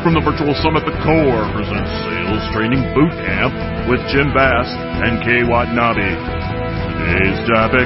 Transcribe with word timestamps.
From 0.00 0.16
the 0.16 0.24
virtual 0.24 0.56
summit, 0.64 0.88
the 0.88 0.96
core 1.04 1.44
presents 1.52 1.92
Sales 2.08 2.44
Training 2.56 2.80
Boot 2.96 3.12
Camp 3.20 3.52
with 3.84 4.00
Jim 4.08 4.32
Bass 4.32 4.64
and 5.04 5.20
Kay 5.20 5.44
Watanabe. 5.44 6.00
Today's 6.00 7.36
topic, 7.44 7.84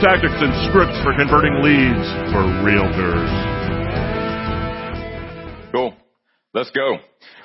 tactics 0.00 0.32
and 0.40 0.48
scripts 0.72 0.96
for 1.04 1.12
converting 1.12 1.60
leads 1.60 2.08
for 2.32 2.40
realtors. 2.64 3.28
Cool. 5.72 5.92
Let's 6.54 6.70
go. 6.70 6.96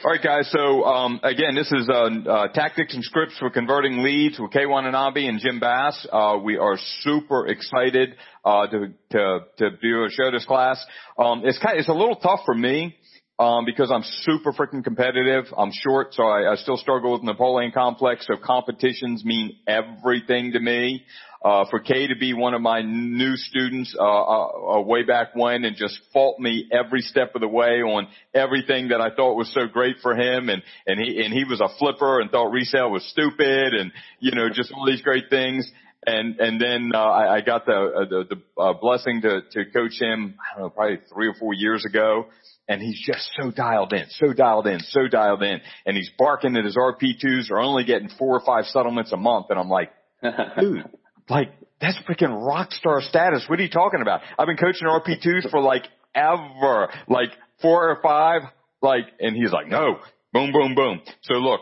All 0.04 0.12
right, 0.12 0.22
guys. 0.22 0.50
So 0.52 0.84
um, 0.84 1.20
again, 1.24 1.56
this 1.56 1.72
is 1.72 1.90
uh, 1.90 2.08
uh, 2.30 2.48
tactics 2.54 2.94
and 2.94 3.04
scripts 3.04 3.38
for 3.40 3.50
converting 3.50 4.04
leads 4.04 4.38
with 4.38 4.52
Kay 4.52 4.66
Watanabe 4.66 5.26
and 5.28 5.40
Jim 5.40 5.60
Bass. 5.60 6.08
Uh, 6.12 6.38
we 6.44 6.58
are 6.58 6.78
super 7.02 7.48
excited 7.48 8.16
uh, 8.46 8.68
to 8.68 8.88
to 9.12 9.40
to 9.58 9.70
do 9.82 10.04
a 10.04 10.10
show 10.12 10.30
this 10.32 10.46
class. 10.46 10.84
Um, 11.18 11.44
it's 11.46 11.58
kind 11.58 11.76
of, 11.76 11.80
it's 11.80 11.90
a 11.90 11.94
little 11.94 12.18
tough 12.18 12.42
for 12.46 12.54
me 12.54 12.97
um, 13.40 13.66
because 13.66 13.92
I'm 13.92 14.04
super 14.22 14.52
freaking 14.52 14.84
competitive. 14.84 15.46
I'm 15.56 15.72
short, 15.72 16.14
so 16.14 16.24
I, 16.24 16.54
I 16.54 16.56
still 16.56 16.78
struggle 16.78 17.14
with 17.14 17.24
Napoleon 17.24 17.72
complex. 17.72 18.26
So 18.28 18.36
competitions 18.42 19.24
mean 19.24 19.58
everything 19.68 20.54
to 20.54 20.60
me. 20.60 21.04
Uh, 21.46 21.66
for 21.70 21.80
Kay 21.80 22.08
to 22.08 22.16
be 22.16 22.34
one 22.34 22.56
of 22.56 22.62
my 22.62 22.82
new 22.82 23.36
students, 23.36 23.96
uh, 23.98 24.04
uh, 24.04 24.78
uh, 24.80 24.82
way 24.82 25.04
back 25.04 25.36
when 25.36 25.66
and 25.66 25.76
just 25.76 26.00
fault 26.12 26.40
me 26.40 26.68
every 26.72 27.02
step 27.02 27.36
of 27.36 27.42
the 27.42 27.48
way 27.48 27.84
on 27.84 28.08
everything 28.34 28.88
that 28.88 29.02
I 29.02 29.14
thought 29.16 29.36
was 29.36 29.54
so 29.54 29.68
great 29.72 29.98
for 30.02 30.16
him. 30.16 30.50
And, 30.50 30.64
and 30.88 31.00
he, 31.00 31.24
and 31.24 31.32
he 31.32 31.44
was 31.44 31.62
a 31.62 31.70
flipper 31.78 32.22
and 32.22 32.32
thought 32.32 32.52
resale 32.52 32.90
was 32.90 33.08
stupid 33.12 33.76
and, 33.76 33.92
you 34.20 34.32
know, 34.32 34.50
just 34.52 34.72
all 34.74 34.88
these 34.88 35.04
great 35.04 35.26
things. 35.30 35.72
And, 36.08 36.40
and 36.40 36.60
then, 36.60 36.92
uh, 36.96 36.98
I, 36.98 37.36
I 37.36 37.42
got 37.42 37.66
the, 37.66 37.74
uh, 37.74 38.06
the, 38.10 38.36
the, 38.36 38.62
uh, 38.62 38.74
blessing 38.74 39.22
to, 39.22 39.42
to 39.52 39.72
coach 39.72 40.00
him, 40.00 40.36
I 40.40 40.58
don't 40.58 40.68
know, 40.68 40.70
probably 40.72 41.00
three 41.14 41.28
or 41.28 41.36
four 41.36 41.54
years 41.54 41.86
ago 41.86 42.28
and 42.68 42.82
he's 42.82 43.02
just 43.06 43.30
so 43.40 43.50
dialed 43.52 43.94
in, 43.94 44.06
so 44.10 44.34
dialed 44.34 44.68
in, 44.68 44.80
so 44.82 45.08
dialed 45.08 45.42
in, 45.44 45.62
and 45.86 45.96
he's 45.96 46.12
barking 46.18 46.54
that 46.54 46.66
his 46.66 46.76
RP2s 46.76 47.50
are 47.52 47.60
only 47.60 47.86
getting 47.86 48.10
four 48.10 48.36
or 48.36 48.46
five 48.46 48.66
settlements 48.66 49.12
a 49.14 49.18
month, 49.18 49.48
and 49.50 49.60
I'm 49.60 49.70
like, 49.70 49.92
dude, 50.60 50.84
like 51.30 51.52
that's 51.80 51.98
freaking 52.10 52.46
rock 52.46 52.72
star 52.72 53.02
status. 53.02 53.46
What 53.48 53.60
are 53.60 53.64
you 53.64 53.70
talking 53.70 54.02
about? 54.02 54.22
I've 54.38 54.48
been 54.48 54.58
coaching 54.58 54.88
RP2s 54.88 55.50
for 55.50 55.62
like 55.62 55.84
ever, 56.14 56.90
like 57.08 57.30
four 57.62 57.90
or 57.90 58.02
five, 58.02 58.42
like, 58.82 59.06
and 59.20 59.36
he's 59.36 59.52
like, 59.52 59.68
no, 59.68 60.00
boom, 60.34 60.52
boom, 60.52 60.76
boom. 60.76 61.02
So 61.22 61.36
look, 61.36 61.62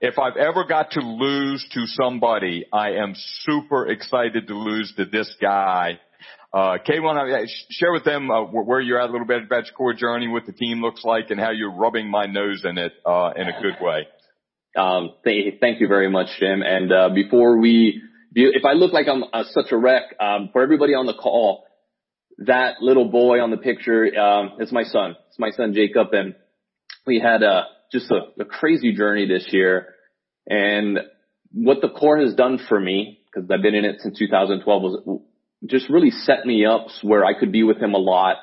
if 0.00 0.18
I've 0.18 0.36
ever 0.36 0.64
got 0.64 0.92
to 0.92 1.00
lose 1.00 1.66
to 1.72 1.86
somebody, 1.86 2.66
I 2.72 2.92
am 2.92 3.14
super 3.42 3.88
excited 3.88 4.48
to 4.48 4.54
lose 4.54 4.92
to 4.96 5.04
this 5.04 5.34
guy 5.40 5.98
uh, 6.54 6.78
Kay, 6.86 7.00
want 7.00 7.18
share 7.70 7.92
with 7.92 8.04
them 8.04 8.30
uh, 8.30 8.44
where 8.44 8.80
you're 8.80 9.00
at 9.00 9.08
a 9.08 9.12
little 9.12 9.26
bit 9.26 9.42
about 9.42 9.66
your 9.66 9.74
core 9.74 9.92
journey, 9.92 10.28
what 10.28 10.46
the 10.46 10.52
team 10.52 10.80
looks 10.80 11.04
like, 11.04 11.30
and 11.30 11.40
how 11.40 11.50
you're 11.50 11.72
rubbing 11.72 12.08
my 12.08 12.26
nose 12.26 12.62
in 12.64 12.78
it 12.78 12.92
uh, 13.04 13.32
in 13.34 13.48
a 13.48 13.60
good 13.60 13.74
way. 13.80 14.06
Um, 14.76 15.14
th- 15.24 15.58
thank 15.58 15.80
you 15.80 15.88
very 15.88 16.08
much, 16.08 16.28
Jim. 16.38 16.62
And 16.62 16.92
uh, 16.92 17.08
before 17.12 17.58
we, 17.58 18.00
if 18.36 18.64
I 18.64 18.74
look 18.74 18.92
like 18.92 19.08
I'm 19.08 19.24
uh, 19.24 19.42
such 19.50 19.72
a 19.72 19.76
wreck, 19.76 20.02
um, 20.20 20.50
for 20.52 20.62
everybody 20.62 20.94
on 20.94 21.06
the 21.06 21.14
call, 21.14 21.64
that 22.38 22.80
little 22.80 23.10
boy 23.10 23.40
on 23.40 23.50
the 23.50 23.56
picture 23.56 24.16
um, 24.16 24.52
is 24.60 24.70
my 24.70 24.84
son. 24.84 25.16
It's 25.30 25.40
my 25.40 25.50
son 25.50 25.74
Jacob, 25.74 26.12
and 26.12 26.36
we 27.04 27.18
had 27.18 27.42
a, 27.42 27.64
just 27.94 28.10
a, 28.10 28.42
a 28.42 28.44
crazy 28.44 28.92
journey 28.92 29.26
this 29.26 29.48
year. 29.52 29.94
And 30.46 30.98
what 31.52 31.80
the 31.80 31.88
core 31.88 32.20
has 32.20 32.34
done 32.34 32.58
for 32.68 32.78
me, 32.78 33.20
because 33.26 33.48
I've 33.50 33.62
been 33.62 33.74
in 33.74 33.84
it 33.84 34.00
since 34.00 34.18
2012, 34.18 34.82
was 34.82 35.20
just 35.64 35.88
really 35.88 36.10
set 36.10 36.44
me 36.44 36.66
up 36.66 36.88
where 37.02 37.24
I 37.24 37.38
could 37.38 37.52
be 37.52 37.62
with 37.62 37.78
him 37.78 37.94
a 37.94 37.98
lot. 37.98 38.36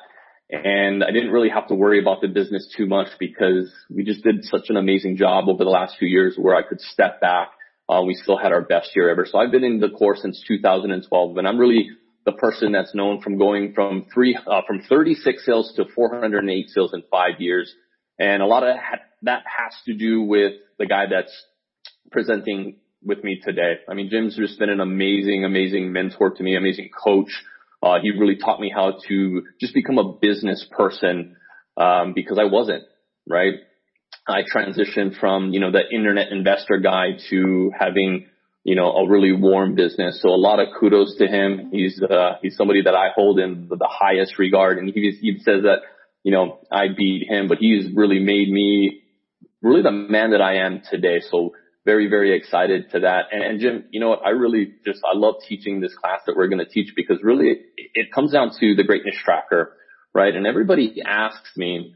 And 0.50 1.04
I 1.04 1.12
didn't 1.12 1.32
really 1.32 1.50
have 1.50 1.68
to 1.68 1.76
worry 1.76 2.00
about 2.02 2.22
the 2.22 2.28
business 2.28 2.74
too 2.76 2.86
much 2.86 3.08
because 3.20 3.72
we 3.90 4.04
just 4.04 4.24
did 4.24 4.44
such 4.44 4.70
an 4.70 4.78
amazing 4.78 5.18
job 5.18 5.48
over 5.48 5.64
the 5.64 5.70
last 5.70 5.98
few 5.98 6.08
years 6.08 6.36
where 6.38 6.56
I 6.56 6.62
could 6.62 6.82
step 6.82 7.22
back. 7.22 7.50
Uh, 7.88 8.02
we 8.04 8.16
still 8.16 8.38
had 8.38 8.52
our 8.52 8.62
best 8.62 8.90
year 8.96 9.10
ever. 9.10 9.26
So 9.30 9.38
I've 9.38 9.52
been 9.52 9.64
in 9.64 9.80
the 9.80 9.90
core 9.90 10.16
since 10.16 10.44
2012 10.48 11.38
and 11.38 11.48
I'm 11.48 11.58
really 11.58 11.90
the 12.26 12.32
person 12.34 12.72
that's 12.72 12.94
known 12.94 13.22
from 13.22 13.38
going 13.38 13.74
from 13.74 14.06
three, 14.14 14.36
uh, 14.36 14.62
from 14.68 14.82
36 14.88 15.46
sales 15.46 15.74
to 15.76 15.86
408 15.96 16.70
sales 16.70 16.94
in 16.94 17.04
five 17.10 17.40
years. 17.40 17.74
And 18.22 18.44
a 18.44 18.46
lot 18.46 18.62
of 18.62 18.76
that 19.24 19.44
has 19.48 19.74
to 19.86 19.96
do 19.96 20.22
with 20.22 20.54
the 20.78 20.86
guy 20.86 21.06
that's 21.10 21.36
presenting 22.12 22.76
with 23.04 23.24
me 23.24 23.42
today. 23.44 23.78
I 23.90 23.96
mean, 23.96 24.10
Jim's 24.12 24.38
just 24.38 24.60
been 24.60 24.70
an 24.70 24.80
amazing, 24.80 25.44
amazing 25.44 25.92
mentor 25.92 26.30
to 26.30 26.44
me, 26.44 26.56
amazing 26.56 26.90
coach. 27.04 27.32
Uh, 27.82 27.98
he 28.00 28.12
really 28.12 28.36
taught 28.36 28.60
me 28.60 28.72
how 28.74 29.00
to 29.08 29.42
just 29.60 29.74
become 29.74 29.98
a 29.98 30.14
business 30.22 30.64
person, 30.70 31.36
um, 31.78 32.14
because 32.14 32.38
I 32.38 32.44
wasn't, 32.44 32.84
right? 33.28 33.56
I 34.28 34.44
transitioned 34.44 35.20
from, 35.20 35.52
you 35.52 35.60
know, 35.60 35.72
the 35.72 35.82
internet 35.92 36.32
investor 36.32 36.78
guy 36.78 37.18
to 37.32 37.72
having, 37.78 38.28
you 38.64 38.76
know, 38.76 38.92
a 38.92 39.10
really 39.10 39.32
warm 39.32 39.74
business. 39.74 40.22
So 40.22 40.30
a 40.30 40.38
lot 40.38 40.60
of 40.60 40.68
kudos 40.80 41.16
to 41.18 41.26
him. 41.26 41.72
He's, 41.72 42.00
uh, 42.00 42.34
he's 42.44 42.56
somebody 42.56 42.84
that 42.84 42.94
I 42.94 43.08
hold 43.16 43.40
in 43.40 43.68
the 43.68 43.90
highest 43.90 44.38
regard. 44.38 44.78
And 44.78 44.88
he, 44.94 45.18
he 45.20 45.40
says 45.40 45.64
that, 45.64 45.80
you 46.24 46.32
know, 46.32 46.60
I 46.72 46.88
beat 46.96 47.28
him, 47.28 47.48
but 47.48 47.58
he's 47.58 47.88
really 47.96 48.20
made 48.20 48.50
me 48.50 49.04
really 49.62 49.82
the 49.82 49.92
man 49.92 50.32
that 50.32 50.42
I 50.42 50.66
am 50.66 50.82
today. 50.90 51.22
So 51.30 51.52
very, 51.86 52.08
very 52.10 52.36
excited 52.38 52.92
to 52.92 53.02
that. 53.02 53.26
And, 53.32 53.44
and 53.44 53.60
Jim, 53.60 53.86
you 53.92 54.00
know 54.00 54.10
what? 54.10 54.26
I 54.26 54.30
really 54.30 54.74
just, 54.86 55.00
I 55.04 55.18
love 55.18 55.36
teaching 55.48 55.82
this 55.82 55.96
class 55.96 56.20
that 56.28 56.36
we're 56.36 56.48
going 56.48 56.64
to 56.64 56.72
teach 56.72 56.94
because 56.96 57.18
really 57.24 57.48
it, 57.50 57.60
it 57.94 58.12
comes 58.14 58.32
down 58.32 58.52
to 58.60 58.76
the 58.76 58.84
greatness 58.84 59.16
tracker, 59.24 59.76
right? 60.14 60.36
And 60.36 60.46
everybody 60.46 61.02
asks 61.04 61.58
me, 61.58 61.96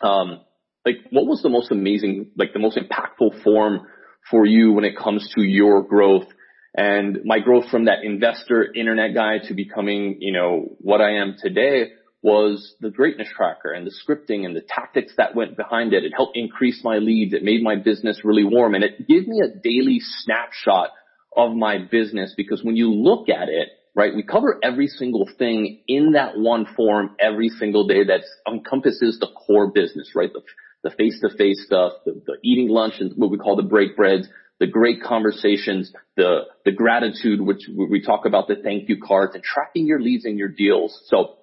um, 0.00 0.40
like 0.84 0.96
what 1.10 1.26
was 1.26 1.42
the 1.42 1.48
most 1.48 1.70
amazing, 1.70 2.32
like 2.36 2.52
the 2.52 2.58
most 2.58 2.76
impactful 2.76 3.42
form 3.44 3.86
for 4.30 4.44
you 4.44 4.72
when 4.72 4.84
it 4.84 4.96
comes 4.96 5.30
to 5.36 5.42
your 5.42 5.82
growth 5.82 6.26
and 6.74 7.20
my 7.24 7.38
growth 7.38 7.68
from 7.68 7.84
that 7.84 8.02
investor 8.02 8.72
internet 8.74 9.14
guy 9.14 9.38
to 9.46 9.54
becoming, 9.54 10.16
you 10.20 10.32
know, 10.32 10.74
what 10.78 11.00
I 11.00 11.18
am 11.18 11.36
today 11.40 11.90
was 12.22 12.74
the 12.80 12.90
greatness 12.90 13.28
tracker 13.36 13.72
and 13.72 13.86
the 13.86 13.90
scripting 13.90 14.46
and 14.46 14.54
the 14.54 14.62
tactics 14.62 15.12
that 15.16 15.34
went 15.34 15.56
behind 15.56 15.92
it. 15.92 16.04
It 16.04 16.12
helped 16.14 16.36
increase 16.36 16.80
my 16.84 16.98
leads. 16.98 17.34
It 17.34 17.42
made 17.42 17.62
my 17.62 17.74
business 17.76 18.20
really 18.24 18.44
warm 18.44 18.74
and 18.74 18.84
it 18.84 19.08
gave 19.08 19.26
me 19.26 19.40
a 19.40 19.48
daily 19.48 19.98
snapshot 20.00 20.90
of 21.36 21.52
my 21.52 21.78
business 21.78 22.34
because 22.36 22.62
when 22.62 22.76
you 22.76 22.92
look 22.92 23.28
at 23.28 23.48
it, 23.48 23.68
right, 23.94 24.14
we 24.14 24.22
cover 24.22 24.58
every 24.62 24.86
single 24.86 25.28
thing 25.38 25.80
in 25.88 26.12
that 26.12 26.38
one 26.38 26.66
form 26.76 27.16
every 27.18 27.48
single 27.48 27.88
day 27.88 28.04
that 28.04 28.20
encompasses 28.46 29.18
the 29.18 29.28
core 29.46 29.72
business, 29.72 30.12
right? 30.14 30.30
The, 30.32 30.42
the 30.88 30.94
face-to-face 30.96 31.64
stuff, 31.66 31.92
the, 32.04 32.22
the 32.24 32.36
eating 32.44 32.68
lunch 32.68 32.94
and 33.00 33.12
what 33.16 33.30
we 33.30 33.38
call 33.38 33.56
the 33.56 33.62
break 33.62 33.96
breads, 33.96 34.28
the 34.60 34.66
great 34.68 35.02
conversations, 35.02 35.92
the, 36.16 36.42
the 36.64 36.70
gratitude, 36.70 37.40
which 37.40 37.68
we 37.68 38.00
talk 38.00 38.26
about 38.26 38.46
the 38.46 38.56
thank 38.62 38.88
you 38.88 38.98
cards 39.04 39.34
and 39.34 39.42
tracking 39.42 39.86
your 39.86 40.00
leads 40.00 40.24
and 40.24 40.38
your 40.38 40.48
deals. 40.48 41.02
So 41.06 41.38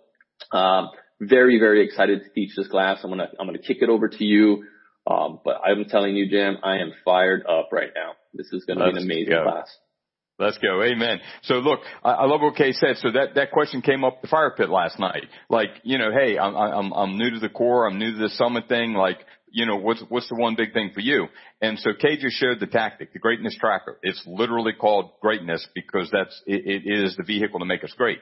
um, 0.51 0.89
very, 1.19 1.59
very 1.59 1.85
excited 1.85 2.23
to 2.23 2.29
teach 2.29 2.55
this 2.55 2.67
class. 2.67 2.99
I'm 3.03 3.09
gonna, 3.09 3.29
I'm 3.39 3.45
gonna 3.45 3.59
kick 3.59 3.77
it 3.81 3.89
over 3.89 4.07
to 4.07 4.23
you. 4.23 4.63
Um, 5.07 5.39
but 5.43 5.61
I'm 5.63 5.85
telling 5.85 6.15
you, 6.15 6.29
Jim, 6.29 6.57
I 6.63 6.77
am 6.77 6.91
fired 7.03 7.45
up 7.45 7.69
right 7.71 7.89
now. 7.95 8.13
This 8.33 8.47
is 8.51 8.65
gonna 8.65 8.85
Let's 8.85 8.93
be 8.93 9.01
an 9.01 9.05
amazing 9.05 9.33
go. 9.33 9.43
class. 9.43 9.77
Let's 10.37 10.57
go. 10.59 10.81
Amen. 10.81 11.19
So 11.43 11.55
look, 11.55 11.81
I, 12.03 12.11
I 12.11 12.25
love 12.25 12.39
what 12.41 12.55
Kay 12.55 12.71
said. 12.71 12.95
So 12.97 13.11
that, 13.11 13.35
that 13.35 13.51
question 13.51 13.81
came 13.81 14.05
up 14.05 14.21
the 14.21 14.29
fire 14.29 14.51
pit 14.55 14.69
last 14.69 14.97
night. 14.97 15.25
Like, 15.49 15.69
you 15.83 15.97
know, 15.97 16.11
hey, 16.13 16.37
I'm, 16.37 16.55
I'm, 16.55 16.93
I'm 16.93 17.17
new 17.17 17.31
to 17.31 17.39
the 17.39 17.49
core. 17.49 17.85
I'm 17.85 17.99
new 17.99 18.13
to 18.13 18.17
the 18.17 18.29
summit 18.29 18.69
thing. 18.69 18.93
Like, 18.93 19.17
you 19.51 19.65
know, 19.65 19.75
what's, 19.75 20.01
what's 20.07 20.29
the 20.29 20.35
one 20.35 20.55
big 20.55 20.71
thing 20.71 20.91
for 20.93 21.01
you? 21.01 21.25
And 21.61 21.77
so 21.79 21.89
Kay 21.99 22.15
just 22.15 22.37
shared 22.37 22.61
the 22.61 22.67
tactic, 22.67 23.11
the 23.11 23.19
greatness 23.19 23.57
tracker. 23.59 23.97
It's 24.01 24.23
literally 24.25 24.71
called 24.71 25.11
greatness 25.21 25.67
because 25.75 26.09
that's, 26.09 26.41
it, 26.47 26.85
it 26.85 26.89
is 26.89 27.17
the 27.17 27.23
vehicle 27.23 27.59
to 27.59 27.65
make 27.65 27.83
us 27.83 27.93
great. 27.97 28.19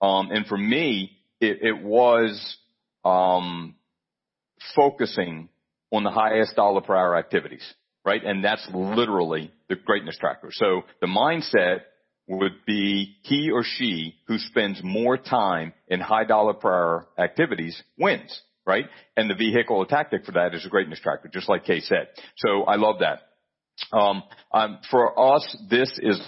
Um, 0.00 0.30
and 0.30 0.46
for 0.46 0.56
me, 0.58 1.15
it, 1.40 1.58
it 1.62 1.82
was 1.82 2.56
um, 3.04 3.74
focusing 4.74 5.48
on 5.92 6.04
the 6.04 6.10
highest 6.10 6.56
dollar 6.56 6.80
per 6.80 6.94
hour 6.94 7.16
activities, 7.16 7.62
right? 8.04 8.22
And 8.24 8.44
that's 8.44 8.66
literally 8.72 9.52
the 9.68 9.76
greatness 9.76 10.16
tracker. 10.18 10.48
So 10.50 10.82
the 11.00 11.06
mindset 11.06 11.80
would 12.26 12.64
be 12.66 13.16
he 13.22 13.50
or 13.52 13.62
she 13.62 14.16
who 14.26 14.38
spends 14.38 14.82
more 14.82 15.16
time 15.16 15.72
in 15.88 16.00
high 16.00 16.24
dollar 16.24 16.54
per 16.54 16.72
hour 16.72 17.08
activities 17.18 17.80
wins, 17.98 18.40
right? 18.66 18.86
And 19.16 19.30
the 19.30 19.34
vehicle 19.34 19.76
or 19.76 19.86
tactic 19.86 20.24
for 20.24 20.32
that 20.32 20.54
is 20.54 20.66
a 20.66 20.68
greatness 20.68 21.00
tracker, 21.00 21.28
just 21.32 21.48
like 21.48 21.64
Kay 21.64 21.80
said. 21.80 22.08
So 22.38 22.64
I 22.64 22.76
love 22.76 22.96
that. 23.00 23.20
Um, 23.92 24.22
um, 24.52 24.78
for 24.90 25.36
us, 25.36 25.56
this 25.68 25.98
is 26.02 26.20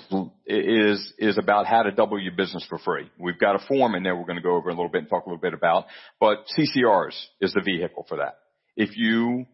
is 0.46 1.12
is 1.18 1.38
about 1.38 1.66
how 1.66 1.82
to 1.82 1.90
double 1.90 2.20
your 2.20 2.32
business 2.32 2.64
for 2.68 2.78
free. 2.78 3.10
We've 3.18 3.38
got 3.38 3.56
a 3.56 3.66
form 3.66 3.94
in 3.94 4.02
there 4.02 4.14
we're 4.14 4.26
going 4.26 4.36
to 4.36 4.42
go 4.42 4.56
over 4.56 4.68
a 4.68 4.74
little 4.74 4.90
bit 4.90 5.02
and 5.02 5.08
talk 5.08 5.26
a 5.26 5.28
little 5.28 5.40
bit 5.40 5.54
about, 5.54 5.86
but 6.20 6.44
CCRs 6.56 7.16
is 7.40 7.52
the 7.54 7.62
vehicle 7.62 8.04
for 8.08 8.18
that. 8.18 8.38
If 8.76 8.96
you, 8.96 9.46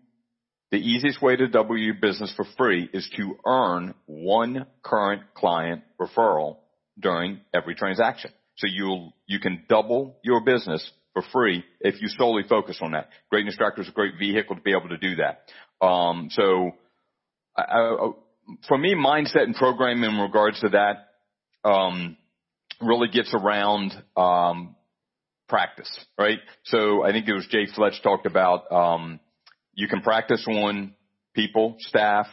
the 0.71 0.79
easiest 0.79 1.23
way 1.23 1.37
to 1.37 1.49
double 1.49 1.79
your 1.79 1.95
business 1.95 2.33
for 2.37 2.45
free 2.59 2.89
is 2.93 3.09
to 3.17 3.37
earn 3.47 3.95
one 4.07 4.67
current 4.83 5.23
client 5.35 5.83
referral 6.01 6.59
during 7.01 7.41
every 7.55 7.75
transaction. 7.75 8.33
So 8.57 8.67
you'll 8.71 9.15
you 9.27 9.41
can 9.41 9.65
double 9.69 10.17
your 10.23 10.45
business 10.45 10.89
for 11.15 11.23
free 11.33 11.65
if 11.81 12.03
you 12.03 12.09
solely 12.09 12.43
focus 12.49 12.79
on 12.83 12.93
that. 12.93 13.09
Greatness 13.31 13.57
Tracker 13.57 13.81
is 13.81 13.89
a 13.89 13.93
great 13.93 14.15
vehicle 14.19 14.57
to 14.57 14.63
be 14.63 14.73
able 14.73 14.91
to 14.91 14.99
do 14.99 15.17
that. 15.17 15.45
Um, 15.85 16.29
so, 16.31 16.73
I, 17.57 17.63
I, 17.63 18.11
for 18.69 18.79
me, 18.79 18.95
mindset 18.95 19.43
and 19.45 19.55
programming 19.55 20.11
in 20.11 20.19
regards 20.19 20.61
to 20.61 20.71
that 20.71 21.09
um, 21.69 22.17
really 22.81 23.09
gets 23.09 23.33
around 23.35 23.93
um, 24.17 24.77
practice, 25.49 25.91
right? 26.19 26.39
So 26.65 27.05
I 27.05 27.13
think 27.13 27.29
it 27.29 27.33
was 27.33 27.47
Jay 27.51 27.67
Fletch 27.75 28.03
talked 28.03 28.27
about 28.27 28.71
um, 28.73 29.21
you 29.75 29.89
can 29.89 30.03
practice 30.03 30.45
on 30.49 30.95
people, 31.35 31.77
staff, 31.81 32.27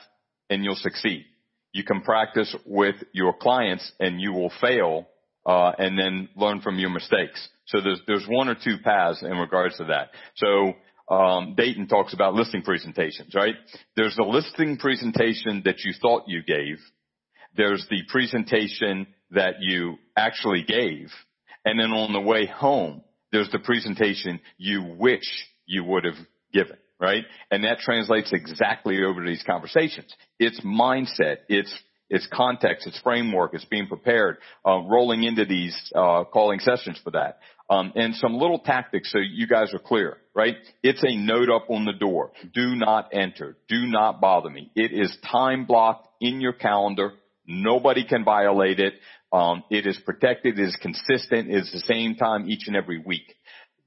and 0.50 0.64
you'll 0.64 0.76
succeed. 0.76 1.26
You 1.72 1.84
can 1.84 2.02
practice 2.02 2.54
with 2.66 2.96
your 3.14 3.34
clients 3.34 3.92
and 4.00 4.20
you 4.20 4.34
will 4.34 4.52
fail, 4.60 5.08
uh, 5.46 5.72
and 5.78 5.98
then 5.98 6.30
learn 6.36 6.62
from 6.62 6.78
your 6.78 6.90
mistakes. 6.90 7.48
So 7.68 7.80
there's 7.82 8.02
there's 8.06 8.26
one 8.28 8.50
or 8.50 8.56
two 8.56 8.78
paths 8.84 9.24
in 9.24 9.38
regards 9.38 9.78
to 9.78 9.86
that. 9.86 10.10
So 10.36 10.74
um, 11.12 11.56
Dayton 11.56 11.88
talks 11.88 12.14
about 12.14 12.36
listing 12.36 12.62
presentations, 12.62 13.36
right? 13.36 13.56
There's 13.98 14.16
the 14.16 14.24
listing 14.24 14.78
presentation 14.78 15.62
that 15.66 15.84
you 15.84 15.94
thought 16.02 16.24
you 16.28 16.42
gave. 16.42 16.78
There's 17.58 17.86
the 17.90 18.04
presentation 18.08 19.08
that 19.32 19.56
you 19.60 19.98
actually 20.16 20.64
gave. 20.64 21.10
And 21.66 21.78
then 21.80 21.92
on 21.92 22.14
the 22.14 22.22
way 22.22 22.46
home, 22.46 23.02
there's 23.32 23.52
the 23.52 23.60
presentation 23.60 24.40
you 24.58 24.96
wish 24.98 25.26
you 25.66 25.84
would 25.84 26.06
have 26.06 26.16
given, 26.54 26.78
right? 27.00 27.26
And 27.52 27.66
that 27.66 27.80
translates 27.80 28.32
exactly 28.32 29.04
over 29.04 29.22
to 29.22 29.30
these 29.30 29.44
conversations. 29.46 30.16
It's 30.40 30.62
mindset. 30.62 31.40
It's 31.50 31.74
it's 32.12 32.28
context, 32.32 32.86
it's 32.86 33.00
framework, 33.00 33.54
it's 33.54 33.66
being 33.66 33.88
prepared, 33.88 34.38
uh, 34.68 34.80
rolling 34.82 35.24
into 35.24 35.46
these 35.46 35.76
uh, 35.96 36.26
calling 36.26 36.60
sessions 36.60 37.00
for 37.04 37.12
that. 37.12 37.40
Um, 37.70 37.94
and 37.96 38.14
some 38.16 38.34
little 38.34 38.60
tactics 38.60 39.12
so 39.12 39.18
you 39.18 39.48
guys 39.48 39.74
are 39.74 39.80
clear, 39.80 40.18
right? 40.36 40.58
It's 40.84 41.04
a 41.04 41.16
note 41.16 41.50
up 41.50 41.70
on 41.70 41.86
the 41.86 41.94
door. 41.94 42.34
Do 42.54 42.76
not 42.76 43.10
enter. 43.14 43.56
Do 43.70 43.86
not 43.88 44.20
bother 44.20 44.50
me. 44.50 44.72
It 44.76 44.92
is 44.92 45.18
time 45.32 45.66
blocked 45.66 46.10
in 46.20 46.42
your 46.42 46.52
calendar. 46.52 47.14
Nobody 47.48 48.06
can 48.06 48.26
violate 48.26 48.82
it. 48.82 48.96
Um, 49.32 49.64
it 49.70 49.88
is 49.88 49.98
protected. 50.06 50.60
It 50.60 50.68
is 50.68 50.76
consistent. 50.82 51.50
It 51.50 51.60
is 51.60 51.72
the 51.72 51.80
same 51.80 52.16
time 52.16 52.50
each 52.50 52.68
and 52.68 52.76
every 52.76 53.00
week 53.00 53.34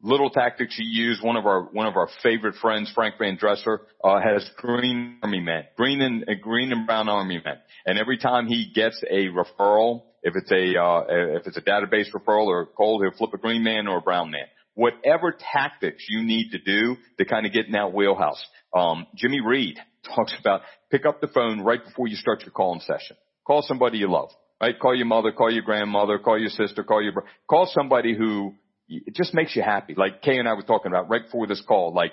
little 0.04 0.30
tactics 0.30 0.76
you 0.78 1.06
use. 1.06 1.18
One 1.22 1.36
of 1.36 1.46
our 1.46 1.62
one 1.62 1.86
of 1.86 1.96
our 1.96 2.08
favorite 2.22 2.54
friends, 2.56 2.92
Frank 2.94 3.14
Van 3.18 3.36
Dresser, 3.36 3.80
uh, 4.04 4.20
has 4.20 4.48
green 4.58 5.18
army 5.22 5.40
men, 5.40 5.64
green 5.76 6.00
and 6.00 6.22
uh, 6.24 6.34
green 6.40 6.70
and 6.70 6.86
brown 6.86 7.08
army 7.08 7.40
men, 7.44 7.56
and 7.86 7.98
every 7.98 8.18
time 8.18 8.46
he 8.46 8.70
gets 8.72 9.02
a 9.10 9.28
referral, 9.28 10.02
if 10.22 10.34
it's 10.36 10.52
a 10.52 10.80
uh, 10.80 11.04
if 11.38 11.46
it's 11.46 11.56
a 11.56 11.62
database 11.62 12.06
referral 12.14 12.46
or 12.46 12.66
cold, 12.66 13.02
he'll 13.02 13.16
flip 13.16 13.30
a 13.34 13.38
green 13.38 13.64
man 13.64 13.88
or 13.88 13.98
a 13.98 14.02
brown 14.02 14.30
man. 14.30 14.44
Whatever 14.74 15.36
tactics 15.52 16.04
you 16.08 16.22
need 16.22 16.50
to 16.50 16.58
do 16.58 16.96
to 17.18 17.24
kind 17.24 17.46
of 17.46 17.52
get 17.52 17.66
in 17.66 17.72
that 17.72 17.92
wheelhouse. 17.92 18.44
Um, 18.76 19.06
Jimmy 19.16 19.40
Reed 19.40 19.78
talks 20.14 20.34
about 20.38 20.62
pick 20.90 21.06
up 21.06 21.20
the 21.20 21.28
phone 21.28 21.60
right 21.60 21.82
before 21.82 22.08
you 22.08 22.16
start 22.16 22.42
your 22.42 22.50
calling 22.50 22.80
session. 22.80 23.16
Call 23.46 23.62
somebody 23.62 23.98
you 23.98 24.10
love. 24.10 24.30
Right? 24.60 24.78
Call 24.78 24.94
your 24.94 25.06
mother, 25.06 25.32
call 25.32 25.52
your 25.52 25.62
grandmother, 25.62 26.18
call 26.18 26.38
your 26.38 26.48
sister, 26.48 26.84
call 26.84 27.02
your 27.02 27.12
bro- 27.12 27.24
call 27.48 27.70
somebody 27.74 28.16
who 28.16 28.54
it 28.88 29.14
just 29.14 29.34
makes 29.34 29.54
you 29.56 29.62
happy. 29.62 29.94
Like 29.96 30.22
Kay 30.22 30.38
and 30.38 30.48
I 30.48 30.54
were 30.54 30.62
talking 30.62 30.92
about 30.92 31.08
right 31.08 31.24
before 31.24 31.46
this 31.46 31.62
call, 31.66 31.94
like 31.94 32.12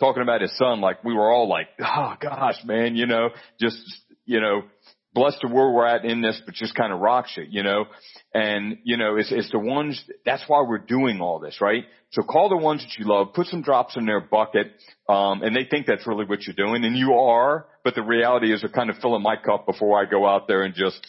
talking 0.00 0.22
about 0.22 0.40
his 0.40 0.56
son, 0.56 0.80
like 0.80 1.04
we 1.04 1.14
were 1.14 1.30
all 1.30 1.48
like, 1.48 1.68
oh 1.80 2.14
gosh, 2.20 2.56
man, 2.64 2.96
you 2.96 3.06
know, 3.06 3.30
just, 3.60 3.78
you 4.24 4.40
know, 4.40 4.62
blessed 5.14 5.42
to 5.42 5.48
where 5.48 5.70
we're 5.70 5.86
at 5.86 6.04
in 6.04 6.22
this, 6.22 6.40
but 6.44 6.54
just 6.54 6.74
kind 6.74 6.92
of 6.92 7.00
rocks 7.00 7.32
you, 7.36 7.44
you 7.48 7.62
know, 7.62 7.84
and 8.32 8.78
you 8.84 8.96
know, 8.96 9.16
it's, 9.16 9.30
it's 9.30 9.50
the 9.52 9.58
ones, 9.58 10.02
that's 10.24 10.42
why 10.46 10.64
we're 10.66 10.78
doing 10.78 11.20
all 11.20 11.38
this, 11.38 11.60
right? 11.60 11.84
So 12.12 12.22
call 12.22 12.48
the 12.48 12.56
ones 12.56 12.82
that 12.82 12.98
you 12.98 13.08
love, 13.08 13.34
put 13.34 13.46
some 13.46 13.62
drops 13.62 13.96
in 13.96 14.06
their 14.06 14.20
bucket, 14.20 14.68
um, 15.08 15.42
and 15.42 15.54
they 15.54 15.64
think 15.70 15.86
that's 15.86 16.06
really 16.06 16.24
what 16.24 16.46
you're 16.46 16.56
doing, 16.56 16.84
and 16.84 16.96
you 16.96 17.14
are, 17.14 17.66
but 17.84 17.94
the 17.94 18.02
reality 18.02 18.52
is 18.52 18.62
they're 18.62 18.70
kind 18.70 18.90
of 18.90 18.96
filling 18.96 19.22
my 19.22 19.36
cup 19.36 19.66
before 19.66 20.00
I 20.00 20.08
go 20.08 20.26
out 20.26 20.48
there 20.48 20.62
and 20.62 20.74
just 20.74 21.06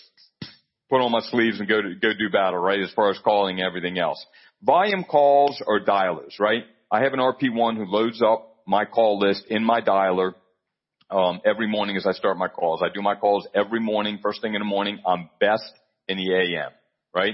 put 0.89 1.01
on 1.01 1.11
my 1.11 1.21
sleeves 1.21 1.59
and 1.59 1.67
go 1.67 1.81
to, 1.81 1.95
go 1.95 2.09
do 2.13 2.29
battle, 2.29 2.59
right? 2.59 2.79
As 2.79 2.91
far 2.91 3.09
as 3.09 3.17
calling 3.23 3.61
everything 3.61 3.97
else. 3.97 4.23
Volume 4.63 5.03
calls 5.03 5.61
are 5.67 5.81
dialers, 5.83 6.39
right? 6.39 6.63
I 6.89 7.03
have 7.03 7.11
an 7.11 7.19
RP1 7.19 7.75
who 7.75 7.85
loads 7.85 8.21
up 8.21 8.61
my 8.65 8.85
call 8.85 9.19
list 9.19 9.43
in 9.49 9.61
my 9.61 9.81
dialer 9.81 10.35
um, 11.09 11.41
every 11.45 11.67
morning 11.67 11.97
as 11.97 12.05
I 12.05 12.13
start 12.13 12.37
my 12.37 12.47
calls. 12.47 12.81
I 12.81 12.87
do 12.93 13.01
my 13.01 13.15
calls 13.15 13.45
every 13.53 13.81
morning, 13.81 14.19
first 14.23 14.41
thing 14.41 14.53
in 14.53 14.59
the 14.59 14.65
morning. 14.65 14.99
I'm 15.05 15.29
best 15.41 15.69
in 16.07 16.17
the 16.17 16.33
AM, 16.33 16.71
right? 17.13 17.33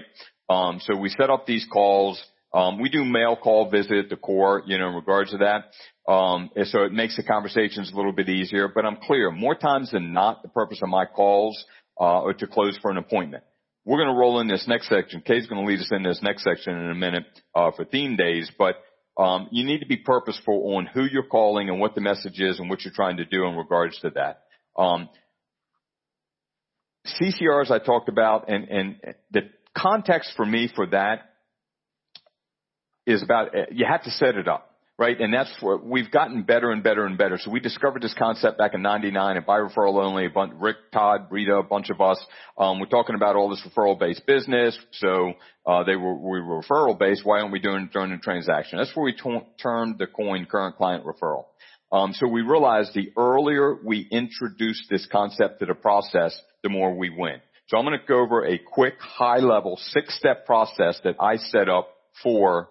Um, 0.50 0.80
so 0.84 0.98
we 0.98 1.10
set 1.10 1.30
up 1.30 1.46
these 1.46 1.68
calls. 1.72 2.20
Um, 2.52 2.82
we 2.82 2.90
do 2.90 3.06
mail 3.06 3.36
call 3.36 3.70
visit 3.70 4.10
the 4.10 4.16
core, 4.16 4.64
you 4.66 4.80
know, 4.80 4.90
in 4.90 4.96
regards 4.96 5.30
to 5.30 5.38
that. 5.38 6.12
Um, 6.12 6.50
and 6.56 6.66
so 6.66 6.82
it 6.82 6.94
makes 6.94 7.16
the 7.16 7.22
conversations 7.22 7.92
a 7.94 7.96
little 7.96 8.12
bit 8.12 8.28
easier, 8.28 8.68
but 8.74 8.88
I'm 8.88 8.98
clear. 9.04 9.30
More 9.30 9.54
times 9.54 9.92
than 9.92 10.14
not, 10.14 10.42
the 10.42 10.50
purpose 10.50 10.80
of 10.82 10.90
my 10.90 11.06
calls, 11.06 11.64
uh, 12.00 12.24
are 12.24 12.34
to 12.34 12.48
close 12.48 12.76
for 12.82 12.90
an 12.90 12.98
appointment. 12.98 13.44
We're 13.86 13.98
going 13.98 14.14
to 14.14 14.20
roll 14.20 14.40
in 14.40 14.48
this 14.48 14.66
next 14.68 14.90
section. 14.90 15.22
Kay's 15.22 15.48
going 15.48 15.66
to 15.66 15.68
lead 15.68 15.80
us 15.80 15.90
in 15.92 16.04
this 16.04 16.20
next 16.22 16.44
section 16.44 16.78
in 16.78 16.92
a 16.92 16.96
minute 16.96 17.26
uh, 17.56 17.72
for 17.76 17.86
theme 17.86 18.16
days, 18.16 18.52
but 18.58 18.76
um, 19.18 19.48
you 19.52 19.66
need 19.66 19.80
to 19.80 19.86
be 19.86 19.98
purposeful 19.98 20.76
on 20.76 20.86
who 20.86 21.04
you're 21.06 21.24
calling 21.24 21.70
and 21.70 21.80
what 21.80 21.96
the 21.96 22.02
message 22.02 22.40
is 22.40 22.60
and 22.60 22.70
what 22.70 22.84
you're 22.84 22.94
trying 22.94 23.18
to 23.18 23.26
do 23.26 23.46
in 23.46 23.56
regards 23.56 23.98
to 24.00 24.12
that. 24.12 24.44
Um, 24.80 25.10
CCRs 27.22 27.72
I 27.72 27.80
talked 27.80 28.10
about, 28.10 28.50
and, 28.50 28.68
and 28.70 28.96
the 29.32 29.42
context 29.78 30.34
for 30.36 30.46
me 30.46 30.70
for 30.74 30.88
that 30.88 31.22
is 33.06 33.24
about 33.24 33.50
you 33.72 33.86
have 33.90 34.04
to 34.04 34.12
set 34.12 34.36
it 34.36 34.48
up 34.48 34.69
right? 35.00 35.20
And 35.20 35.34
that's 35.34 35.52
what 35.62 35.84
we've 35.84 36.12
gotten 36.12 36.44
better 36.44 36.72
and 36.72 36.84
better 36.84 37.06
and 37.06 37.18
better. 37.18 37.38
So 37.40 37.50
we 37.50 37.62
discovered 37.62 38.02
this 38.02 38.14
concept 38.14 38.58
back 38.58 38.74
in 38.74 38.82
'99 38.82 39.38
and 39.38 39.46
by 39.46 39.58
referral 39.58 40.04
only. 40.04 40.26
A 40.26 40.30
bunch, 40.30 40.54
Rick, 40.58 40.76
Todd, 40.92 41.28
Rita, 41.32 41.56
a 41.56 41.64
bunch 41.64 41.90
of 41.90 42.02
us. 42.02 42.24
Um, 42.58 42.80
we're 42.80 42.88
talking 42.88 43.16
about 43.16 43.38
all 43.38 43.50
this 43.50 43.66
referral-based 43.66 44.26
business. 44.28 44.78
So 44.92 45.34
uh, 45.66 45.84
they 45.86 45.96
were 45.96 46.14
we 46.14 46.42
were 46.42 46.62
referral-based. 46.62 47.26
Why 47.26 47.40
aren't 47.40 47.54
we 47.54 47.60
doing 47.60 47.90
during 47.92 48.12
the 48.12 48.18
transaction? 48.18 48.78
That's 48.78 48.94
where 48.94 49.06
we 49.06 49.14
t- 49.14 49.48
turned 49.64 49.98
the 49.98 50.08
coin 50.08 50.46
current 50.46 50.76
client 50.76 51.06
referral. 51.06 51.46
Um, 51.92 52.14
so 52.14 52.28
we 52.28 52.42
realized 52.42 52.94
the 52.94 53.12
earlier 53.18 53.76
we 53.84 54.08
introduce 54.12 54.86
this 54.90 55.08
concept 55.12 55.62
to 55.62 55.66
the 55.66 55.74
process, 55.74 56.40
the 56.62 56.70
more 56.70 56.94
we 56.94 57.10
win. 57.10 57.42
So 57.68 57.78
I'm 57.78 57.86
going 57.86 57.98
to 57.98 58.06
go 58.06 58.20
over 58.20 58.46
a 58.46 58.58
quick, 58.58 58.96
high-level, 59.00 59.78
six-step 59.92 60.48
process 60.48 61.00
that 61.04 61.16
I 61.20 61.38
set 61.38 61.70
up 61.70 61.90
for 62.24 62.70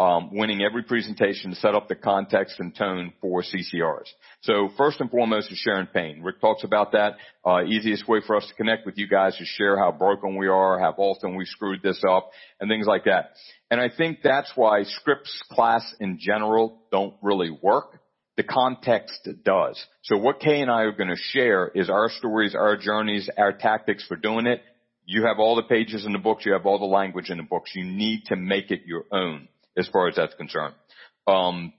um, 0.00 0.30
winning 0.32 0.62
every 0.62 0.82
presentation 0.82 1.50
to 1.50 1.56
set 1.56 1.74
up 1.74 1.86
the 1.86 1.94
context 1.94 2.58
and 2.58 2.74
tone 2.74 3.12
for 3.20 3.42
CCRs. 3.42 4.08
So 4.40 4.70
first 4.78 4.98
and 4.98 5.10
foremost 5.10 5.52
is 5.52 5.58
sharing 5.58 5.88
pain. 5.88 6.22
Rick 6.22 6.40
talks 6.40 6.64
about 6.64 6.92
that. 6.92 7.16
Uh, 7.44 7.64
easiest 7.64 8.08
way 8.08 8.20
for 8.26 8.36
us 8.36 8.46
to 8.48 8.54
connect 8.54 8.86
with 8.86 8.96
you 8.96 9.06
guys 9.06 9.38
is 9.38 9.46
share 9.46 9.78
how 9.78 9.92
broken 9.92 10.36
we 10.36 10.48
are, 10.48 10.80
how 10.80 10.94
often 10.96 11.36
we 11.36 11.44
screwed 11.44 11.82
this 11.82 12.02
up, 12.08 12.30
and 12.58 12.70
things 12.70 12.86
like 12.86 13.04
that. 13.04 13.32
And 13.70 13.78
I 13.78 13.90
think 13.94 14.20
that's 14.24 14.50
why 14.54 14.84
scripts 14.84 15.38
class 15.52 15.84
in 16.00 16.18
general 16.18 16.80
don't 16.90 17.14
really 17.20 17.50
work. 17.50 18.00
The 18.38 18.44
context 18.44 19.28
does. 19.44 19.84
So 20.04 20.16
what 20.16 20.40
Kay 20.40 20.62
and 20.62 20.70
I 20.70 20.84
are 20.84 20.92
going 20.92 21.10
to 21.10 21.16
share 21.16 21.68
is 21.68 21.90
our 21.90 22.08
stories, 22.08 22.54
our 22.54 22.78
journeys, 22.78 23.28
our 23.36 23.52
tactics 23.52 24.06
for 24.08 24.16
doing 24.16 24.46
it. 24.46 24.62
You 25.04 25.26
have 25.26 25.38
all 25.38 25.56
the 25.56 25.62
pages 25.62 26.06
in 26.06 26.12
the 26.12 26.18
books. 26.18 26.46
You 26.46 26.54
have 26.54 26.64
all 26.64 26.78
the 26.78 26.86
language 26.86 27.28
in 27.28 27.36
the 27.36 27.42
books. 27.42 27.72
You 27.74 27.84
need 27.84 28.22
to 28.28 28.36
make 28.36 28.70
it 28.70 28.82
your 28.86 29.04
own 29.12 29.48
as 29.76 29.88
far 29.88 30.08
as 30.08 30.16
that's 30.16 30.34
concerned. 30.34 30.74
Um, 31.26 31.72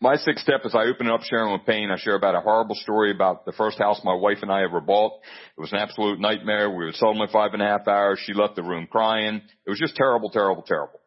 my 0.00 0.16
sixth 0.16 0.44
step 0.44 0.60
is 0.64 0.74
I 0.74 0.84
open 0.84 1.08
up 1.08 1.22
sharing 1.22 1.52
with 1.52 1.64
pain. 1.66 1.90
I 1.90 1.98
share 1.98 2.14
about 2.14 2.34
a 2.34 2.40
horrible 2.40 2.74
story 2.74 3.10
about 3.10 3.46
the 3.46 3.52
first 3.52 3.78
house 3.78 4.00
my 4.04 4.14
wife 4.14 4.38
and 4.42 4.52
I 4.52 4.62
ever 4.62 4.80
bought. 4.80 5.12
It 5.56 5.60
was 5.60 5.72
an 5.72 5.78
absolute 5.78 6.20
nightmare. 6.20 6.68
We 6.68 6.84
were 6.84 6.92
sold 6.92 7.16
in 7.16 7.28
five 7.28 7.54
and 7.54 7.62
a 7.62 7.66
half 7.66 7.88
hours. 7.88 8.20
She 8.22 8.34
left 8.34 8.56
the 8.56 8.62
room 8.62 8.86
crying. 8.90 9.40
It 9.66 9.70
was 9.70 9.78
just 9.78 9.96
terrible, 9.96 10.30
terrible, 10.30 10.62
terrible. 10.62 11.00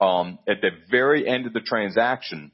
Um, 0.00 0.38
at 0.48 0.60
the 0.60 0.70
very 0.90 1.26
end 1.26 1.46
of 1.46 1.52
the 1.52 1.60
transaction, 1.60 2.52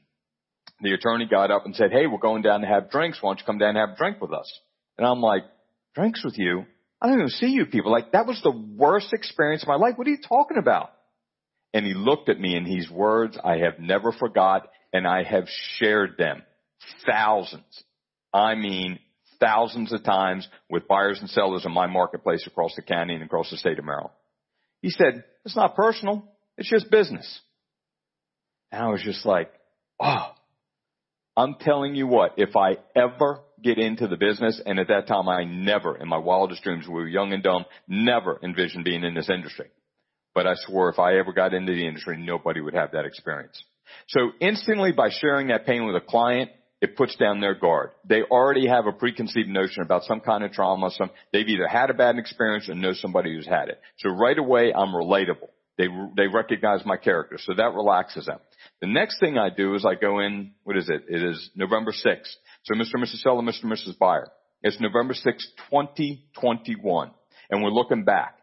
the 0.81 0.93
attorney 0.93 1.27
got 1.29 1.51
up 1.51 1.65
and 1.65 1.75
said, 1.75 1.91
Hey, 1.91 2.07
we're 2.07 2.17
going 2.17 2.41
down 2.41 2.61
to 2.61 2.67
have 2.67 2.89
drinks. 2.89 3.19
Why 3.21 3.29
don't 3.29 3.39
you 3.39 3.45
come 3.45 3.59
down 3.59 3.69
and 3.69 3.77
have 3.77 3.91
a 3.91 3.97
drink 3.97 4.19
with 4.19 4.33
us? 4.33 4.51
And 4.97 5.05
I'm 5.05 5.21
like, 5.21 5.43
drinks 5.93 6.23
with 6.23 6.37
you? 6.37 6.65
I 6.99 7.07
don't 7.07 7.17
even 7.19 7.29
see 7.29 7.47
you 7.47 7.67
people. 7.67 7.91
Like 7.91 8.13
that 8.13 8.25
was 8.25 8.41
the 8.41 8.51
worst 8.51 9.13
experience 9.13 9.61
of 9.61 9.67
my 9.67 9.75
life. 9.75 9.93
What 9.97 10.07
are 10.07 10.11
you 10.11 10.21
talking 10.27 10.57
about? 10.57 10.89
And 11.75 11.85
he 11.85 11.93
looked 11.93 12.29
at 12.29 12.39
me 12.39 12.55
and 12.55 12.65
these 12.65 12.89
words 12.89 13.37
I 13.43 13.57
have 13.57 13.79
never 13.79 14.13
forgot 14.13 14.69
and 14.93 15.05
I 15.05 15.23
have 15.23 15.43
shared 15.77 16.15
them 16.17 16.41
thousands. 17.05 17.83
I 18.33 18.55
mean 18.55 18.97
thousands 19.41 19.91
of 19.91 20.01
times 20.05 20.47
with 20.69 20.87
buyers 20.87 21.19
and 21.19 21.29
sellers 21.29 21.65
in 21.65 21.73
my 21.73 21.87
marketplace 21.87 22.47
across 22.47 22.73
the 22.77 22.81
county 22.81 23.13
and 23.13 23.23
across 23.23 23.51
the 23.51 23.57
state 23.57 23.77
of 23.77 23.83
Maryland. 23.83 24.13
He 24.81 24.89
said, 24.89 25.25
it's 25.43 25.57
not 25.57 25.75
personal. 25.75 26.23
It's 26.57 26.69
just 26.69 26.89
business. 26.89 27.41
And 28.71 28.81
I 28.81 28.87
was 28.87 29.03
just 29.03 29.25
like, 29.25 29.51
oh, 29.99 30.31
I'm 31.35 31.55
telling 31.59 31.93
you 31.93 32.07
what, 32.07 32.35
if 32.37 32.55
I 32.55 32.77
ever 32.95 33.41
get 33.61 33.79
into 33.79 34.07
the 34.07 34.15
business, 34.15 34.61
and 34.65 34.79
at 34.79 34.87
that 34.87 35.07
time 35.07 35.27
I 35.27 35.43
never, 35.43 35.97
in 35.97 36.07
my 36.07 36.19
wildest 36.19 36.63
dreams, 36.63 36.87
we 36.87 36.93
were 36.93 37.07
young 37.09 37.33
and 37.33 37.43
dumb, 37.43 37.65
never 37.85 38.39
envisioned 38.41 38.85
being 38.85 39.03
in 39.03 39.13
this 39.13 39.29
industry. 39.29 39.67
But 40.35 40.45
I 40.45 40.53
swore 40.55 40.89
if 40.89 40.99
I 40.99 41.17
ever 41.17 41.33
got 41.33 41.53
into 41.53 41.73
the 41.73 41.87
industry, 41.87 42.17
nobody 42.17 42.61
would 42.61 42.75
have 42.75 42.91
that 42.91 43.05
experience. 43.05 43.63
So 44.09 44.31
instantly 44.41 44.91
by 44.91 45.09
sharing 45.09 45.47
that 45.47 45.65
pain 45.65 45.85
with 45.85 45.95
a 45.95 46.01
client, 46.01 46.51
it 46.81 46.97
puts 46.97 47.15
down 47.15 47.39
their 47.39 47.55
guard. 47.55 47.91
They 48.07 48.21
already 48.21 48.67
have 48.67 48.85
a 48.85 48.91
preconceived 48.91 49.47
notion 49.47 49.81
about 49.81 50.03
some 50.03 50.19
kind 50.19 50.43
of 50.43 50.51
trauma. 50.51 50.91
Some, 50.91 51.09
they've 51.31 51.47
either 51.47 51.67
had 51.67 51.89
a 51.89 51.93
bad 51.93 52.17
experience 52.17 52.69
or 52.69 52.75
know 52.75 52.93
somebody 52.93 53.33
who's 53.33 53.47
had 53.47 53.69
it. 53.69 53.79
So 53.99 54.09
right 54.09 54.37
away, 54.37 54.73
I'm 54.73 54.89
relatable. 54.89 55.49
They, 55.77 55.87
they 56.15 56.27
recognize 56.27 56.85
my 56.85 56.97
character. 56.97 57.37
So 57.39 57.53
that 57.55 57.73
relaxes 57.73 58.25
them. 58.25 58.39
The 58.81 58.87
next 58.87 59.19
thing 59.19 59.37
I 59.37 59.49
do 59.49 59.75
is 59.75 59.85
I 59.85 59.95
go 59.95 60.19
in, 60.19 60.51
what 60.63 60.77
is 60.77 60.89
it? 60.89 61.05
It 61.09 61.23
is 61.23 61.49
November 61.55 61.91
6th. 61.91 62.35
So 62.63 62.75
Mr. 62.75 62.95
and 62.95 63.03
Mrs. 63.03 63.21
Seller, 63.21 63.41
Mr. 63.41 63.63
and 63.63 63.71
Mrs. 63.71 63.97
Buyer. 63.97 64.27
It's 64.61 64.79
November 64.79 65.13
6th, 65.13 65.45
2021. 65.69 67.11
And 67.49 67.63
we're 67.63 67.69
looking 67.69 68.03
back. 68.03 68.34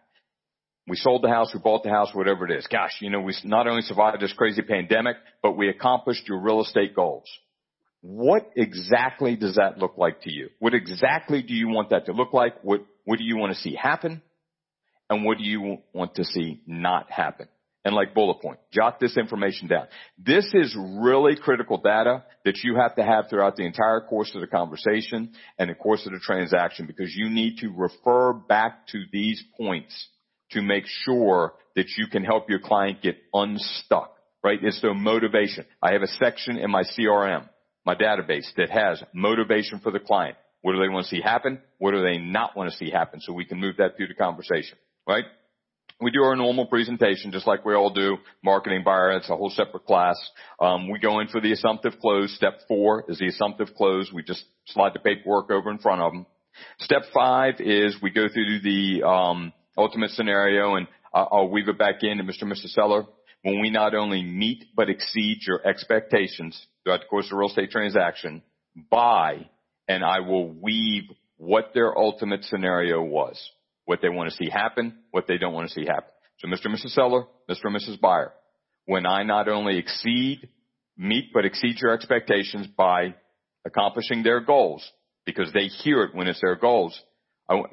We 0.92 0.96
sold 0.96 1.22
the 1.22 1.30
house, 1.30 1.54
we 1.54 1.58
bought 1.58 1.84
the 1.84 1.88
house, 1.88 2.10
whatever 2.12 2.44
it 2.44 2.54
is. 2.54 2.66
Gosh, 2.66 2.98
you 3.00 3.08
know, 3.08 3.22
we 3.22 3.34
not 3.44 3.66
only 3.66 3.80
survived 3.80 4.20
this 4.20 4.34
crazy 4.34 4.60
pandemic, 4.60 5.16
but 5.42 5.56
we 5.56 5.70
accomplished 5.70 6.28
your 6.28 6.38
real 6.38 6.60
estate 6.60 6.94
goals. 6.94 7.24
What 8.02 8.50
exactly 8.56 9.34
does 9.34 9.54
that 9.54 9.78
look 9.78 9.96
like 9.96 10.20
to 10.24 10.30
you? 10.30 10.50
What 10.58 10.74
exactly 10.74 11.40
do 11.40 11.54
you 11.54 11.68
want 11.68 11.88
that 11.88 12.04
to 12.06 12.12
look 12.12 12.34
like? 12.34 12.62
What, 12.62 12.84
what 13.06 13.18
do 13.18 13.24
you 13.24 13.38
want 13.38 13.54
to 13.54 13.58
see 13.58 13.74
happen? 13.74 14.20
And 15.08 15.24
what 15.24 15.38
do 15.38 15.44
you 15.44 15.78
want 15.94 16.16
to 16.16 16.24
see 16.24 16.60
not 16.66 17.10
happen? 17.10 17.48
And 17.86 17.94
like 17.94 18.12
bullet 18.12 18.42
point, 18.42 18.58
jot 18.70 19.00
this 19.00 19.16
information 19.16 19.68
down. 19.68 19.86
This 20.18 20.44
is 20.52 20.76
really 20.78 21.36
critical 21.36 21.78
data 21.78 22.22
that 22.44 22.58
you 22.62 22.76
have 22.76 22.96
to 22.96 23.02
have 23.02 23.30
throughout 23.30 23.56
the 23.56 23.64
entire 23.64 24.02
course 24.02 24.30
of 24.34 24.42
the 24.42 24.46
conversation 24.46 25.32
and 25.58 25.70
the 25.70 25.74
course 25.74 26.04
of 26.04 26.12
the 26.12 26.18
transaction 26.18 26.84
because 26.86 27.14
you 27.16 27.30
need 27.30 27.60
to 27.60 27.72
refer 27.74 28.34
back 28.34 28.88
to 28.88 29.04
these 29.10 29.42
points 29.56 30.08
to 30.52 30.62
make 30.62 30.84
sure 31.04 31.54
that 31.76 31.86
you 31.96 32.06
can 32.06 32.24
help 32.24 32.48
your 32.48 32.60
client 32.60 33.02
get 33.02 33.16
unstuck, 33.32 34.14
right? 34.42 34.58
It's 34.62 34.80
their 34.80 34.94
motivation. 34.94 35.64
I 35.82 35.92
have 35.92 36.02
a 36.02 36.06
section 36.06 36.56
in 36.58 36.70
my 36.70 36.82
CRM, 36.82 37.48
my 37.84 37.94
database 37.94 38.46
that 38.56 38.70
has 38.70 39.02
motivation 39.14 39.80
for 39.80 39.90
the 39.90 40.00
client. 40.00 40.36
What 40.62 40.72
do 40.72 40.80
they 40.80 40.88
want 40.88 41.06
to 41.06 41.10
see 41.10 41.20
happen? 41.20 41.60
What 41.78 41.92
do 41.92 42.02
they 42.02 42.18
not 42.18 42.56
want 42.56 42.70
to 42.70 42.76
see 42.76 42.90
happen? 42.90 43.20
So 43.20 43.32
we 43.32 43.44
can 43.44 43.58
move 43.60 43.76
that 43.78 43.96
through 43.96 44.08
the 44.08 44.14
conversation, 44.14 44.78
right? 45.08 45.24
We 46.00 46.10
do 46.10 46.22
our 46.22 46.34
normal 46.34 46.66
presentation 46.66 47.30
just 47.30 47.46
like 47.46 47.64
we 47.64 47.74
all 47.74 47.92
do. 47.92 48.16
Marketing 48.42 48.82
buyer, 48.84 49.12
it's 49.12 49.30
a 49.30 49.36
whole 49.36 49.50
separate 49.50 49.84
class. 49.84 50.16
Um, 50.60 50.90
we 50.90 50.98
go 50.98 51.20
in 51.20 51.28
for 51.28 51.40
the 51.40 51.52
assumptive 51.52 51.94
close. 52.00 52.34
Step 52.34 52.60
four 52.66 53.04
is 53.08 53.18
the 53.18 53.28
assumptive 53.28 53.68
close. 53.76 54.10
We 54.12 54.22
just 54.22 54.44
slide 54.66 54.92
the 54.94 54.98
paperwork 54.98 55.50
over 55.50 55.70
in 55.70 55.78
front 55.78 56.02
of 56.02 56.12
them. 56.12 56.26
Step 56.80 57.02
five 57.14 57.54
is 57.60 57.96
we 58.02 58.10
go 58.10 58.26
through 58.28 58.60
the 58.62 59.06
um, 59.06 59.52
ultimate 59.76 60.10
scenario 60.10 60.74
and 60.76 60.86
I'll 61.14 61.48
weave 61.48 61.68
it 61.68 61.78
back 61.78 62.02
in 62.02 62.18
to 62.18 62.24
Mr. 62.24 62.44
Mrs. 62.44 62.70
Seller. 62.70 63.04
When 63.42 63.60
we 63.60 63.70
not 63.70 63.94
only 63.94 64.22
meet 64.22 64.64
but 64.74 64.88
exceed 64.88 65.38
your 65.46 65.66
expectations 65.66 66.66
throughout 66.84 67.00
the 67.00 67.06
course 67.06 67.26
of 67.26 67.30
the 67.30 67.36
real 67.36 67.48
estate 67.48 67.70
transaction, 67.70 68.42
buy 68.90 69.48
and 69.88 70.04
I 70.04 70.20
will 70.20 70.48
weave 70.48 71.04
what 71.36 71.72
their 71.74 71.96
ultimate 71.98 72.44
scenario 72.44 73.02
was, 73.02 73.36
what 73.84 74.00
they 74.00 74.08
want 74.08 74.30
to 74.30 74.36
see 74.36 74.48
happen, 74.48 74.98
what 75.10 75.26
they 75.26 75.38
don't 75.38 75.52
want 75.52 75.68
to 75.68 75.74
see 75.74 75.84
happen. 75.84 76.10
So 76.38 76.48
Mr. 76.48 76.66
and 76.66 76.76
Mrs. 76.76 76.90
Seller, 76.90 77.24
Mr. 77.50 77.64
and 77.64 77.76
Mrs. 77.76 78.00
Buyer, 78.00 78.32
when 78.86 79.06
I 79.06 79.22
not 79.24 79.48
only 79.48 79.78
exceed, 79.78 80.48
meet 80.96 81.32
but 81.34 81.44
exceed 81.44 81.78
your 81.80 81.92
expectations 81.92 82.66
by 82.68 83.14
accomplishing 83.64 84.22
their 84.22 84.40
goals, 84.40 84.88
because 85.24 85.52
they 85.52 85.66
hear 85.66 86.02
it 86.04 86.14
when 86.14 86.26
it's 86.26 86.40
their 86.40 86.56
goals, 86.56 86.98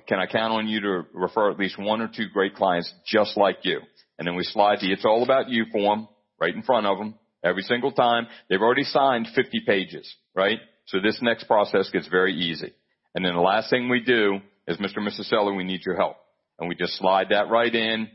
can 0.07 0.19
I 0.19 0.25
count 0.25 0.53
on 0.53 0.67
you 0.67 0.81
to 0.81 1.03
refer 1.13 1.51
at 1.51 1.59
least 1.59 1.77
one 1.77 2.01
or 2.01 2.07
two 2.07 2.27
great 2.33 2.55
clients 2.55 2.91
just 3.05 3.37
like 3.37 3.59
you? 3.63 3.79
And 4.17 4.27
then 4.27 4.35
we 4.35 4.43
slide 4.43 4.79
the 4.81 4.91
It's 4.91 5.05
All 5.05 5.23
About 5.23 5.49
You 5.49 5.65
form 5.71 6.07
right 6.39 6.53
in 6.53 6.63
front 6.63 6.85
of 6.85 6.97
them 6.97 7.15
every 7.43 7.61
single 7.63 7.91
time. 7.91 8.27
They've 8.49 8.61
already 8.61 8.83
signed 8.83 9.27
50 9.33 9.61
pages, 9.65 10.13
right? 10.35 10.59
So 10.87 10.99
this 10.99 11.19
next 11.21 11.45
process 11.45 11.89
gets 11.91 12.07
very 12.07 12.33
easy. 12.33 12.73
And 13.15 13.23
then 13.23 13.33
the 13.33 13.41
last 13.41 13.69
thing 13.69 13.89
we 13.89 14.01
do 14.01 14.39
is 14.67 14.77
Mr. 14.77 14.97
and 14.97 15.07
Mrs. 15.07 15.25
Seller, 15.25 15.53
we 15.53 15.63
need 15.63 15.81
your 15.85 15.95
help. 15.95 16.17
And 16.59 16.67
we 16.67 16.75
just 16.75 16.97
slide 16.97 17.27
that 17.29 17.49
right 17.49 17.73
in 17.73 18.09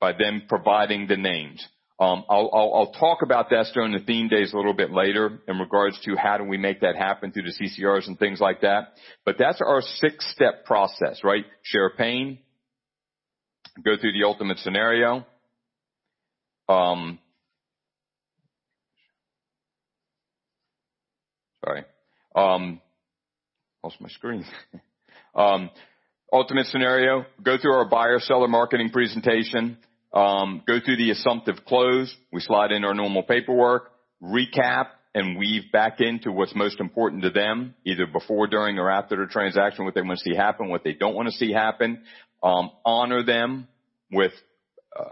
by 0.00 0.12
them 0.12 0.42
providing 0.48 1.06
the 1.08 1.16
names. 1.16 1.66
Um, 2.00 2.24
I'll, 2.28 2.48
I'll, 2.52 2.74
I'll, 2.74 2.92
talk 2.92 3.22
about 3.22 3.50
that 3.50 3.66
during 3.74 3.90
the 3.90 3.98
theme 3.98 4.28
days 4.28 4.52
a 4.52 4.56
little 4.56 4.72
bit 4.72 4.92
later 4.92 5.40
in 5.48 5.58
regards 5.58 5.98
to 6.04 6.14
how 6.14 6.38
do 6.38 6.44
we 6.44 6.56
make 6.56 6.82
that 6.82 6.94
happen 6.94 7.32
through 7.32 7.42
the 7.42 7.52
CCRs 7.52 8.06
and 8.06 8.16
things 8.16 8.40
like 8.40 8.60
that. 8.60 8.92
But 9.24 9.34
that's 9.36 9.60
our 9.60 9.82
six 9.82 10.24
step 10.32 10.64
process, 10.64 11.24
right? 11.24 11.44
Share 11.62 11.90
pain, 11.90 12.38
go 13.84 13.96
through 14.00 14.12
the 14.12 14.24
ultimate 14.24 14.58
scenario, 14.58 15.26
um, 16.68 17.18
sorry, 21.64 21.84
um, 22.36 22.80
lost 23.82 24.00
my 24.00 24.08
screen. 24.10 24.44
um, 25.34 25.70
ultimate 26.32 26.66
scenario, 26.66 27.24
go 27.42 27.56
through 27.58 27.72
our 27.72 27.88
buyer 27.88 28.20
seller 28.20 28.48
marketing 28.48 28.90
presentation, 28.90 29.78
um, 30.12 30.62
go 30.66 30.78
through 30.84 30.96
the 30.96 31.10
assumptive 31.10 31.64
close. 31.66 32.14
We 32.32 32.40
slide 32.40 32.72
in 32.72 32.84
our 32.84 32.94
normal 32.94 33.22
paperwork, 33.22 33.90
recap, 34.22 34.88
and 35.14 35.38
weave 35.38 35.72
back 35.72 36.00
into 36.00 36.30
what's 36.30 36.54
most 36.54 36.80
important 36.80 37.22
to 37.22 37.30
them, 37.30 37.74
either 37.84 38.06
before, 38.06 38.46
during, 38.46 38.78
or 38.78 38.90
after 38.90 39.16
the 39.16 39.26
transaction, 39.26 39.84
what 39.84 39.94
they 39.94 40.02
want 40.02 40.18
to 40.18 40.30
see 40.30 40.36
happen, 40.36 40.68
what 40.68 40.84
they 40.84 40.92
don't 40.92 41.14
want 41.14 41.28
to 41.28 41.34
see 41.34 41.52
happen. 41.52 42.02
Um, 42.42 42.70
honor 42.84 43.24
them 43.24 43.68
with 44.12 44.32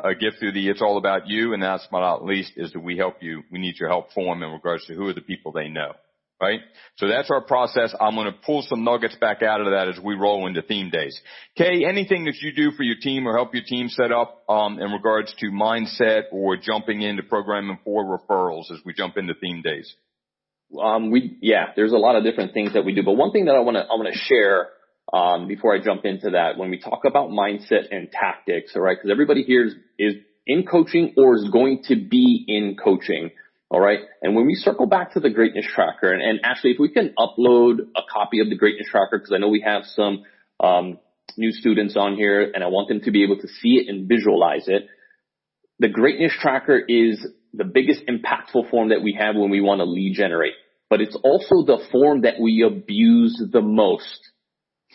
a 0.04 0.14
gift 0.14 0.38
through 0.38 0.52
the 0.52 0.68
It's 0.68 0.82
All 0.82 0.98
About 0.98 1.28
You, 1.28 1.52
and 1.52 1.62
last 1.62 1.88
but 1.90 2.00
not 2.00 2.24
least 2.24 2.52
is 2.56 2.72
that 2.72 2.80
we 2.80 2.96
help 2.96 3.16
you, 3.22 3.42
we 3.50 3.58
need 3.58 3.78
your 3.78 3.88
help 3.88 4.12
form 4.12 4.42
in 4.42 4.50
regards 4.50 4.84
to 4.86 4.94
who 4.94 5.08
are 5.08 5.14
the 5.14 5.20
people 5.20 5.52
they 5.52 5.68
know 5.68 5.92
right? 6.40 6.60
So 6.96 7.08
that's 7.08 7.30
our 7.30 7.40
process. 7.40 7.94
I'm 8.00 8.14
going 8.14 8.32
to 8.32 8.38
pull 8.44 8.62
some 8.68 8.84
nuggets 8.84 9.16
back 9.20 9.42
out 9.42 9.60
of 9.60 9.68
that 9.68 9.88
as 9.88 10.02
we 10.02 10.14
roll 10.14 10.46
into 10.46 10.62
theme 10.62 10.90
days. 10.90 11.18
Kay, 11.56 11.84
anything 11.84 12.24
that 12.24 12.36
you 12.40 12.52
do 12.54 12.72
for 12.76 12.82
your 12.82 12.96
team 13.00 13.26
or 13.26 13.34
help 13.34 13.54
your 13.54 13.64
team 13.64 13.88
set 13.88 14.12
up 14.12 14.44
um, 14.48 14.78
in 14.78 14.90
regards 14.90 15.34
to 15.38 15.46
mindset 15.46 16.24
or 16.32 16.56
jumping 16.56 17.02
into 17.02 17.22
programming 17.22 17.78
for 17.84 18.04
referrals 18.04 18.70
as 18.70 18.78
we 18.84 18.92
jump 18.92 19.16
into 19.16 19.34
theme 19.34 19.62
days? 19.62 19.94
Um, 20.80 21.10
we 21.10 21.38
yeah, 21.40 21.66
there's 21.76 21.92
a 21.92 21.96
lot 21.96 22.16
of 22.16 22.24
different 22.24 22.52
things 22.52 22.72
that 22.74 22.84
we 22.84 22.92
do, 22.92 23.04
but 23.04 23.12
one 23.12 23.30
thing 23.30 23.44
that 23.44 23.54
I 23.54 23.60
want 23.60 23.76
to 23.76 23.82
I 23.82 23.94
want 23.94 24.12
to 24.12 24.18
share 24.18 24.70
um, 25.12 25.46
before 25.46 25.74
I 25.74 25.80
jump 25.80 26.04
into 26.04 26.30
that 26.30 26.58
when 26.58 26.70
we 26.70 26.78
talk 26.78 27.04
about 27.06 27.30
mindset 27.30 27.92
and 27.92 28.10
tactics, 28.10 28.72
all 28.74 28.82
right? 28.82 28.96
Because 28.96 29.12
everybody 29.12 29.42
here 29.42 29.66
is, 29.66 29.74
is 29.98 30.14
in 30.46 30.66
coaching 30.66 31.14
or 31.16 31.36
is 31.36 31.48
going 31.50 31.82
to 31.84 31.96
be 31.96 32.44
in 32.48 32.76
coaching. 32.82 33.30
All 33.68 33.80
right. 33.80 33.98
And 34.22 34.36
when 34.36 34.46
we 34.46 34.54
circle 34.54 34.86
back 34.86 35.14
to 35.14 35.20
the 35.20 35.30
greatness 35.30 35.66
tracker 35.74 36.12
and, 36.12 36.22
and 36.22 36.40
actually 36.44 36.72
if 36.72 36.78
we 36.78 36.88
can 36.88 37.14
upload 37.18 37.80
a 37.96 38.02
copy 38.10 38.40
of 38.40 38.48
the 38.48 38.56
greatness 38.56 38.86
tracker, 38.90 39.18
because 39.18 39.32
I 39.34 39.38
know 39.38 39.48
we 39.48 39.64
have 39.66 39.84
some, 39.84 40.22
um, 40.60 40.98
new 41.36 41.50
students 41.50 41.96
on 41.96 42.14
here 42.14 42.50
and 42.54 42.62
I 42.62 42.68
want 42.68 42.88
them 42.88 43.00
to 43.02 43.10
be 43.10 43.24
able 43.24 43.38
to 43.38 43.48
see 43.48 43.76
it 43.76 43.88
and 43.88 44.08
visualize 44.08 44.68
it. 44.68 44.86
The 45.80 45.88
greatness 45.88 46.32
tracker 46.40 46.78
is 46.78 47.26
the 47.52 47.64
biggest 47.64 48.02
impactful 48.06 48.70
form 48.70 48.90
that 48.90 49.02
we 49.02 49.16
have 49.18 49.34
when 49.34 49.50
we 49.50 49.60
want 49.60 49.80
to 49.80 49.84
lead 49.84 50.14
generate, 50.14 50.54
but 50.88 51.00
it's 51.00 51.16
also 51.16 51.66
the 51.66 51.84
form 51.90 52.22
that 52.22 52.34
we 52.40 52.64
abuse 52.66 53.42
the 53.52 53.60
most. 53.60 54.20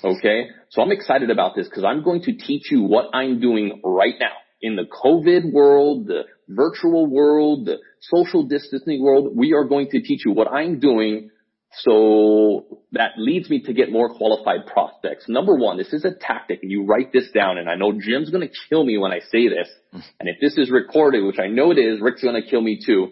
Okay. 0.03 0.47
So 0.69 0.81
I'm 0.81 0.91
excited 0.91 1.29
about 1.29 1.55
this 1.55 1.67
because 1.67 1.83
I'm 1.83 2.03
going 2.03 2.21
to 2.23 2.33
teach 2.33 2.71
you 2.71 2.83
what 2.83 3.09
I'm 3.13 3.39
doing 3.39 3.81
right 3.83 4.15
now 4.19 4.31
in 4.61 4.75
the 4.75 4.85
COVID 4.85 5.51
world, 5.51 6.07
the 6.07 6.23
virtual 6.55 7.07
world, 7.07 7.65
the 7.65 7.77
social 8.01 8.43
distancing 8.43 9.01
world, 9.01 9.35
we 9.35 9.53
are 9.53 9.65
going 9.65 9.89
to 9.89 10.01
teach 10.01 10.25
you 10.25 10.31
what 10.31 10.51
I'm 10.51 10.79
doing 10.79 11.29
so 11.73 12.81
that 12.91 13.11
leads 13.17 13.49
me 13.49 13.61
to 13.61 13.73
get 13.73 13.91
more 13.91 14.13
qualified 14.13 14.67
prospects. 14.67 15.25
Number 15.29 15.55
one, 15.55 15.77
this 15.77 15.93
is 15.93 16.03
a 16.03 16.13
tactic 16.13 16.59
and 16.63 16.71
you 16.71 16.85
write 16.85 17.13
this 17.13 17.31
down 17.33 17.57
and 17.57 17.69
I 17.69 17.75
know 17.75 17.93
Jim's 17.93 18.29
going 18.29 18.47
to 18.47 18.53
kill 18.69 18.83
me 18.83 18.97
when 18.97 19.11
I 19.11 19.19
say 19.19 19.47
this. 19.47 19.69
And 20.19 20.29
if 20.29 20.37
this 20.39 20.57
is 20.57 20.71
recorded, 20.71 21.25
which 21.25 21.39
I 21.39 21.47
know 21.47 21.71
it 21.71 21.77
is, 21.77 21.99
Rick's 22.01 22.23
going 22.23 22.41
to 22.41 22.47
kill 22.47 22.61
me 22.61 22.79
too. 22.85 23.11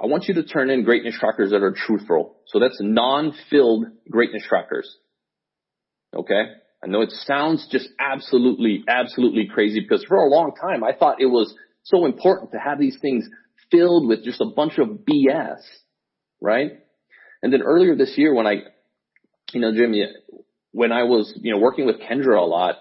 I 0.00 0.06
want 0.06 0.24
you 0.26 0.34
to 0.34 0.44
turn 0.44 0.70
in 0.70 0.84
greatness 0.84 1.16
trackers 1.18 1.50
that 1.50 1.62
are 1.62 1.74
truthful. 1.76 2.36
So 2.46 2.58
that's 2.58 2.78
non-filled 2.80 3.86
greatness 4.10 4.44
trackers. 4.48 4.92
Okay. 6.14 6.42
I 6.82 6.86
know 6.86 7.02
it 7.02 7.10
sounds 7.10 7.66
just 7.70 7.88
absolutely, 7.98 8.84
absolutely 8.88 9.48
crazy 9.52 9.80
because 9.80 10.04
for 10.04 10.16
a 10.16 10.28
long 10.28 10.52
time 10.60 10.84
I 10.84 10.92
thought 10.92 11.20
it 11.20 11.26
was 11.26 11.54
so 11.84 12.06
important 12.06 12.52
to 12.52 12.58
have 12.58 12.78
these 12.78 12.98
things 13.00 13.28
filled 13.70 14.08
with 14.08 14.24
just 14.24 14.40
a 14.40 14.46
bunch 14.46 14.78
of 14.78 14.88
BS, 14.88 15.60
right? 16.40 16.72
And 17.42 17.52
then 17.52 17.62
earlier 17.62 17.94
this 17.94 18.14
year 18.16 18.34
when 18.34 18.46
I, 18.46 18.62
you 19.52 19.60
know, 19.60 19.72
Jimmy, 19.72 20.06
when 20.72 20.92
I 20.92 21.04
was, 21.04 21.32
you 21.40 21.52
know, 21.52 21.60
working 21.60 21.86
with 21.86 22.00
Kendra 22.00 22.38
a 22.38 22.44
lot, 22.44 22.76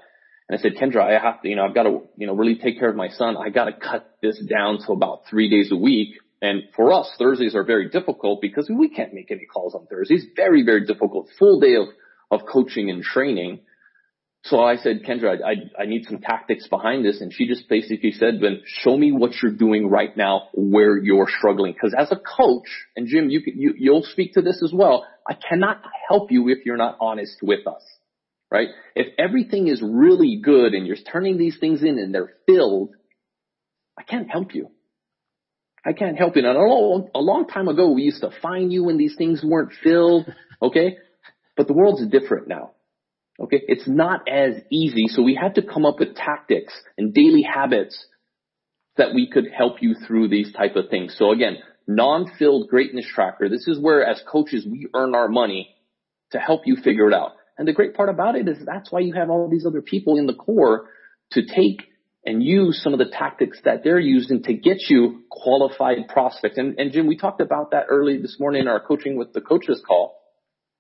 and 0.50 0.58
I 0.58 0.62
said, 0.62 0.74
Kendra, 0.76 1.02
I 1.02 1.20
have 1.22 1.42
to, 1.42 1.50
you 1.50 1.56
know, 1.56 1.66
I've 1.66 1.76
got 1.76 1.84
to, 1.84 2.02
you 2.18 2.28
know, 2.28 2.34
really 2.34 2.56
take 2.56 2.80
care 2.80 2.90
of 2.90 2.96
my 2.96 3.10
son. 3.10 3.38
I 3.38 3.50
got 3.50 3.66
to 3.66 3.74
cut 3.74 4.18
this 4.22 4.42
down 4.50 4.80
to 4.86 4.94
about 4.94 5.24
three 5.30 5.50
days 5.50 5.72
a 5.72 5.76
week. 5.76 6.16
And 6.42 6.64
for 6.76 6.92
us, 6.92 7.10
Thursdays 7.18 7.56
are 7.56 7.64
very 7.64 7.90
difficult 7.90 8.42
because 8.42 8.70
we 8.70 8.90
can't 8.90 9.14
make 9.14 9.32
any 9.32 9.46
calls 9.46 9.74
on 9.74 9.86
Thursdays. 9.88 10.26
Very, 10.36 10.64
very 10.64 10.86
difficult. 10.86 11.30
Full 11.40 11.62
day 11.62 11.76
of, 11.76 11.88
of 12.30 12.46
coaching 12.52 12.90
and 12.90 13.02
training. 13.02 13.62
So 14.46 14.62
I 14.62 14.76
said, 14.76 15.04
Kendra, 15.08 15.38
I, 15.42 15.82
I 15.82 15.86
need 15.86 16.06
some 16.06 16.20
tactics 16.20 16.68
behind 16.68 17.06
this. 17.06 17.22
And 17.22 17.32
she 17.34 17.48
just 17.48 17.70
basically 17.70 18.12
said, 18.12 18.40
then 18.42 18.62
show 18.66 18.98
me 18.98 19.14
what 19.14 19.32
you're 19.42 19.54
doing 19.54 19.90
right 19.90 20.16
now 20.18 20.50
where 20.54 20.98
you're 20.98 21.30
struggling. 21.30 21.74
Cause 21.80 21.94
as 21.98 22.12
a 22.12 22.18
coach, 22.18 22.68
and 22.98 23.08
Jim, 23.08 23.30
you, 23.30 23.42
can, 23.42 23.54
you, 23.58 23.74
you'll 23.78 24.04
speak 24.04 24.34
to 24.34 24.42
this 24.42 24.62
as 24.62 24.74
well. 24.74 25.08
I 25.30 25.36
cannot 25.36 25.82
help 26.10 26.30
you 26.30 26.50
if 26.50 26.66
you're 26.66 26.76
not 26.76 26.98
honest 27.00 27.38
with 27.42 27.66
us, 27.66 27.84
right? 28.52 28.68
If 28.96 29.14
everything 29.18 29.70
is 29.70 29.82
really 29.82 30.42
good 30.44 30.74
and 30.74 30.86
you're 30.86 30.98
turning 30.98 31.38
these 31.38 31.58
things 31.58 31.82
in 31.82 31.98
and 31.98 32.14
they're 32.14 32.34
filled, 32.46 32.90
I 33.98 34.04
can't 34.04 34.30
help 34.30 34.54
you. 34.54 34.72
I 35.86 35.94
can't 35.94 36.18
help 36.18 36.36
you. 36.36 36.46
And 36.46 36.58
a 36.58 36.62
long, 36.62 37.10
a 37.16 37.20
long 37.20 37.48
time 37.48 37.70
ago, 37.70 37.92
we 37.92 38.02
used 38.02 38.22
to 38.22 38.32
find 38.42 38.74
you 38.74 38.84
when 38.84 38.98
these 38.98 39.16
things 39.18 39.42
weren't 39.42 39.72
filled. 39.82 40.26
Okay. 40.62 40.98
But 41.56 41.68
the 41.68 41.74
world's 41.74 42.06
different 42.08 42.50
now. 42.50 42.72
Okay. 43.40 43.62
It's 43.68 43.88
not 43.88 44.28
as 44.30 44.62
easy. 44.72 45.08
So 45.08 45.22
we 45.22 45.36
had 45.36 45.56
to 45.56 45.62
come 45.62 45.86
up 45.86 46.00
with 46.00 46.16
tactics 46.16 46.74
and 46.98 47.14
daily 47.14 47.42
habits 47.42 48.06
that 48.98 49.14
we 49.14 49.30
could 49.30 49.46
help 49.56 49.82
you 49.82 49.96
through 50.08 50.28
these 50.28 50.54
type 50.54 50.76
of 50.76 50.90
things. 50.90 51.16
So 51.18 51.32
again, 51.32 51.58
non-filled 51.88 52.70
greatness 52.70 53.06
tracker. 53.08 53.50
This 53.50 53.68
is 53.68 53.80
where 53.80 54.06
as 54.06 54.22
coaches, 54.32 54.68
we 54.70 54.88
earn 54.94 55.16
our 55.16 55.28
money 55.28 55.76
to 56.32 56.40
help 56.40 56.62
you 56.66 56.76
figure 56.76 57.08
it 57.08 57.14
out. 57.14 57.32
And 57.58 57.68
the 57.68 57.74
great 57.74 57.96
part 57.96 58.10
about 58.10 58.36
it 58.36 58.48
is 58.48 58.58
that's 58.66 58.92
why 58.92 59.00
you 59.00 59.14
have 59.14 59.30
all 59.30 59.50
these 59.50 59.66
other 59.66 59.82
people 59.82 60.18
in 60.18 60.28
the 60.28 60.34
core 60.34 60.90
to 61.32 61.46
take 61.46 61.84
and 62.26 62.42
use 62.42 62.82
some 62.82 62.94
of 62.94 63.00
the 63.00 63.12
tactics 63.12 63.60
that 63.66 63.84
they're 63.84 64.00
using 64.00 64.44
to 64.44 64.54
get 64.54 64.78
you 64.90 65.24
qualified 65.30 66.08
prospects. 66.08 66.58
And, 66.58 66.80
and 66.80 66.92
Jim, 66.92 67.06
we 67.06 67.18
talked 67.18 67.42
about 67.42 67.72
that 67.72 67.88
early 67.90 68.22
this 68.22 68.38
morning 68.40 68.62
in 68.62 68.68
our 68.68 68.80
coaching 68.80 69.18
with 69.18 69.34
the 69.34 69.42
coaches 69.42 69.82
call. 69.86 70.23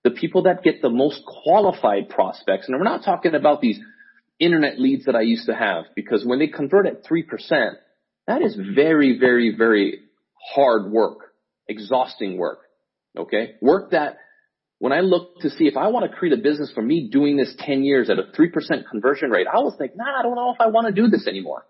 The 0.03 0.11
people 0.11 0.43
that 0.43 0.63
get 0.63 0.81
the 0.81 0.89
most 0.89 1.21
qualified 1.25 2.09
prospects, 2.09 2.67
and 2.67 2.77
we're 2.77 2.83
not 2.83 3.05
talking 3.05 3.35
about 3.35 3.61
these 3.61 3.79
internet 4.39 4.79
leads 4.79 5.05
that 5.05 5.15
I 5.15 5.21
used 5.21 5.45
to 5.45 5.55
have, 5.55 5.85
because 5.95 6.25
when 6.25 6.39
they 6.39 6.47
convert 6.47 6.87
at 6.87 7.05
3%, 7.05 7.23
that 8.27 8.41
is 8.41 8.57
very, 8.75 9.17
very, 9.19 9.55
very 9.55 9.99
hard 10.53 10.91
work, 10.91 11.19
exhausting 11.67 12.37
work. 12.37 12.59
Okay? 13.17 13.55
Work 13.61 13.91
that 13.91 14.17
when 14.79 14.91
I 14.91 14.99
look 14.99 15.39
to 15.39 15.49
see 15.49 15.65
if 15.65 15.77
I 15.77 15.87
want 15.87 16.11
to 16.11 16.17
create 16.17 16.37
a 16.37 16.41
business 16.41 16.71
for 16.73 16.81
me 16.81 17.09
doing 17.09 17.37
this 17.37 17.53
10 17.59 17.83
years 17.83 18.09
at 18.09 18.19
a 18.19 18.23
3% 18.23 18.89
conversion 18.89 19.29
rate, 19.29 19.47
I 19.47 19.59
was 19.59 19.75
like, 19.79 19.95
nah, 19.95 20.19
I 20.19 20.23
don't 20.23 20.35
know 20.35 20.51
if 20.51 20.59
I 20.59 20.67
want 20.67 20.93
to 20.93 21.01
do 21.01 21.07
this 21.07 21.25
anymore 21.25 21.65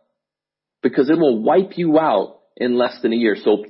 because 0.82 1.10
it 1.10 1.18
will 1.20 1.42
wipe 1.42 1.78
you 1.78 2.00
out 2.00 2.40
in 2.58 2.76
less 2.76 3.00
than 3.02 3.14
a 3.14 3.16
year. 3.16 3.36
So 3.42 3.66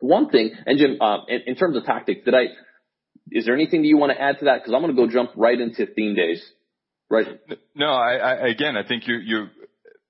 one 0.00 0.30
thing, 0.30 0.52
and 0.64 0.78
Jim, 0.78 0.96
uh, 1.00 1.18
in, 1.28 1.40
in 1.46 1.54
terms 1.56 1.76
of 1.76 1.84
tactics, 1.84 2.24
did 2.24 2.34
I, 2.34 2.46
is 3.32 3.44
there 3.44 3.54
anything 3.54 3.82
that 3.82 3.88
you 3.88 3.96
want 3.96 4.12
to 4.12 4.20
add 4.20 4.38
to 4.40 4.46
that? 4.46 4.64
Cause 4.64 4.74
I'm 4.74 4.82
going 4.82 4.94
to 4.94 5.00
go 5.00 5.10
jump 5.10 5.30
right 5.36 5.58
into 5.58 5.86
theme 5.86 6.14
days. 6.14 6.44
Right. 7.10 7.40
No, 7.74 7.86
I, 7.86 8.16
I 8.16 8.48
again, 8.48 8.76
I 8.76 8.86
think 8.86 9.08
you, 9.08 9.16
you, 9.16 9.46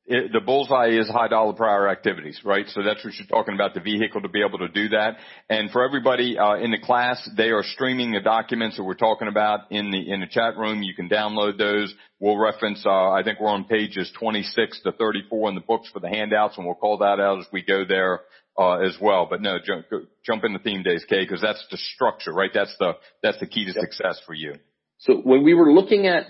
it, 0.08 0.32
the 0.32 0.40
bullseye 0.40 0.98
is 0.98 1.06
high 1.08 1.28
dollar 1.28 1.52
per 1.52 1.68
hour 1.68 1.88
activities, 1.88 2.40
right? 2.42 2.64
So 2.68 2.82
that's 2.82 3.04
what 3.04 3.14
you're 3.14 3.26
talking 3.28 3.54
about, 3.54 3.74
the 3.74 3.80
vehicle 3.80 4.22
to 4.22 4.28
be 4.28 4.42
able 4.42 4.58
to 4.58 4.68
do 4.68 4.88
that. 4.88 5.18
And 5.50 5.70
for 5.70 5.84
everybody 5.84 6.38
uh, 6.38 6.54
in 6.54 6.70
the 6.70 6.78
class, 6.78 7.28
they 7.36 7.50
are 7.50 7.62
streaming 7.62 8.12
the 8.12 8.20
documents 8.20 8.78
that 8.78 8.84
we're 8.84 8.94
talking 8.94 9.28
about 9.28 9.70
in 9.70 9.90
the 9.90 10.10
in 10.10 10.20
the 10.20 10.26
chat 10.26 10.56
room. 10.56 10.82
You 10.82 10.94
can 10.94 11.10
download 11.10 11.58
those. 11.58 11.94
We'll 12.20 12.38
reference. 12.38 12.82
Uh, 12.86 13.10
I 13.10 13.22
think 13.22 13.38
we're 13.38 13.50
on 13.50 13.64
pages 13.64 14.10
26 14.18 14.80
to 14.84 14.92
34 14.92 15.50
in 15.50 15.54
the 15.54 15.60
books 15.60 15.90
for 15.92 16.00
the 16.00 16.08
handouts, 16.08 16.56
and 16.56 16.64
we'll 16.64 16.74
call 16.74 16.98
that 16.98 17.20
out 17.20 17.40
as 17.40 17.46
we 17.52 17.62
go 17.62 17.84
there. 17.86 18.22
Uh, 18.58 18.78
as 18.78 18.96
well, 19.00 19.24
but 19.30 19.40
no, 19.40 19.58
jump, 19.64 19.86
jump 20.26 20.42
into 20.42 20.58
theme 20.58 20.82
days, 20.82 21.04
Kay, 21.08 21.20
because 21.20 21.40
that's 21.40 21.64
the 21.70 21.76
structure, 21.76 22.32
right? 22.32 22.50
That's 22.52 22.74
the 22.80 22.94
that's 23.22 23.38
the 23.38 23.46
key 23.46 23.64
to 23.64 23.70
yep. 23.70 23.84
success 23.84 24.20
for 24.26 24.34
you. 24.34 24.54
So 24.98 25.18
when 25.18 25.44
we 25.44 25.54
were 25.54 25.72
looking 25.72 26.08
at 26.08 26.24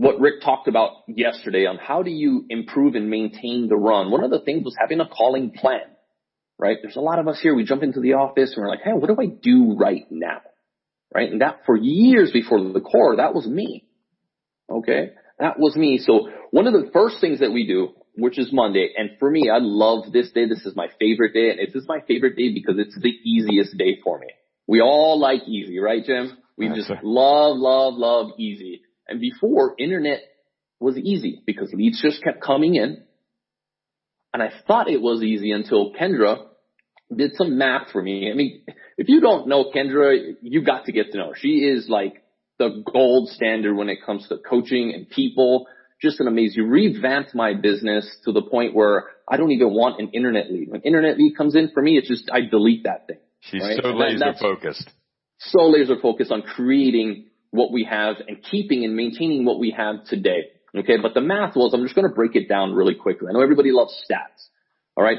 what 0.00 0.18
Rick 0.18 0.40
talked 0.42 0.66
about 0.66 0.92
yesterday 1.08 1.66
on 1.66 1.76
how 1.76 2.02
do 2.02 2.10
you 2.10 2.46
improve 2.48 2.94
and 2.94 3.10
maintain 3.10 3.68
the 3.68 3.76
run. 3.76 4.10
One 4.10 4.24
of 4.24 4.30
the 4.30 4.40
things 4.40 4.64
was 4.64 4.74
having 4.80 4.98
a 4.98 5.06
calling 5.06 5.50
plan, 5.50 5.82
right? 6.58 6.78
There's 6.80 6.96
a 6.96 7.00
lot 7.00 7.18
of 7.18 7.28
us 7.28 7.38
here, 7.38 7.54
we 7.54 7.64
jump 7.64 7.82
into 7.82 8.00
the 8.00 8.14
office 8.14 8.54
and 8.56 8.64
we're 8.64 8.70
like, 8.70 8.80
hey, 8.82 8.94
what 8.94 9.08
do 9.08 9.16
I 9.20 9.26
do 9.26 9.76
right 9.78 10.06
now? 10.10 10.40
Right? 11.14 11.30
And 11.30 11.42
that 11.42 11.66
for 11.66 11.76
years 11.76 12.30
before 12.32 12.60
the 12.72 12.80
core, 12.80 13.16
that 13.16 13.34
was 13.34 13.46
me. 13.46 13.84
Okay? 14.70 15.10
That 15.38 15.58
was 15.58 15.76
me. 15.76 15.98
So 15.98 16.30
one 16.50 16.66
of 16.66 16.72
the 16.72 16.90
first 16.94 17.16
things 17.20 17.40
that 17.40 17.52
we 17.52 17.66
do, 17.66 17.90
which 18.16 18.38
is 18.38 18.52
Monday, 18.52 18.92
and 18.96 19.10
for 19.18 19.30
me, 19.30 19.50
I 19.50 19.58
love 19.60 20.12
this 20.12 20.30
day. 20.32 20.46
This 20.46 20.64
is 20.66 20.74
my 20.76 20.88
favorite 20.98 21.32
day, 21.32 21.50
and 21.50 21.58
this 21.58 21.74
is 21.74 21.88
my 21.88 22.00
favorite 22.06 22.36
day 22.36 22.52
because 22.52 22.76
it's 22.78 22.98
the 23.00 23.08
easiest 23.08 23.76
day 23.76 23.98
for 24.02 24.18
me. 24.18 24.28
We 24.66 24.80
all 24.80 25.18
like 25.18 25.42
easy, 25.46 25.78
right, 25.78 26.04
Jim? 26.04 26.36
We 26.56 26.68
That's 26.68 26.86
just 26.86 26.90
love, 27.02 27.56
love, 27.56 27.94
love 27.94 28.32
easy. 28.38 28.82
And 29.08 29.20
before, 29.20 29.74
internet 29.78 30.20
was 30.78 30.96
easy 30.96 31.42
because 31.46 31.72
leads 31.72 32.00
just 32.00 32.22
kept 32.22 32.42
coming 32.42 32.76
in. 32.76 33.02
And 34.32 34.42
I 34.42 34.50
thought 34.66 34.88
it 34.88 35.00
was 35.00 35.22
easy 35.22 35.52
until 35.52 35.92
Kendra 35.92 36.46
did 37.14 37.32
some 37.34 37.58
math 37.58 37.90
for 37.90 38.00
me. 38.00 38.30
I 38.30 38.34
mean, 38.34 38.62
if 38.96 39.08
you 39.08 39.20
don't 39.20 39.48
know 39.48 39.72
Kendra, 39.74 40.16
you 40.40 40.62
got 40.62 40.84
to 40.84 40.92
get 40.92 41.12
to 41.12 41.18
know 41.18 41.28
her. 41.30 41.36
She 41.36 41.64
is 41.64 41.88
like 41.88 42.22
the 42.58 42.84
gold 42.92 43.30
standard 43.30 43.74
when 43.74 43.88
it 43.88 44.04
comes 44.04 44.28
to 44.28 44.38
coaching 44.38 44.92
and 44.94 45.08
people. 45.08 45.66
Just 46.00 46.20
an 46.20 46.28
amazing. 46.28 46.64
You 46.64 46.66
revamped 46.66 47.34
my 47.34 47.54
business 47.54 48.08
to 48.24 48.32
the 48.32 48.42
point 48.42 48.74
where 48.74 49.04
I 49.28 49.36
don't 49.36 49.50
even 49.50 49.68
want 49.68 50.00
an 50.00 50.10
internet 50.10 50.50
lead. 50.50 50.70
When 50.70 50.80
internet 50.80 51.18
lead 51.18 51.36
comes 51.36 51.54
in 51.54 51.70
for 51.74 51.82
me, 51.82 51.98
it's 51.98 52.08
just 52.08 52.30
I 52.32 52.40
delete 52.50 52.84
that 52.84 53.06
thing. 53.06 53.18
She's 53.40 53.62
right? 53.62 53.78
so 53.82 53.90
laser 53.90 54.34
focused. 54.40 54.90
So 55.38 55.62
laser 55.68 55.96
focused 56.00 56.32
on 56.32 56.42
creating 56.42 57.26
what 57.50 57.72
we 57.72 57.84
have 57.84 58.16
and 58.26 58.42
keeping 58.42 58.84
and 58.84 58.94
maintaining 58.94 59.44
what 59.44 59.58
we 59.58 59.74
have 59.76 60.04
today. 60.04 60.50
Okay. 60.76 60.96
But 61.02 61.14
the 61.14 61.20
math 61.20 61.56
was, 61.56 61.72
I'm 61.74 61.82
just 61.82 61.94
going 61.94 62.08
to 62.08 62.14
break 62.14 62.36
it 62.36 62.48
down 62.48 62.72
really 62.72 62.94
quickly. 62.94 63.28
I 63.28 63.32
know 63.32 63.42
everybody 63.42 63.72
loves 63.72 63.94
stats. 64.08 64.48
All 64.96 65.04
right. 65.04 65.18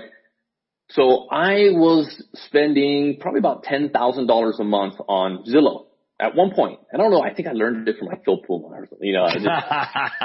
So 0.92 1.28
I 1.30 1.72
was 1.72 2.24
spending 2.34 3.18
probably 3.20 3.40
about 3.40 3.64
$10,000 3.64 4.60
a 4.60 4.64
month 4.64 4.96
on 5.08 5.46
Zillow 5.48 5.86
at 6.22 6.36
one 6.36 6.54
point. 6.54 6.80
I 6.94 6.98
don't 6.98 7.12
know. 7.12 7.22
I 7.22 7.34
think 7.34 7.48
I 7.48 7.54
learned 7.54 7.90
it 7.90 7.98
from 7.98 8.08
like 8.08 8.24
Phil 8.24 8.38
Pullman 8.46 8.72
or 8.74 8.88
something. 8.88 9.08
You 9.08 9.14
know, 9.14 9.24
I 9.24 9.34
just 9.34 9.48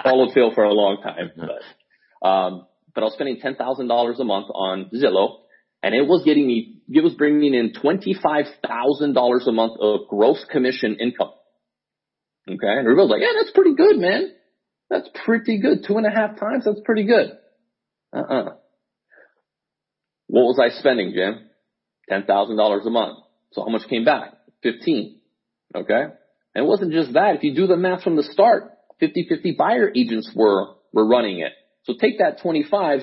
followed 0.04 0.32
Phil 0.34 0.52
for 0.54 0.64
a 0.64 0.72
long 0.72 1.02
time. 1.02 1.30
But, 1.34 2.28
um, 2.28 2.66
but 2.94 3.00
I 3.00 3.04
was 3.04 3.14
spending 3.14 3.40
$10,000 3.40 4.20
a 4.20 4.24
month 4.24 4.46
on 4.54 4.90
Zillow 4.94 5.38
and 5.82 5.94
it 5.94 6.06
was 6.06 6.22
getting 6.24 6.46
me, 6.46 6.82
it 6.88 7.02
was 7.02 7.14
bringing 7.14 7.54
in 7.54 7.72
$25,000 7.72 9.48
a 9.48 9.52
month 9.52 9.72
of 9.80 10.00
gross 10.08 10.44
commission 10.50 10.96
income. 11.00 11.32
Okay. 12.48 12.58
And 12.62 12.80
everybody's 12.80 13.10
like, 13.10 13.22
yeah, 13.22 13.32
that's 13.38 13.52
pretty 13.52 13.74
good, 13.74 13.96
man. 13.96 14.32
That's 14.90 15.08
pretty 15.24 15.60
good. 15.60 15.84
Two 15.86 15.96
and 15.96 16.06
a 16.06 16.10
half 16.10 16.38
times. 16.38 16.64
That's 16.64 16.80
pretty 16.84 17.06
good. 17.06 17.32
Uh-uh. 18.14 18.54
What 20.28 20.42
was 20.42 20.60
I 20.62 20.78
spending, 20.78 21.12
Jim? 21.14 21.48
$10,000 22.10 22.86
a 22.86 22.90
month. 22.90 23.18
So 23.52 23.62
how 23.62 23.68
much 23.68 23.88
came 23.88 24.04
back? 24.04 24.34
15. 24.62 25.20
Okay. 25.74 26.02
And 26.54 26.64
it 26.64 26.66
wasn't 26.66 26.92
just 26.92 27.12
that. 27.14 27.36
If 27.36 27.42
you 27.42 27.54
do 27.54 27.66
the 27.66 27.76
math 27.76 28.02
from 28.02 28.16
the 28.16 28.22
start, 28.22 28.72
50-50 29.00 29.56
buyer 29.56 29.90
agents 29.94 30.30
were, 30.34 30.74
were 30.92 31.06
running 31.06 31.40
it. 31.40 31.52
So 31.84 31.94
take 32.00 32.18
that 32.18 32.40
25, 32.42 33.00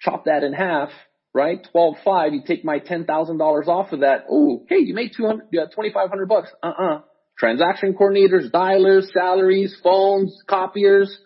chop 0.00 0.24
that 0.24 0.42
in 0.42 0.52
half, 0.52 0.88
right? 1.34 1.66
12.5, 1.74 2.32
you 2.32 2.42
take 2.46 2.64
my 2.64 2.80
$10,000 2.80 3.68
off 3.68 3.92
of 3.92 4.00
that. 4.00 4.24
Ooh, 4.32 4.64
hey, 4.68 4.78
you 4.78 4.94
made 4.94 5.12
200, 5.16 5.46
you 5.52 5.60
got 5.60 5.70
2,500 5.70 6.28
bucks. 6.28 6.50
Uh-uh 6.62 7.00
transaction 7.38 7.94
coordinators, 7.94 8.50
dialers, 8.50 9.06
salaries, 9.12 9.76
phones, 9.82 10.42
copiers, 10.48 11.16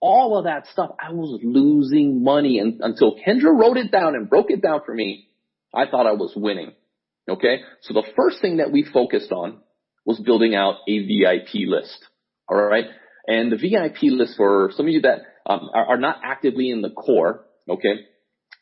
all 0.00 0.36
of 0.36 0.44
that 0.44 0.66
stuff. 0.66 0.90
I 0.98 1.12
was 1.12 1.40
losing 1.42 2.22
money 2.22 2.58
and 2.58 2.80
until 2.80 3.16
Kendra 3.16 3.56
wrote 3.56 3.76
it 3.76 3.92
down 3.92 4.14
and 4.14 4.28
broke 4.28 4.50
it 4.50 4.62
down 4.62 4.80
for 4.84 4.94
me, 4.94 5.28
I 5.74 5.86
thought 5.86 6.06
I 6.06 6.12
was 6.12 6.32
winning. 6.34 6.72
Okay. 7.28 7.60
So 7.82 7.94
the 7.94 8.04
first 8.16 8.40
thing 8.40 8.56
that 8.56 8.72
we 8.72 8.84
focused 8.84 9.30
on 9.30 9.60
was 10.04 10.18
building 10.20 10.54
out 10.54 10.76
a 10.88 10.98
VIP 10.98 11.68
list. 11.68 12.06
All 12.48 12.56
right. 12.56 12.86
And 13.26 13.52
the 13.52 13.56
VIP 13.56 14.12
list 14.12 14.36
for 14.36 14.70
some 14.76 14.86
of 14.86 14.92
you 14.92 15.02
that 15.02 15.20
um, 15.46 15.70
are, 15.74 15.86
are 15.90 15.98
not 15.98 16.20
actively 16.24 16.70
in 16.70 16.82
the 16.82 16.90
core. 16.90 17.44
Okay. 17.68 18.06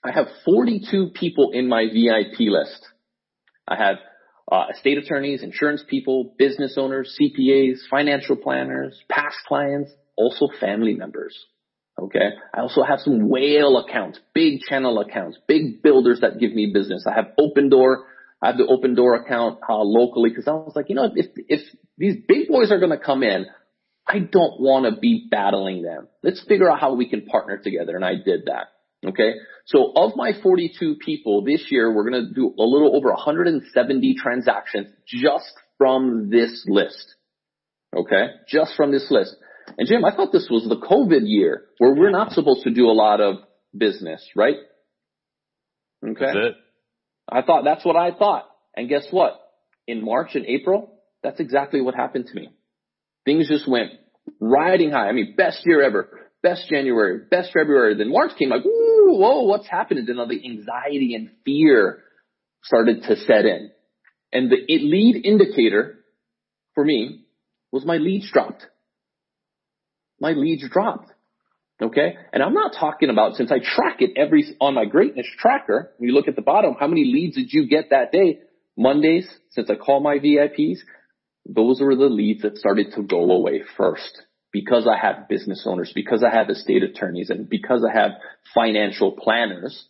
I 0.04 0.12
have 0.12 0.28
42 0.44 1.10
people 1.14 1.50
in 1.52 1.68
my 1.68 1.86
VIP 1.86 2.40
list. 2.40 2.86
I 3.66 3.76
have 3.76 3.96
uh, 4.50 4.66
estate 4.74 4.98
attorneys, 4.98 5.42
insurance 5.42 5.84
people, 5.86 6.34
business 6.38 6.74
owners, 6.76 7.16
CPAs, 7.20 7.78
financial 7.90 8.36
planners, 8.36 8.98
past 9.08 9.36
clients, 9.46 9.92
also 10.16 10.48
family 10.58 10.94
members. 10.94 11.38
Okay. 12.00 12.30
I 12.54 12.60
also 12.60 12.82
have 12.82 13.00
some 13.00 13.28
whale 13.28 13.76
accounts, 13.78 14.18
big 14.34 14.60
channel 14.60 14.98
accounts, 15.00 15.38
big 15.46 15.82
builders 15.82 16.20
that 16.20 16.38
give 16.38 16.52
me 16.52 16.70
business. 16.72 17.04
I 17.06 17.14
have 17.14 17.32
Opendoor. 17.38 18.04
I 18.42 18.48
have 18.48 18.56
the 18.56 18.64
Opendoor 18.64 19.20
account 19.20 19.58
uh, 19.68 19.82
locally 19.82 20.30
because 20.30 20.48
I 20.48 20.52
was 20.52 20.72
like, 20.74 20.88
you 20.88 20.94
know, 20.94 21.10
if 21.14 21.26
if 21.48 21.60
these 21.98 22.16
big 22.26 22.48
boys 22.48 22.70
are 22.72 22.78
going 22.78 22.90
to 22.90 22.98
come 22.98 23.22
in, 23.22 23.46
I 24.06 24.18
don't 24.18 24.60
want 24.60 24.92
to 24.92 25.00
be 25.00 25.28
battling 25.30 25.82
them. 25.82 26.08
Let's 26.22 26.42
figure 26.46 26.70
out 26.70 26.80
how 26.80 26.94
we 26.94 27.08
can 27.08 27.26
partner 27.26 27.58
together, 27.58 27.94
and 27.96 28.04
I 28.04 28.14
did 28.14 28.46
that. 28.46 28.68
Okay. 29.06 29.34
So 29.66 29.92
of 29.94 30.12
my 30.16 30.32
42 30.42 30.96
people 31.04 31.44
this 31.44 31.66
year, 31.70 31.94
we're 31.94 32.08
going 32.08 32.26
to 32.26 32.34
do 32.34 32.54
a 32.58 32.62
little 32.62 32.96
over 32.96 33.10
170 33.10 34.14
transactions 34.18 34.88
just 35.06 35.52
from 35.78 36.28
this 36.30 36.64
list. 36.68 37.14
Okay. 37.96 38.26
Just 38.48 38.74
from 38.76 38.92
this 38.92 39.06
list. 39.10 39.34
And 39.78 39.88
Jim, 39.88 40.04
I 40.04 40.14
thought 40.14 40.32
this 40.32 40.48
was 40.50 40.68
the 40.68 40.76
COVID 40.76 41.22
year 41.24 41.64
where 41.78 41.94
we're 41.94 42.10
not 42.10 42.32
supposed 42.32 42.64
to 42.64 42.70
do 42.70 42.86
a 42.86 42.92
lot 42.92 43.20
of 43.20 43.36
business, 43.76 44.28
right? 44.36 44.56
Okay. 46.06 46.32
I 47.30 47.42
thought 47.42 47.64
that's 47.64 47.84
what 47.84 47.96
I 47.96 48.12
thought. 48.12 48.48
And 48.76 48.88
guess 48.88 49.06
what? 49.10 49.40
In 49.86 50.04
March 50.04 50.30
and 50.34 50.46
April, 50.46 50.92
that's 51.22 51.40
exactly 51.40 51.80
what 51.80 51.94
happened 51.94 52.26
to 52.26 52.34
me. 52.34 52.50
Things 53.24 53.48
just 53.48 53.68
went 53.68 53.90
riding 54.40 54.90
high. 54.90 55.08
I 55.08 55.12
mean, 55.12 55.34
best 55.36 55.60
year 55.64 55.82
ever, 55.82 56.08
best 56.42 56.68
January, 56.70 57.20
best 57.30 57.50
February. 57.52 57.96
Then 57.96 58.10
March 58.10 58.32
came 58.38 58.50
like, 58.50 58.64
ooh, 58.64 59.18
whoa, 59.18 59.42
what's 59.42 59.68
happening? 59.68 60.06
Then 60.06 60.18
all 60.18 60.28
the 60.28 60.44
anxiety 60.44 61.14
and 61.14 61.30
fear 61.44 62.02
started 62.62 63.02
to 63.04 63.16
set 63.16 63.44
in. 63.44 63.70
And 64.32 64.50
the 64.50 64.56
lead 64.68 65.22
indicator 65.24 66.04
for 66.74 66.84
me 66.84 67.24
was 67.72 67.84
my 67.84 67.96
leads 67.96 68.30
dropped. 68.30 68.64
My 70.20 70.32
leads 70.32 70.68
dropped. 70.68 71.10
Okay. 71.82 72.16
And 72.32 72.42
I'm 72.42 72.52
not 72.52 72.74
talking 72.78 73.08
about 73.08 73.36
since 73.36 73.50
I 73.50 73.58
track 73.58 74.00
it 74.00 74.12
every 74.16 74.44
on 74.60 74.74
my 74.74 74.84
greatness 74.84 75.26
tracker. 75.38 75.92
When 75.96 76.08
you 76.08 76.14
look 76.14 76.28
at 76.28 76.36
the 76.36 76.42
bottom, 76.42 76.74
how 76.78 76.86
many 76.86 77.04
leads 77.04 77.36
did 77.36 77.52
you 77.52 77.68
get 77.68 77.90
that 77.90 78.12
day? 78.12 78.40
Mondays, 78.76 79.28
since 79.50 79.70
I 79.70 79.76
call 79.76 80.00
my 80.00 80.18
VIPs, 80.18 80.78
those 81.46 81.80
were 81.80 81.96
the 81.96 82.06
leads 82.06 82.42
that 82.42 82.58
started 82.58 82.92
to 82.94 83.02
go 83.02 83.30
away 83.30 83.62
first 83.76 84.22
because 84.52 84.86
I 84.86 84.96
have 84.98 85.28
business 85.28 85.64
owners, 85.66 85.92
because 85.94 86.24
I 86.24 86.34
have 86.34 86.50
estate 86.50 86.82
attorneys 86.82 87.30
and 87.30 87.48
because 87.48 87.84
I 87.88 87.96
have 87.96 88.12
financial 88.54 89.12
planners. 89.12 89.86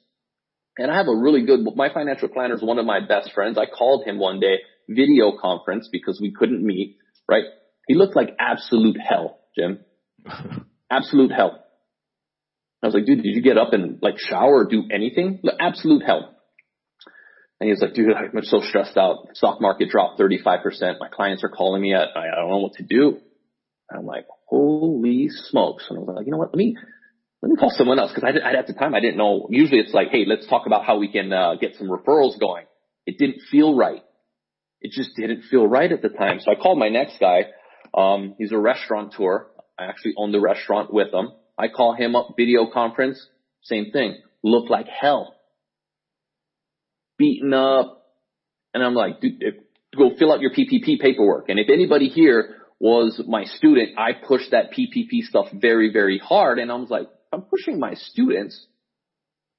And 0.78 0.90
I 0.90 0.96
have 0.96 1.08
a 1.08 1.16
really 1.16 1.44
good, 1.44 1.60
my 1.74 1.92
financial 1.92 2.28
planner 2.28 2.54
is 2.54 2.62
one 2.62 2.78
of 2.78 2.86
my 2.86 3.00
best 3.00 3.32
friends. 3.32 3.58
I 3.58 3.66
called 3.66 4.06
him 4.06 4.18
one 4.18 4.40
day, 4.40 4.58
video 4.88 5.36
conference 5.40 5.88
because 5.90 6.20
we 6.20 6.32
couldn't 6.32 6.64
meet, 6.64 6.98
right? 7.28 7.44
He 7.86 7.94
looked 7.94 8.16
like 8.16 8.36
absolute 8.38 8.96
hell, 8.96 9.40
Jim. 9.56 9.80
absolute 10.90 11.32
hell. 11.32 11.64
I 12.82 12.86
was 12.86 12.94
like, 12.94 13.04
dude, 13.04 13.22
did 13.22 13.34
you 13.34 13.42
get 13.42 13.58
up 13.58 13.72
and 13.72 13.98
like 14.00 14.18
shower 14.18 14.60
or 14.60 14.64
do 14.64 14.84
anything? 14.90 15.42
Absolute 15.60 16.02
hell. 16.02 16.34
And 17.60 17.66
he 17.66 17.72
was 17.72 17.82
like, 17.82 17.92
dude, 17.92 18.12
I'm 18.14 18.42
so 18.42 18.60
stressed 18.62 18.96
out. 18.96 19.28
Stock 19.34 19.60
market 19.60 19.90
dropped 19.90 20.18
35%. 20.18 20.98
My 20.98 21.08
clients 21.12 21.44
are 21.44 21.50
calling 21.50 21.82
me. 21.82 21.94
At, 21.94 22.08
I 22.16 22.34
don't 22.36 22.48
know 22.48 22.58
what 22.58 22.72
to 22.74 22.82
do. 22.82 23.18
And 23.90 23.98
I'm 23.98 24.06
like, 24.06 24.24
holy 24.46 25.28
smokes. 25.28 25.84
And 25.90 25.98
I 25.98 26.00
was 26.00 26.14
like, 26.16 26.24
you 26.24 26.32
know 26.32 26.38
what? 26.38 26.48
Let 26.48 26.56
me, 26.56 26.74
let 27.42 27.50
me 27.50 27.56
call 27.56 27.70
someone 27.70 27.98
else. 27.98 28.12
Cause 28.14 28.24
I, 28.24 28.30
I, 28.30 28.58
at 28.58 28.66
the 28.66 28.72
time 28.72 28.94
I 28.94 29.00
didn't 29.00 29.18
know. 29.18 29.46
Usually 29.50 29.78
it's 29.78 29.92
like, 29.92 30.08
hey, 30.10 30.24
let's 30.26 30.46
talk 30.48 30.66
about 30.66 30.86
how 30.86 30.98
we 30.98 31.12
can 31.12 31.30
uh, 31.32 31.56
get 31.56 31.74
some 31.76 31.88
referrals 31.88 32.40
going. 32.40 32.64
It 33.04 33.18
didn't 33.18 33.42
feel 33.50 33.76
right. 33.76 34.02
It 34.80 34.92
just 34.92 35.10
didn't 35.14 35.42
feel 35.50 35.66
right 35.66 35.92
at 35.92 36.00
the 36.00 36.08
time. 36.08 36.40
So 36.40 36.50
I 36.50 36.54
called 36.54 36.78
my 36.78 36.88
next 36.88 37.18
guy. 37.20 37.46
Um, 37.92 38.36
he's 38.38 38.52
a 38.52 38.58
restaurateur. 38.58 39.48
I 39.78 39.84
actually 39.84 40.14
own 40.16 40.32
the 40.32 40.40
restaurant 40.40 40.92
with 40.92 41.12
him. 41.12 41.32
I 41.58 41.68
call 41.68 41.94
him 41.94 42.16
up 42.16 42.34
video 42.36 42.66
conference. 42.72 43.24
Same 43.62 43.90
thing. 43.92 44.16
Look 44.42 44.70
like 44.70 44.86
hell 44.86 45.34
beaten 47.20 47.52
up. 47.52 48.06
And 48.74 48.82
I'm 48.82 48.94
like, 48.94 49.20
dude, 49.20 49.42
go 49.96 50.10
fill 50.18 50.32
out 50.32 50.40
your 50.40 50.50
PPP 50.50 50.98
paperwork. 51.00 51.48
And 51.48 51.60
if 51.60 51.68
anybody 51.70 52.08
here 52.08 52.56
was 52.80 53.22
my 53.28 53.44
student, 53.44 53.98
I 53.98 54.12
pushed 54.14 54.52
that 54.52 54.72
PPP 54.72 55.22
stuff 55.28 55.46
very, 55.52 55.92
very 55.92 56.18
hard. 56.18 56.58
And 56.58 56.72
I 56.72 56.74
was 56.76 56.88
like, 56.88 57.08
I'm 57.32 57.42
pushing 57.42 57.78
my 57.78 57.94
students. 57.94 58.66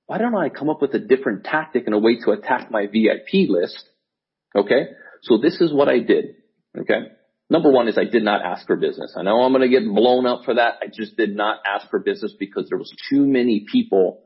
Why 0.08 0.18
don't 0.18 0.36
I 0.36 0.50
come 0.50 0.70
up 0.70 0.82
with 0.82 0.94
a 0.96 1.00
different 1.00 1.46
tactic 1.46 1.84
and 1.86 1.94
a 1.94 2.00
way 2.00 2.20
to 2.26 2.32
attack 2.32 2.72
my 2.72 2.88
VIP 2.88 3.48
list? 3.48 3.82
Okay. 4.56 4.88
So 5.22 5.38
this 5.38 5.62
is 5.62 5.72
what 5.72 5.88
I 5.88 6.00
did. 6.00 6.36
Okay. 6.78 7.12
Number 7.52 7.70
one 7.70 7.90
is 7.90 7.98
I 7.98 8.06
did 8.06 8.24
not 8.24 8.42
ask 8.46 8.66
for 8.66 8.78
business. 8.78 9.14
I 9.18 9.24
know 9.24 9.42
I'm 9.42 9.52
going 9.52 9.70
to 9.70 9.80
get 9.80 9.86
blown 9.86 10.26
up 10.26 10.46
for 10.46 10.54
that. 10.56 10.76
I 10.82 10.86
just 10.88 11.18
did 11.18 11.36
not 11.36 11.60
ask 11.68 11.90
for 11.90 12.00
business 12.00 12.34
because 12.40 12.70
there 12.70 12.78
was 12.78 12.90
too 13.10 13.26
many 13.26 13.66
people 13.70 14.22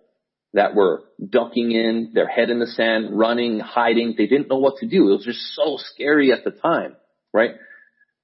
that 0.54 0.76
were 0.76 1.06
ducking 1.28 1.72
in, 1.72 2.12
their 2.14 2.28
head 2.28 2.52
in 2.52 2.60
the 2.60 2.68
sand, 2.68 3.18
running, 3.18 3.60
hiding. 3.60 4.14
They 4.16 4.28
didn't 4.28 4.48
know 4.48 4.60
what 4.60 4.76
to 4.78 4.88
do. 4.88 5.10
It 5.10 5.14
was 5.14 5.26
just 5.26 5.40
so 5.56 5.78
scary 5.78 6.32
at 6.32 6.44
the 6.44 6.52
time, 6.52 6.98
right? 7.34 7.56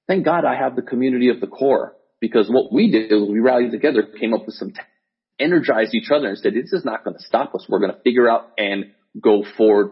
Thank 0.06 0.24
God 0.24 0.44
I 0.44 0.54
have 0.54 0.76
the 0.76 0.82
community 0.82 1.30
of 1.30 1.40
the 1.40 1.48
core 1.48 1.96
because 2.20 2.48
what 2.48 2.72
we 2.72 2.88
did 2.88 3.10
was 3.10 3.28
we 3.28 3.40
rallied 3.40 3.72
together, 3.72 4.04
came 4.04 4.32
up 4.32 4.46
with 4.46 4.54
some, 4.54 4.70
t- 4.70 4.80
energized 5.40 5.96
each 5.96 6.12
other 6.14 6.28
and 6.28 6.38
said, 6.38 6.54
this 6.54 6.72
is 6.72 6.84
not 6.84 7.02
going 7.02 7.16
to 7.16 7.22
stop 7.24 7.56
us. 7.56 7.66
We're 7.68 7.80
going 7.80 7.90
to 7.90 8.00
figure 8.04 8.30
out 8.30 8.52
and 8.56 8.84
go 9.20 9.44
forward. 9.56 9.90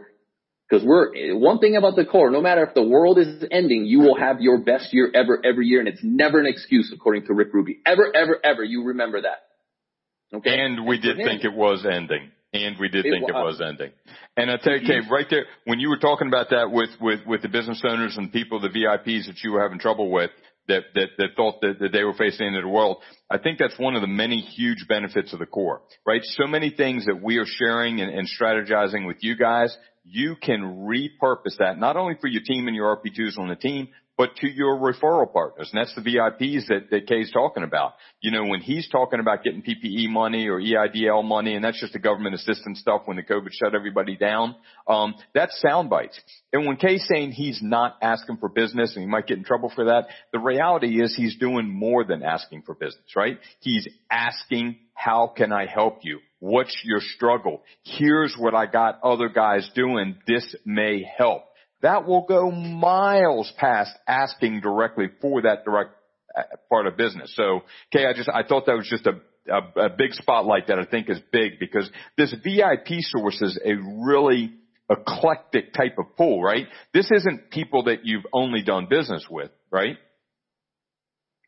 Because 0.71 0.87
we're, 0.87 1.37
one 1.37 1.59
thing 1.59 1.75
about 1.77 1.97
the 1.97 2.05
core, 2.05 2.31
no 2.31 2.41
matter 2.41 2.63
if 2.63 2.75
the 2.75 2.83
world 2.83 3.19
is 3.19 3.45
ending, 3.51 3.87
you 3.87 3.99
will 3.99 4.17
have 4.17 4.41
your 4.41 4.59
best 4.59 4.93
year 4.93 5.11
ever, 5.13 5.41
every 5.45 5.67
year. 5.67 5.81
And 5.81 5.89
it's 5.89 6.01
never 6.03 6.39
an 6.39 6.47
excuse, 6.47 6.93
according 6.95 7.27
to 7.27 7.35
Rick 7.35 7.49
Ruby. 7.53 7.81
Ever, 7.85 8.15
ever, 8.15 8.39
ever. 8.45 8.63
You 8.63 8.85
remember 8.85 9.23
that. 9.23 10.37
Okay. 10.37 10.61
And 10.61 10.87
we 10.87 11.01
did 11.01 11.17
think 11.17 11.43
it 11.43 11.53
was 11.53 11.85
ending. 11.85 12.31
And 12.53 12.77
we 12.79 12.89
did 12.89 13.03
think 13.03 13.29
it 13.29 13.33
was 13.33 13.61
ending. 13.61 13.91
And 14.37 14.51
I 14.51 14.59
tell 14.59 14.77
you, 14.77 15.03
right 15.11 15.27
there, 15.29 15.47
when 15.65 15.81
you 15.81 15.89
were 15.89 15.99
talking 15.99 16.29
about 16.29 16.51
that 16.51 16.71
with, 16.71 16.91
with, 17.01 17.21
with 17.27 17.43
the 17.43 17.49
business 17.49 17.83
owners 17.85 18.17
and 18.17 18.33
people, 18.33 18.61
the 18.61 18.69
VIPs 18.69 19.27
that 19.27 19.43
you 19.43 19.53
were 19.53 19.63
having 19.63 19.81
trouble 19.81 20.11
with, 20.11 20.31
that, 20.71 20.85
that, 20.95 21.09
that 21.19 21.29
thought 21.37 21.61
that, 21.61 21.79
that 21.81 21.93
they 21.93 22.03
were 22.03 22.15
facing 22.15 22.47
into 22.47 22.63
the 22.63 22.69
world. 22.69 22.99
I 23.31 23.39
think 23.39 23.59
that's 23.59 23.79
one 23.79 23.95
of 23.95 24.01
the 24.01 24.09
many 24.09 24.41
huge 24.41 24.87
benefits 24.89 25.33
of 25.33 25.39
the 25.39 25.47
core, 25.47 25.83
right? 26.07 26.23
So 26.23 26.47
many 26.47 26.71
things 26.71 27.07
that 27.07 27.23
we 27.23 27.37
are 27.37 27.47
sharing 27.47 28.01
and, 28.01 28.11
and 28.11 28.29
strategizing 28.29 29.07
with 29.07 29.19
you 29.21 29.37
guys, 29.37 29.77
you 30.05 30.37
can 30.41 30.89
repurpose 30.89 31.57
that 31.59 31.79
not 31.79 31.97
only 31.97 32.15
for 32.21 32.27
your 32.27 32.43
team 32.43 32.67
and 32.67 32.75
your 32.75 32.97
RP2s 32.97 33.39
on 33.39 33.49
the 33.49 33.57
team, 33.57 33.89
but 34.21 34.37
to 34.37 34.47
your 34.47 34.77
referral 34.77 35.33
partners. 35.33 35.71
And 35.73 35.81
that's 35.81 35.95
the 35.95 36.03
VIPs 36.03 36.67
that, 36.69 36.91
that 36.91 37.07
Kay's 37.07 37.33
talking 37.33 37.63
about. 37.63 37.95
You 38.21 38.31
know, 38.31 38.45
when 38.45 38.61
he's 38.61 38.87
talking 38.87 39.19
about 39.19 39.43
getting 39.43 39.63
PPP 39.63 40.11
money 40.11 40.47
or 40.47 40.61
EIDL 40.61 41.25
money, 41.25 41.55
and 41.55 41.65
that's 41.65 41.81
just 41.81 41.95
the 41.95 42.01
government 42.01 42.35
assistance 42.35 42.81
stuff 42.81 43.05
when 43.07 43.17
the 43.17 43.23
COVID 43.23 43.49
shut 43.51 43.75
everybody 43.75 44.19
down, 44.19 44.57
um, 44.87 45.15
that's 45.33 45.59
sound 45.63 45.89
bites. 45.89 46.21
And 46.53 46.67
when 46.67 46.77
Kay's 46.77 47.07
saying 47.11 47.33
he's 47.33 47.61
not 47.63 47.97
asking 48.03 48.37
for 48.37 48.51
business 48.51 48.95
and 48.95 49.03
he 49.03 49.09
might 49.09 49.27
get 49.27 49.39
in 49.39 49.45
trouble 49.45 49.73
for 49.75 49.87
that, 49.87 50.09
the 50.35 50.39
reality 50.39 51.03
is 51.03 51.17
he's 51.17 51.39
doing 51.39 51.71
more 51.71 52.05
than 52.05 52.23
asking 52.23 52.65
for 52.67 52.75
business, 52.75 53.17
right? 53.17 53.39
He's 53.61 53.89
asking, 54.11 54.81
how 54.93 55.33
can 55.35 55.51
I 55.51 55.65
help 55.65 56.01
you? 56.03 56.19
What's 56.41 56.79
your 56.85 57.01
struggle? 57.01 57.63
Here's 57.85 58.37
what 58.39 58.55
I 58.55 58.67
got 58.67 59.01
other 59.03 59.31
guys 59.31 59.71
doing. 59.75 60.17
This 60.27 60.55
may 60.67 61.05
help 61.17 61.45
that 61.83 62.07
will 62.07 62.27
go 62.27 62.51
miles 62.51 63.53
past 63.57 63.93
asking 64.07 64.61
directly 64.61 65.07
for 65.21 65.43
that 65.43 65.65
direct 65.65 65.91
uh, 66.37 66.43
part 66.69 66.87
of 66.87 66.97
business. 66.97 67.35
So, 67.35 67.63
Kay, 67.93 68.07
I 68.07 68.13
just, 68.13 68.29
I 68.29 68.43
thought 68.43 68.67
that 68.67 68.77
was 68.77 68.89
just 68.89 69.07
a, 69.07 69.21
a, 69.53 69.87
a 69.87 69.89
big 69.91 70.13
spotlight 70.13 70.69
that 70.69 70.79
I 70.79 70.85
think 70.85 71.09
is 71.09 71.19
big 71.33 71.59
because 71.59 71.91
this 72.17 72.35
VIP 72.45 73.01
source 73.01 73.41
is 73.41 73.59
a 73.65 73.75
really 74.07 74.53
eclectic 74.91 75.73
type 75.73 75.97
of 75.99 76.17
pool, 76.17 76.43
right? 76.43 76.67
This 76.93 77.11
isn't 77.11 77.51
people 77.51 77.85
that 77.85 78.05
you've 78.05 78.27
only 78.33 78.63
done 78.63 78.87
business 78.91 79.25
with, 79.31 79.51
right? 79.71 79.97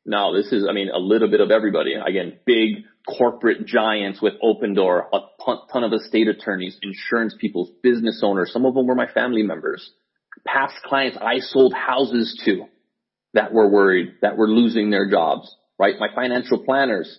No, 0.05 0.35
this 0.35 0.53
is, 0.53 0.67
I 0.69 0.73
mean, 0.73 0.89
a 0.93 0.99
little 0.99 1.31
bit 1.31 1.41
of 1.41 1.51
everybody. 1.51 1.95
Again, 1.95 2.39
big 2.45 2.85
corporate 3.07 3.67
giants 3.67 4.21
with 4.21 4.35
Opendoor, 4.43 5.03
a 5.13 5.19
ton 5.73 5.85
of 5.85 5.93
estate 5.93 6.29
attorneys, 6.29 6.77
insurance 6.83 7.37
people, 7.41 7.71
business 7.83 8.21
owners. 8.25 8.53
Some 8.53 8.65
of 8.65 8.75
them 8.75 8.87
were 8.87 8.95
my 8.95 9.11
family 9.13 9.43
members 9.43 9.89
past 10.47 10.75
clients 10.85 11.19
I 11.21 11.39
sold 11.39 11.75
houses 11.75 12.41
to 12.45 12.65
that 13.35 13.53
were 13.53 13.69
worried, 13.69 14.15
that 14.23 14.37
were 14.37 14.49
losing 14.49 14.91
their 14.91 15.09
jobs, 15.11 15.55
right? 15.79 15.95
My 15.99 16.09
financial 16.15 16.65
planners. 16.65 17.19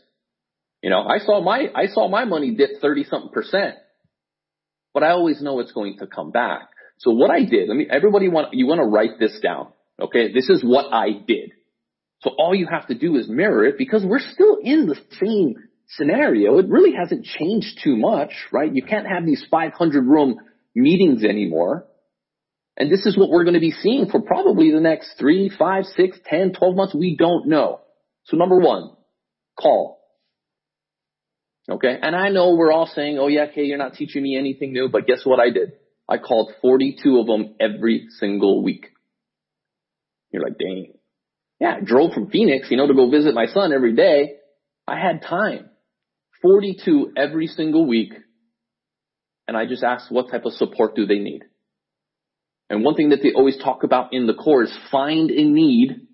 You 0.82 0.90
know, 0.90 1.02
I 1.02 1.20
saw 1.20 1.42
my, 1.42 1.70
I 1.74 1.88
saw 1.88 2.08
my 2.08 2.26
money 2.26 2.56
dip 2.56 2.82
30 2.82 3.06
something 3.06 3.32
percent, 3.32 3.76
but 4.94 5.04
I 5.04 5.12
always 5.12 5.42
know 5.42 5.60
it's 5.60 5.72
going 5.72 5.98
to 6.00 6.08
come 6.08 6.32
back. 6.32 6.70
So 7.00 7.12
what 7.12 7.32
I 7.32 7.46
did, 7.46 7.70
let 7.70 7.76
me, 7.76 7.88
everybody 7.90 8.30
want, 8.30 8.54
you 8.54 8.68
want 8.68 8.80
to 8.80 8.86
write 8.86 9.20
this 9.20 9.40
down. 9.42 9.68
Okay. 10.00 10.34
This 10.34 10.50
is 10.50 10.64
what 10.64 10.94
I 10.94 11.10
did. 11.26 11.52
So 12.22 12.32
all 12.38 12.56
you 12.56 12.68
have 12.68 12.88
to 12.88 12.96
do 12.96 13.18
is 13.18 13.28
mirror 13.28 13.66
it 13.66 13.78
because 13.78 14.06
we're 14.06 14.20
still 14.20 14.58
in 14.62 14.88
the 14.88 14.96
same 15.20 15.56
scenario. 15.90 16.58
It 16.60 16.70
really 16.70 16.94
hasn't 16.94 17.26
changed 17.26 17.80
too 17.84 17.98
much, 17.98 18.32
right? 18.52 18.74
You 18.74 18.84
can't 18.84 19.08
have 19.08 19.26
these 19.26 19.46
500 19.52 20.06
room 20.06 20.38
meetings 20.74 21.24
anymore. 21.24 21.86
And 22.76 22.92
this 22.92 23.06
is 23.06 23.18
what 23.18 23.30
we're 23.30 23.44
going 23.44 23.54
to 23.54 23.60
be 23.60 23.72
seeing 23.72 24.08
for 24.10 24.22
probably 24.22 24.72
the 24.72 24.80
next 24.80 25.14
three, 25.20 25.52
five, 25.58 25.86
six, 25.96 26.18
ten, 26.26 26.54
twelve 26.54 26.76
months. 26.76 26.96
We 26.96 27.16
don't 27.16 27.48
know. 27.48 27.82
So 28.26 28.38
number 28.38 28.58
one, 28.58 28.92
call. 29.60 30.00
Okay. 31.70 31.98
And 32.02 32.16
I 32.16 32.30
know 32.30 32.56
we're 32.56 32.72
all 32.72 32.88
saying, 32.88 33.18
oh 33.20 33.28
yeah, 33.28 33.46
okay, 33.52 33.64
you're 33.64 33.78
not 33.78 33.94
teaching 33.94 34.24
me 34.24 34.38
anything 34.38 34.74
new, 34.74 34.90
but 34.90 35.06
guess 35.06 35.22
what 35.24 35.40
I 35.40 35.50
did? 35.50 35.74
I 36.10 36.18
called 36.18 36.52
42 36.62 37.20
of 37.20 37.28
them 37.28 37.56
every 37.60 38.08
single 38.20 38.64
week. 38.64 38.88
You're 40.32 40.44
like, 40.44 40.58
dang. 40.58 40.94
Yeah, 41.60 41.80
drove 41.80 42.12
from 42.14 42.30
Phoenix, 42.30 42.68
you 42.70 42.78
know, 42.78 42.88
to 42.88 42.94
go 42.94 43.10
visit 43.10 43.34
my 43.34 43.46
son 43.46 43.72
every 43.72 43.96
day. 43.96 44.34
I 44.88 45.00
had 45.00 45.22
time. 45.22 45.70
42 46.42 47.14
every 47.16 47.48
single 47.48 47.88
week. 47.88 48.14
And 49.48 49.56
I 49.56 49.66
just 49.66 49.84
asked 49.84 50.12
what 50.12 50.30
type 50.30 50.46
of 50.46 50.54
support 50.54 50.96
do 50.96 51.06
they 51.06 51.20
need? 51.20 51.44
And 52.70 52.84
one 52.84 52.96
thing 52.96 53.10
that 53.10 53.20
they 53.22 53.34
always 53.34 53.58
talk 53.58 53.84
about 53.84 54.14
in 54.14 54.26
the 54.26 54.34
core 54.34 54.64
is 54.64 54.74
find 54.92 55.30
a 55.30 55.44
need 55.44 56.08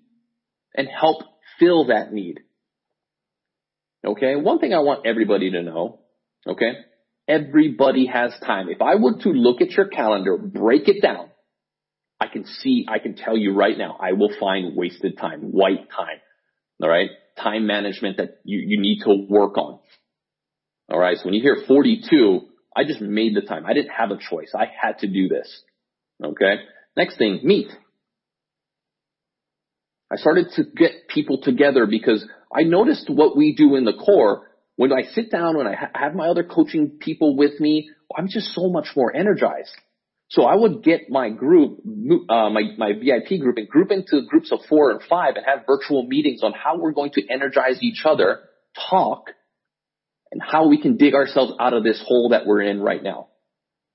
and 0.74 0.88
help 0.88 1.22
fill 1.58 1.86
that 1.86 2.12
need. 2.12 2.40
Okay. 4.04 4.36
One 4.36 4.58
thing 4.58 4.74
I 4.74 4.80
want 4.80 5.06
everybody 5.06 5.50
to 5.52 5.62
know. 5.62 6.00
Okay. 6.46 6.72
Everybody 7.28 8.06
has 8.06 8.32
time. 8.44 8.68
If 8.68 8.82
I 8.82 8.96
were 8.96 9.18
to 9.20 9.28
look 9.28 9.60
at 9.60 9.70
your 9.70 9.86
calendar, 9.86 10.36
break 10.36 10.88
it 10.88 11.00
down, 11.00 11.30
I 12.18 12.26
can 12.26 12.44
see, 12.44 12.86
I 12.88 12.98
can 12.98 13.14
tell 13.14 13.36
you 13.36 13.54
right 13.54 13.78
now, 13.78 13.96
I 14.00 14.12
will 14.12 14.32
find 14.38 14.76
wasted 14.76 15.16
time, 15.16 15.52
white 15.52 15.88
time. 15.90 16.20
All 16.82 16.88
right. 16.88 17.10
Time 17.38 17.66
management 17.66 18.16
that 18.16 18.40
you, 18.44 18.58
you 18.58 18.80
need 18.80 19.00
to 19.04 19.26
work 19.28 19.56
on. 19.56 19.78
All 20.90 20.98
right. 20.98 21.16
So 21.16 21.24
when 21.24 21.34
you 21.34 21.40
hear 21.40 21.58
42, 21.66 22.40
I 22.76 22.84
just 22.84 23.00
made 23.00 23.34
the 23.36 23.42
time. 23.42 23.64
I 23.64 23.74
didn't 23.74 23.90
have 23.90 24.10
a 24.10 24.18
choice. 24.18 24.52
I 24.54 24.66
had 24.80 24.98
to 24.98 25.06
do 25.06 25.28
this. 25.28 25.62
Okay. 26.22 26.56
Next 26.96 27.16
thing, 27.18 27.40
meet. 27.42 27.68
I 30.12 30.16
started 30.16 30.48
to 30.56 30.64
get 30.64 31.08
people 31.08 31.40
together 31.40 31.86
because 31.86 32.26
I 32.54 32.62
noticed 32.64 33.08
what 33.08 33.36
we 33.36 33.54
do 33.54 33.76
in 33.76 33.84
the 33.84 33.92
core. 33.92 34.48
When 34.76 34.92
I 34.92 35.02
sit 35.12 35.30
down, 35.30 35.56
when 35.56 35.66
I 35.66 35.74
ha- 35.74 35.90
have 35.94 36.14
my 36.14 36.28
other 36.28 36.42
coaching 36.42 36.98
people 37.00 37.36
with 37.36 37.60
me, 37.60 37.90
I'm 38.16 38.28
just 38.28 38.54
so 38.54 38.68
much 38.70 38.88
more 38.96 39.14
energized. 39.14 39.70
So 40.30 40.44
I 40.44 40.54
would 40.54 40.82
get 40.82 41.10
my 41.10 41.28
group, 41.28 41.80
uh, 42.28 42.50
my, 42.50 42.62
my 42.78 42.92
VIP 42.92 43.40
group 43.40 43.56
and 43.56 43.68
group 43.68 43.90
into 43.90 44.22
groups 44.28 44.52
of 44.52 44.60
four 44.68 44.90
and 44.90 45.00
five 45.08 45.34
and 45.36 45.44
have 45.44 45.66
virtual 45.66 46.06
meetings 46.06 46.42
on 46.42 46.52
how 46.52 46.78
we're 46.78 46.92
going 46.92 47.10
to 47.14 47.22
energize 47.28 47.82
each 47.82 48.02
other, 48.04 48.40
talk, 48.88 49.30
and 50.30 50.40
how 50.40 50.68
we 50.68 50.80
can 50.80 50.96
dig 50.96 51.14
ourselves 51.14 51.52
out 51.58 51.74
of 51.74 51.82
this 51.82 52.02
hole 52.06 52.28
that 52.30 52.46
we're 52.46 52.62
in 52.62 52.80
right 52.80 53.02
now. 53.02 53.28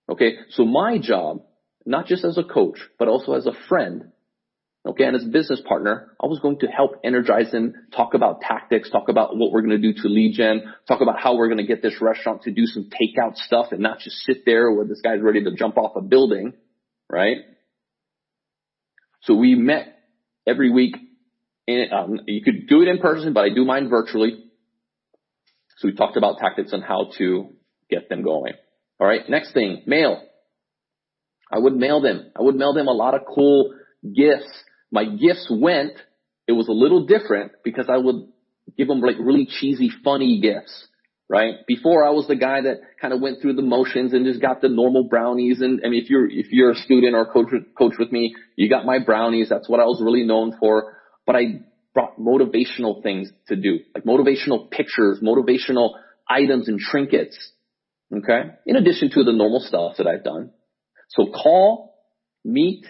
Okay. 0.09 0.35
So 0.49 0.65
my 0.65 0.97
job, 0.97 1.44
not 1.86 2.08
just 2.08 2.26
as 2.26 2.38
a 2.38 2.43
coach, 2.43 2.80
but 2.98 3.08
also 3.08 3.34
as 3.34 3.45
a 3.45 3.54
friend, 3.69 4.12
Okay, 4.88 5.04
and 5.04 5.15
as 5.15 5.24
a 5.24 5.30
business 5.30 5.62
partner, 5.67 6.12
I 6.21 6.28
was 6.28 6.39
going 6.39 6.60
to 6.60 6.67
help 6.67 7.00
energize 7.04 7.52
them, 7.52 7.74
talk 7.95 8.13
about 8.13 8.41
tactics, 8.41 8.91
talk 8.91 9.10
about 9.10 9.36
what 9.36 9.52
we're 9.52 9.62
going 9.62 9.82
to 9.82 9.93
do 9.93 10.00
to 10.04 10.08
lead 10.08 10.36
gen, 10.36 10.62
talk 10.88 11.02
about 11.02 11.19
how 11.19 11.36
we're 11.36 11.48
going 11.48 11.58
to 11.58 11.65
get 11.65 11.82
this 11.82 12.00
restaurant 12.00 12.43
to 12.43 12.52
do 12.52 12.67
some 12.67 12.89
takeout 12.91 13.36
stuff 13.36 13.67
and 13.71 13.80
not 13.80 13.98
just 13.98 14.17
sit 14.17 14.45
there 14.45 14.71
where 14.71 14.86
this 14.86 15.02
guy's 15.02 15.21
ready 15.21 15.43
to 15.43 15.56
jump 15.56 15.78
off 15.78 15.95
a 15.95 16.02
building, 16.02 16.54
right? 17.10 17.38
So 19.24 19.34
we 19.34 19.56
met 19.56 19.88
every 20.45 20.69
week. 20.69 20.95
And, 21.67 21.91
um, 21.91 22.19
you 22.28 22.43
could 22.43 22.67
do 22.67 22.84
it 22.84 22.88
in 22.88 23.00
person, 23.00 23.34
but 23.34 23.43
I 23.43 23.50
do 23.50 23.65
mine 23.65 23.89
virtually. 23.89 24.45
So 25.78 25.88
we 25.88 25.95
talked 25.95 26.15
about 26.15 26.38
tactics 26.38 26.74
on 26.74 26.82
how 26.82 27.10
to 27.17 27.56
get 27.89 28.08
them 28.08 28.21
going. 28.21 28.54
All 29.00 29.08
right. 29.08 29.28
Next 29.28 29.54
thing, 29.54 29.82
mail. 29.88 30.21
I 31.51 31.60
would 31.60 31.75
mail 31.75 32.01
them. 32.01 32.31
I 32.38 32.41
would 32.41 32.55
mail 32.55 32.73
them 32.73 32.88
a 32.88 32.93
lot 32.93 33.13
of 33.13 33.21
cool 33.34 33.73
gifts 34.03 34.51
my 34.95 35.05
gifts 35.05 35.47
went, 35.51 35.93
it 36.47 36.53
was 36.53 36.67
a 36.67 36.71
little 36.71 37.05
different 37.05 37.51
because 37.63 37.88
I 37.89 37.97
would 37.97 38.27
give 38.77 38.88
them 38.88 39.01
like 39.01 39.17
really 39.19 39.45
cheesy, 39.45 39.91
funny 40.03 40.39
gifts, 40.39 40.88
right? 41.27 41.55
Before 41.67 42.05
I 42.05 42.12
was 42.12 42.27
the 42.27 42.36
guy 42.38 42.62
that 42.62 42.77
kind 43.01 43.13
of 43.13 43.19
went 43.19 43.41
through 43.41 43.55
the 43.55 43.62
motions 43.62 44.13
and 44.13 44.25
just 44.25 44.41
got 44.41 44.62
the 44.62 44.69
normal 44.69 45.03
brownies. 45.10 45.62
And 45.62 45.81
I 45.86 45.89
mean, 45.89 46.01
if 46.01 46.10
you're, 46.10 46.29
if 46.29 46.47
you're 46.51 46.71
a 46.71 46.75
student 46.75 47.13
or 47.13 47.25
coach, 47.25 47.49
coach 47.77 47.95
with 47.99 48.12
me, 48.12 48.36
you 48.55 48.69
got 48.69 48.86
my 48.86 48.99
brownies. 48.99 49.49
That's 49.49 49.67
what 49.67 49.81
I 49.81 49.86
was 49.86 50.01
really 50.01 50.23
known 50.23 50.55
for. 50.60 50.97
But 51.25 51.36
I 51.36 51.62
brought 51.93 52.17
motivational 52.17 53.03
things 53.03 53.29
to 53.47 53.55
do, 53.58 53.79
like 53.93 54.05
motivational 54.05 54.71
pictures, 54.71 55.19
motivational 55.21 55.95
items 56.29 56.69
and 56.69 56.79
trinkets. 56.79 57.38
Okay. 58.15 58.51
In 58.65 58.75
addition 58.75 59.10
to 59.12 59.23
the 59.23 59.34
normal 59.34 59.60
stuff 59.60 59.97
that 59.97 60.08
I've 60.08 60.23
done. 60.23 60.51
So 61.09 61.27
call, 61.27 61.95
meet, 62.43 62.85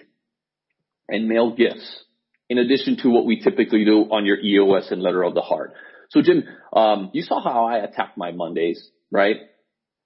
and 1.07 1.27
mail 1.27 1.55
gifts 1.55 2.03
in 2.49 2.57
addition 2.57 2.97
to 2.97 3.09
what 3.09 3.25
we 3.25 3.41
typically 3.41 3.85
do 3.85 4.01
on 4.11 4.25
your 4.25 4.39
EOS 4.39 4.91
and 4.91 5.01
letter 5.01 5.23
of 5.23 5.33
the 5.33 5.41
heart. 5.41 5.73
So 6.09 6.21
Jim, 6.21 6.43
um, 6.73 7.09
you 7.13 7.23
saw 7.23 7.41
how 7.41 7.65
I 7.65 7.77
attack 7.79 8.13
my 8.17 8.31
Mondays, 8.31 8.89
right? 9.11 9.37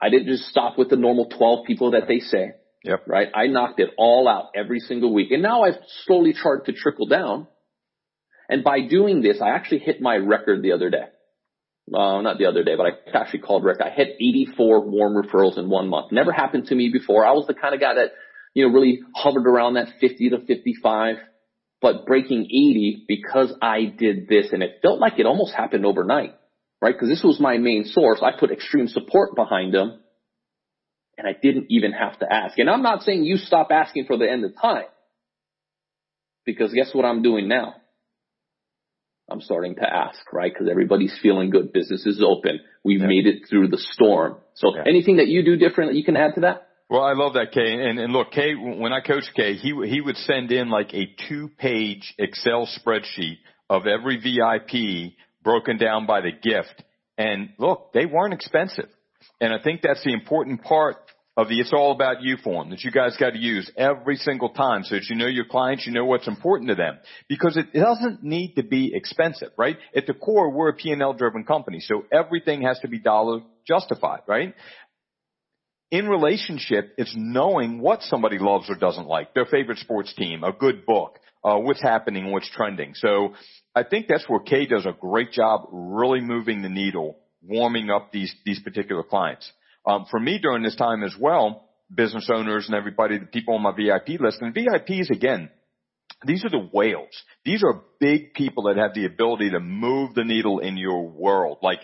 I 0.02 0.10
didn't 0.10 0.28
just 0.28 0.46
stop 0.46 0.78
with 0.78 0.90
the 0.90 0.96
normal 0.96 1.30
12 1.30 1.66
people 1.66 1.92
that 1.92 2.08
they 2.08 2.20
say. 2.20 2.54
Yep. 2.86 3.08
Right? 3.08 3.28
I 3.34 3.48
knocked 3.48 3.82
it 3.82 3.90
all 3.98 4.28
out 4.28 4.52
every 4.56 4.80
single 4.80 5.14
week. 5.14 5.32
And 5.32 5.42
now 5.42 5.64
I've 5.64 5.80
slowly 6.06 6.34
started 6.34 6.72
to 6.72 6.80
trickle 6.80 7.08
down. 7.08 7.48
And 8.48 8.64
by 8.64 8.88
doing 8.88 9.22
this, 9.22 9.42
I 9.42 9.50
actually 9.50 9.80
hit 9.80 10.02
my 10.02 10.16
record 10.16 10.64
the 10.64 10.72
other 10.72 10.90
day. 10.90 11.06
Uh, 11.94 12.22
not 12.22 12.38
the 12.38 12.46
other 12.46 12.64
day, 12.64 12.76
but 12.76 12.86
I 12.86 13.18
actually 13.18 13.40
called 13.40 13.64
Rick. 13.64 13.80
I 13.82 13.90
hit 13.90 14.10
84 14.20 14.82
warm 14.82 15.16
referrals 15.16 15.58
in 15.58 15.70
one 15.70 15.88
month. 15.88 16.12
Never 16.12 16.32
happened 16.32 16.68
to 16.68 16.76
me 16.76 16.90
before. 16.92 17.26
I 17.26 17.32
was 17.32 17.48
the 17.48 17.54
kind 17.54 17.74
of 17.74 17.82
guy 17.82 17.96
that 17.96 18.12
you 18.54 18.68
know, 18.68 18.74
really 18.74 19.00
hovered 19.16 19.48
around 19.48 19.76
that 19.76 19.88
50 20.00 20.30
to 20.32 20.40
55, 20.46 21.16
but 21.82 22.06
breaking 22.06 22.46
80 22.46 23.06
because 23.08 23.54
I 23.62 23.86
did 23.86 24.28
this 24.28 24.48
and 24.52 24.62
it 24.62 24.80
felt 24.82 25.00
like 25.00 25.20
it 25.20 25.26
almost 25.26 25.54
happened 25.54 25.86
overnight, 25.86 26.36
right? 26.82 26.98
Cause 26.98 27.10
this 27.10 27.24
was 27.24 27.40
my 27.40 27.58
main 27.58 27.86
source. 27.86 28.20
I 28.22 28.38
put 28.38 28.52
extreme 28.52 28.88
support 28.88 29.36
behind 29.36 29.74
them 29.74 30.00
and 31.18 31.28
I 31.28 31.36
didn't 31.40 31.68
even 31.70 31.92
have 31.92 32.20
to 32.20 32.32
ask. 32.32 32.58
And 32.58 32.70
I'm 32.70 32.82
not 32.82 33.04
saying 33.04 33.24
you 33.24 33.38
stop 33.38 33.70
asking 33.72 34.06
for 34.06 34.18
the 34.18 34.30
end 34.30 34.44
of 34.46 34.52
time 34.60 34.86
because 36.46 36.74
guess 36.74 36.90
what 36.94 37.06
I'm 37.06 37.22
doing 37.22 37.48
now? 37.48 37.76
I'm 39.32 39.42
starting 39.42 39.76
to 39.76 39.84
ask, 39.84 40.20
right? 40.34 40.52
Because 40.52 40.68
everybody's 40.70 41.18
feeling 41.22 41.50
good. 41.50 41.74
Business 41.74 42.06
is 42.06 42.24
open. 42.26 42.60
We've 42.84 43.02
yeah. 43.02 43.08
made 43.08 43.28
it 43.28 43.44
through 43.50 43.70
the 43.70 43.78
storm. 43.78 44.38
So 44.56 44.76
yeah. 44.76 44.84
anything 44.88 45.18
that 45.18 45.28
you 45.28 45.44
do 45.44 45.56
different 45.56 45.92
that 45.92 45.98
you 45.98 46.04
can 46.04 46.18
add 46.18 46.36
to 46.36 46.42
that? 46.42 46.68
Well, 46.90 47.04
I 47.04 47.14
love 47.14 47.34
that, 47.34 47.52
Kay. 47.52 47.74
And, 47.74 48.00
and 48.00 48.12
look, 48.12 48.32
Kay, 48.32 48.56
when 48.56 48.92
I 48.94 49.02
coached 49.02 49.32
Kay, 49.36 49.54
he, 49.54 49.74
he 49.88 50.02
would 50.02 50.18
send 50.18 50.52
in 50.52 50.70
like 50.70 50.94
a 50.94 51.14
two 51.28 51.50
page 51.58 52.16
Excel 52.18 52.68
spreadsheet 52.68 53.38
of 53.70 53.86
every 53.86 54.18
VIP 54.18 55.14
broken 55.44 55.78
down 55.78 56.08
by 56.08 56.22
the 56.22 56.32
gift. 56.32 56.84
And 57.18 57.50
look, 57.60 57.94
they 57.94 58.06
weren't 58.08 58.34
expensive. 58.34 58.90
And 59.40 59.54
I 59.54 59.62
think 59.62 59.82
that's 59.82 60.04
the 60.04 60.14
important 60.14 60.64
part 60.64 60.98
of 61.40 61.48
the 61.48 61.60
It's 61.60 61.72
All 61.72 61.94
About 61.94 62.22
You 62.22 62.36
form 62.36 62.70
that 62.72 62.84
you 62.84 62.92
guys 62.92 63.16
got 63.18 63.30
to 63.32 63.40
use 63.40 63.72
every 63.78 64.18
single 64.18 64.50
time 64.50 64.84
so 64.84 64.96
that 64.96 65.06
you 65.10 65.16
know 65.16 65.26
your 65.26 65.46
clients, 65.46 65.88
you 65.88 65.94
know 65.94 66.04
what's 66.04 66.28
important 66.28 66.70
to 66.70 66.76
them. 66.76 66.98
Because 67.30 67.56
it 67.56 67.72
doesn't 67.74 68.22
need 68.22 68.56
to 68.56 68.64
be 68.64 68.94
expensive, 68.94 69.52
right? 69.58 69.78
At 69.96 70.06
the 70.06 70.14
core, 70.14 70.52
we're 70.52 70.70
a 70.70 70.74
P&L 70.74 71.14
driven 71.14 71.46
company, 71.46 71.80
so 71.80 72.04
everything 72.12 72.64
has 72.64 72.78
to 72.80 72.90
be 72.90 73.00
dollar 73.00 73.40
justified, 73.66 74.22
right? 74.28 74.54
in 75.92 76.08
relationship, 76.08 76.94
it's 77.00 77.16
knowing 77.18 77.80
what 77.80 78.04
somebody 78.04 78.38
loves 78.38 78.70
or 78.70 78.76
doesn't 78.76 79.08
like, 79.08 79.34
their 79.34 79.46
favorite 79.46 79.80
sports 79.80 80.14
team, 80.14 80.44
a 80.44 80.52
good 80.52 80.86
book, 80.86 81.18
uh, 81.44 81.58
what's 81.58 81.82
happening, 81.82 82.32
what's 82.32 82.48
trending. 82.52 82.94
So 82.94 83.34
I 83.74 83.82
think 83.82 84.06
that's 84.08 84.30
where 84.30 84.40
Kay 84.40 84.68
does 84.68 84.86
a 84.86 84.92
great 84.92 85.32
job 85.32 85.68
really 85.72 86.22
moving 86.22 86.62
the 86.62 86.70
needle, 86.70 87.18
warming 87.42 87.90
up 87.90 88.12
these, 88.12 88.32
these 88.46 88.60
particular 88.60 89.02
clients. 89.02 89.52
Um, 89.86 90.06
for 90.10 90.20
me 90.20 90.40
during 90.40 90.64
this 90.64 90.76
time 90.76 91.04
as 91.04 91.16
well, 91.20 91.70
business 91.94 92.30
owners 92.32 92.68
and 92.68 92.76
everybody, 92.76 93.18
the 93.18 93.26
people 93.26 93.56
on 93.56 93.62
my 93.64 93.72
VIP 93.72 94.20
list, 94.20 94.42
and 94.42 94.54
VIPs 94.54 95.10
again, 95.10 95.50
these 96.26 96.44
are 96.44 96.50
the 96.50 96.70
whales. 96.72 97.24
These 97.46 97.64
are 97.64 97.82
big 98.00 98.34
people 98.34 98.64
that 98.64 98.78
have 98.78 98.94
the 98.94 99.06
ability 99.06 99.52
to 99.52 99.60
move 99.60 100.14
the 100.16 100.26
needle 100.26 100.60
in 100.60 100.76
your 100.76 101.08
world. 101.08 101.60
Like 101.62 101.80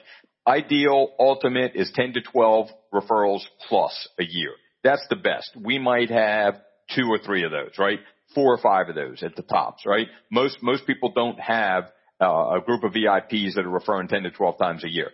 Ideal 0.47 1.09
ultimate 1.19 1.71
is 1.73 1.91
10 1.95 2.13
to 2.13 2.21
12 2.21 2.67
referrals 2.93 3.41
plus 3.67 4.07
a 4.19 4.23
year. 4.23 4.51
That's 4.83 5.05
the 5.09 5.15
best. 5.15 5.51
We 5.59 5.79
might 5.79 6.11
have 6.11 6.61
two 6.95 7.07
or 7.09 7.17
three 7.17 7.43
of 7.43 7.51
those, 7.51 7.71
right? 7.79 7.99
Four 8.35 8.53
or 8.53 8.59
five 8.59 8.87
of 8.89 8.95
those 8.95 9.23
at 9.23 9.35
the 9.35 9.41
tops, 9.41 9.83
right? 9.87 10.07
Most, 10.29 10.61
most 10.61 10.85
people 10.85 11.11
don't 11.15 11.39
have 11.39 11.85
uh, 12.21 12.57
a 12.57 12.61
group 12.63 12.83
of 12.83 12.93
VIPs 12.93 13.55
that 13.55 13.65
are 13.65 13.69
referring 13.69 14.07
10 14.07 14.23
to 14.23 14.31
12 14.31 14.57
times 14.59 14.83
a 14.83 14.89
year. 14.89 15.09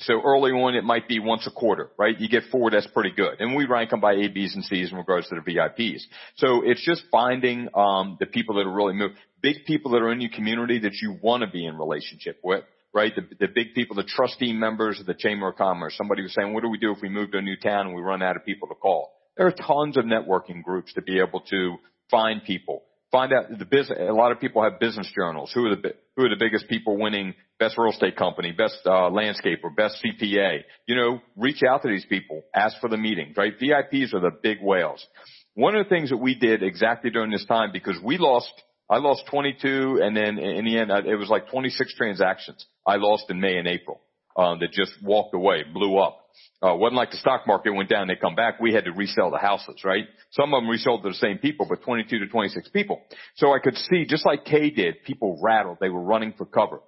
So 0.00 0.20
early 0.24 0.52
on, 0.52 0.74
it 0.74 0.84
might 0.84 1.08
be 1.08 1.20
once 1.20 1.46
a 1.46 1.50
quarter, 1.50 1.90
right? 1.96 2.18
You 2.18 2.28
get 2.28 2.44
four, 2.50 2.70
that's 2.70 2.86
pretty 2.88 3.12
good. 3.12 3.40
And 3.40 3.54
we 3.54 3.66
rank 3.66 3.90
them 3.90 4.00
by 4.00 4.14
A, 4.14 4.28
B's, 4.28 4.54
and 4.54 4.64
C's 4.64 4.90
in 4.90 4.98
regards 4.98 5.28
to 5.28 5.36
the 5.36 5.40
VIPs. 5.40 6.02
So 6.36 6.62
it's 6.64 6.84
just 6.84 7.04
finding 7.10 7.68
um, 7.74 8.16
the 8.20 8.26
people 8.26 8.56
that 8.56 8.66
are 8.66 8.72
really 8.72 8.94
move, 8.94 9.12
big 9.40 9.64
people 9.66 9.92
that 9.92 10.02
are 10.02 10.12
in 10.12 10.20
your 10.20 10.30
community 10.34 10.80
that 10.80 10.94
you 11.00 11.18
want 11.22 11.42
to 11.42 11.50
be 11.50 11.64
in 11.64 11.78
relationship 11.78 12.40
with 12.42 12.64
right? 12.94 13.14
The, 13.14 13.22
the 13.46 13.52
big 13.52 13.74
people, 13.74 13.96
the 13.96 14.04
trustee 14.04 14.52
members 14.52 15.00
of 15.00 15.06
the 15.06 15.14
Chamber 15.14 15.48
of 15.48 15.56
Commerce. 15.56 15.94
Somebody 15.96 16.22
was 16.22 16.34
saying, 16.34 16.52
what 16.52 16.62
do 16.62 16.68
we 16.68 16.78
do 16.78 16.92
if 16.92 16.98
we 17.00 17.08
move 17.08 17.32
to 17.32 17.38
a 17.38 17.42
new 17.42 17.56
town 17.56 17.86
and 17.86 17.94
we 17.94 18.02
run 18.02 18.22
out 18.22 18.36
of 18.36 18.44
people 18.44 18.68
to 18.68 18.74
call? 18.74 19.12
There 19.36 19.46
are 19.46 19.52
tons 19.52 19.96
of 19.96 20.04
networking 20.04 20.62
groups 20.62 20.92
to 20.94 21.02
be 21.02 21.18
able 21.18 21.40
to 21.50 21.76
find 22.10 22.44
people. 22.44 22.82
Find 23.12 23.32
out 23.32 23.56
the 23.56 23.66
business. 23.66 23.98
A 24.00 24.12
lot 24.12 24.32
of 24.32 24.40
people 24.40 24.62
have 24.62 24.80
business 24.80 25.08
journals. 25.14 25.52
Who 25.54 25.66
are 25.66 25.76
the 25.76 25.94
who 26.16 26.24
are 26.24 26.30
the 26.30 26.36
biggest 26.38 26.66
people 26.68 26.98
winning 26.98 27.34
best 27.58 27.76
real 27.76 27.92
estate 27.92 28.16
company, 28.16 28.52
best 28.52 28.78
uh, 28.86 29.10
landscaper, 29.10 29.74
best 29.76 29.98
CPA? 30.02 30.60
You 30.86 30.96
know, 30.96 31.20
reach 31.36 31.62
out 31.62 31.82
to 31.82 31.88
these 31.88 32.06
people. 32.06 32.42
Ask 32.54 32.80
for 32.80 32.88
the 32.88 32.96
meetings. 32.96 33.36
Right? 33.36 33.52
VIPs 33.58 34.14
are 34.14 34.20
the 34.20 34.30
big 34.42 34.58
whales. 34.62 35.06
One 35.54 35.76
of 35.76 35.84
the 35.84 35.90
things 35.90 36.08
that 36.08 36.16
we 36.16 36.34
did 36.34 36.62
exactly 36.62 37.10
during 37.10 37.30
this 37.30 37.44
time 37.44 37.70
because 37.70 37.98
we 38.02 38.16
lost 38.16 38.50
I 38.92 38.98
lost 38.98 39.24
22, 39.30 40.00
and 40.02 40.14
then 40.14 40.38
in 40.38 40.66
the 40.66 40.78
end, 40.78 40.90
it 40.90 41.16
was 41.16 41.30
like 41.30 41.50
26 41.50 41.94
transactions 41.96 42.66
I 42.86 42.96
lost 42.96 43.24
in 43.30 43.40
May 43.40 43.56
and 43.56 43.66
April 43.66 44.02
um, 44.36 44.58
that 44.60 44.72
just 44.72 44.92
walked 45.02 45.34
away, 45.34 45.64
blew 45.72 45.98
up. 45.98 46.21
Uh, 46.62 46.74
wasn't 46.76 46.96
like 46.96 47.10
the 47.10 47.16
stock 47.16 47.46
market 47.46 47.72
went 47.72 47.88
down, 47.88 48.06
they 48.08 48.16
come 48.16 48.34
back. 48.34 48.60
We 48.60 48.72
had 48.72 48.84
to 48.84 48.92
resell 48.92 49.30
the 49.30 49.38
houses, 49.38 49.82
right? 49.84 50.04
Some 50.30 50.54
of 50.54 50.62
them 50.62 50.70
resold 50.70 51.02
to 51.02 51.08
the 51.08 51.14
same 51.14 51.38
people, 51.38 51.66
but 51.68 51.82
22 51.82 52.20
to 52.20 52.26
26 52.28 52.68
people. 52.70 53.02
So 53.36 53.52
I 53.52 53.58
could 53.58 53.76
see, 53.76 54.04
just 54.06 54.24
like 54.24 54.44
Kay 54.44 54.70
did, 54.70 55.02
people 55.04 55.38
rattled. 55.42 55.78
They 55.80 55.88
were 55.88 56.02
running 56.02 56.34
for 56.38 56.46
cover. 56.46 56.80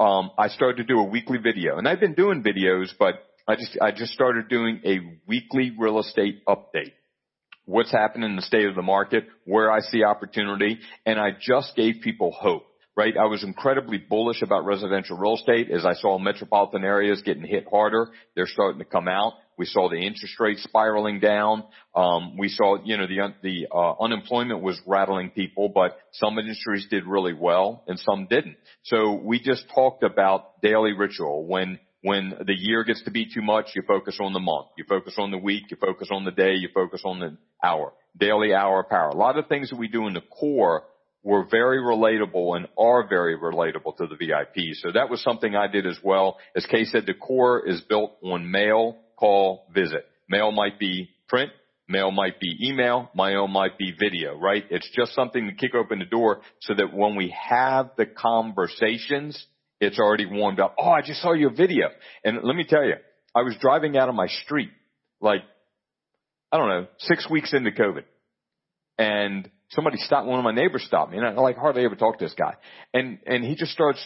um, 0.00 0.30
I 0.38 0.48
started 0.48 0.78
to 0.78 0.84
do 0.84 0.98
a 1.00 1.04
weekly 1.04 1.38
video, 1.38 1.78
and 1.78 1.88
I've 1.88 2.00
been 2.00 2.14
doing 2.14 2.42
videos, 2.42 2.88
but 2.98 3.14
I 3.48 3.54
just 3.56 3.78
I 3.80 3.92
just 3.92 4.12
started 4.12 4.48
doing 4.48 4.80
a 4.84 5.00
weekly 5.26 5.72
real 5.78 6.00
estate 6.00 6.44
update. 6.46 6.92
What's 7.64 7.92
happening 7.92 8.30
in 8.30 8.36
the 8.36 8.42
state 8.42 8.66
of 8.66 8.74
the 8.74 8.82
market, 8.82 9.24
where 9.44 9.70
I 9.70 9.80
see 9.80 10.04
opportunity, 10.04 10.78
and 11.04 11.18
I 11.18 11.30
just 11.40 11.74
gave 11.76 11.96
people 12.02 12.30
hope 12.32 12.66
right? 12.96 13.14
I 13.16 13.26
was 13.26 13.44
incredibly 13.44 13.98
bullish 13.98 14.42
about 14.42 14.64
residential 14.64 15.18
real 15.18 15.34
estate 15.34 15.70
as 15.70 15.84
I 15.84 15.92
saw 15.94 16.18
metropolitan 16.18 16.82
areas 16.82 17.22
getting 17.22 17.44
hit 17.44 17.66
harder. 17.70 18.08
They're 18.34 18.46
starting 18.46 18.78
to 18.78 18.86
come 18.86 19.06
out. 19.06 19.34
We 19.58 19.66
saw 19.66 19.88
the 19.88 19.96
interest 19.96 20.38
rates 20.38 20.62
spiraling 20.62 21.20
down. 21.20 21.64
Um, 21.94 22.36
we 22.36 22.48
saw, 22.48 22.78
you 22.84 22.96
know, 22.96 23.06
the 23.06 23.34
the 23.42 23.68
uh, 23.72 23.94
unemployment 24.00 24.62
was 24.62 24.80
rattling 24.86 25.30
people, 25.30 25.70
but 25.74 25.98
some 26.12 26.38
industries 26.38 26.86
did 26.90 27.06
really 27.06 27.32
well 27.32 27.84
and 27.86 27.98
some 27.98 28.26
didn't. 28.28 28.56
So 28.84 29.14
we 29.14 29.40
just 29.40 29.64
talked 29.74 30.02
about 30.02 30.60
daily 30.60 30.92
ritual. 30.92 31.46
When 31.46 31.78
when 32.02 32.34
the 32.46 32.54
year 32.54 32.84
gets 32.84 33.02
to 33.04 33.10
be 33.10 33.26
too 33.32 33.42
much, 33.42 33.70
you 33.74 33.82
focus 33.86 34.18
on 34.20 34.32
the 34.32 34.40
month, 34.40 34.68
you 34.76 34.84
focus 34.88 35.16
on 35.18 35.30
the 35.30 35.38
week, 35.38 35.64
you 35.70 35.76
focus 35.80 36.08
on 36.10 36.24
the 36.24 36.30
day, 36.30 36.54
you 36.54 36.68
focus 36.72 37.02
on 37.04 37.20
the 37.20 37.36
hour, 37.64 37.94
daily 38.16 38.54
hour 38.54 38.84
power. 38.84 39.08
A 39.08 39.16
lot 39.16 39.38
of 39.38 39.48
things 39.48 39.70
that 39.70 39.78
we 39.78 39.88
do 39.88 40.06
in 40.06 40.14
the 40.14 40.20
core 40.20 40.84
were 41.26 41.44
very 41.50 41.78
relatable 41.78 42.56
and 42.56 42.68
are 42.78 43.08
very 43.08 43.36
relatable 43.36 43.96
to 43.96 44.06
the 44.06 44.14
VIP. 44.14 44.74
So 44.74 44.92
that 44.92 45.10
was 45.10 45.20
something 45.24 45.56
I 45.56 45.66
did 45.66 45.84
as 45.84 45.98
well. 46.00 46.38
As 46.54 46.64
Kay 46.66 46.84
said, 46.84 47.04
the 47.04 47.14
core 47.14 47.68
is 47.68 47.80
built 47.80 48.12
on 48.22 48.48
mail, 48.48 48.96
call, 49.16 49.66
visit. 49.74 50.06
Mail 50.28 50.52
might 50.52 50.78
be 50.78 51.10
print, 51.28 51.50
mail 51.88 52.12
might 52.12 52.38
be 52.38 52.68
email, 52.68 53.10
mail 53.12 53.48
might 53.48 53.76
be 53.76 53.92
video, 53.98 54.38
right? 54.38 54.62
It's 54.70 54.88
just 54.96 55.16
something 55.16 55.48
to 55.48 55.54
kick 55.54 55.74
open 55.74 55.98
the 55.98 56.04
door 56.04 56.42
so 56.60 56.74
that 56.74 56.94
when 56.94 57.16
we 57.16 57.34
have 57.36 57.90
the 57.98 58.06
conversations, 58.06 59.46
it's 59.80 59.98
already 59.98 60.26
warmed 60.26 60.60
up. 60.60 60.76
Oh, 60.78 60.90
I 60.90 61.02
just 61.02 61.20
saw 61.22 61.32
your 61.32 61.50
video. 61.50 61.88
And 62.22 62.38
let 62.44 62.54
me 62.54 62.64
tell 62.68 62.84
you, 62.84 62.94
I 63.34 63.42
was 63.42 63.56
driving 63.60 63.96
out 63.96 64.08
of 64.08 64.14
my 64.14 64.28
street, 64.44 64.70
like, 65.20 65.42
I 66.52 66.56
don't 66.56 66.68
know, 66.68 66.86
six 66.98 67.28
weeks 67.28 67.52
into 67.52 67.72
COVID. 67.72 68.04
And 68.96 69.50
somebody 69.70 69.98
stopped, 69.98 70.26
one 70.26 70.38
of 70.38 70.44
my 70.44 70.54
neighbors 70.54 70.84
stopped 70.84 71.12
me, 71.12 71.18
and 71.18 71.26
I 71.26 71.32
like 71.32 71.56
hardly 71.56 71.84
ever 71.84 71.96
talk 71.96 72.18
to 72.18 72.24
this 72.24 72.34
guy. 72.34 72.54
And, 72.94 73.18
and 73.26 73.44
he 73.44 73.54
just 73.54 73.72
starts 73.72 74.04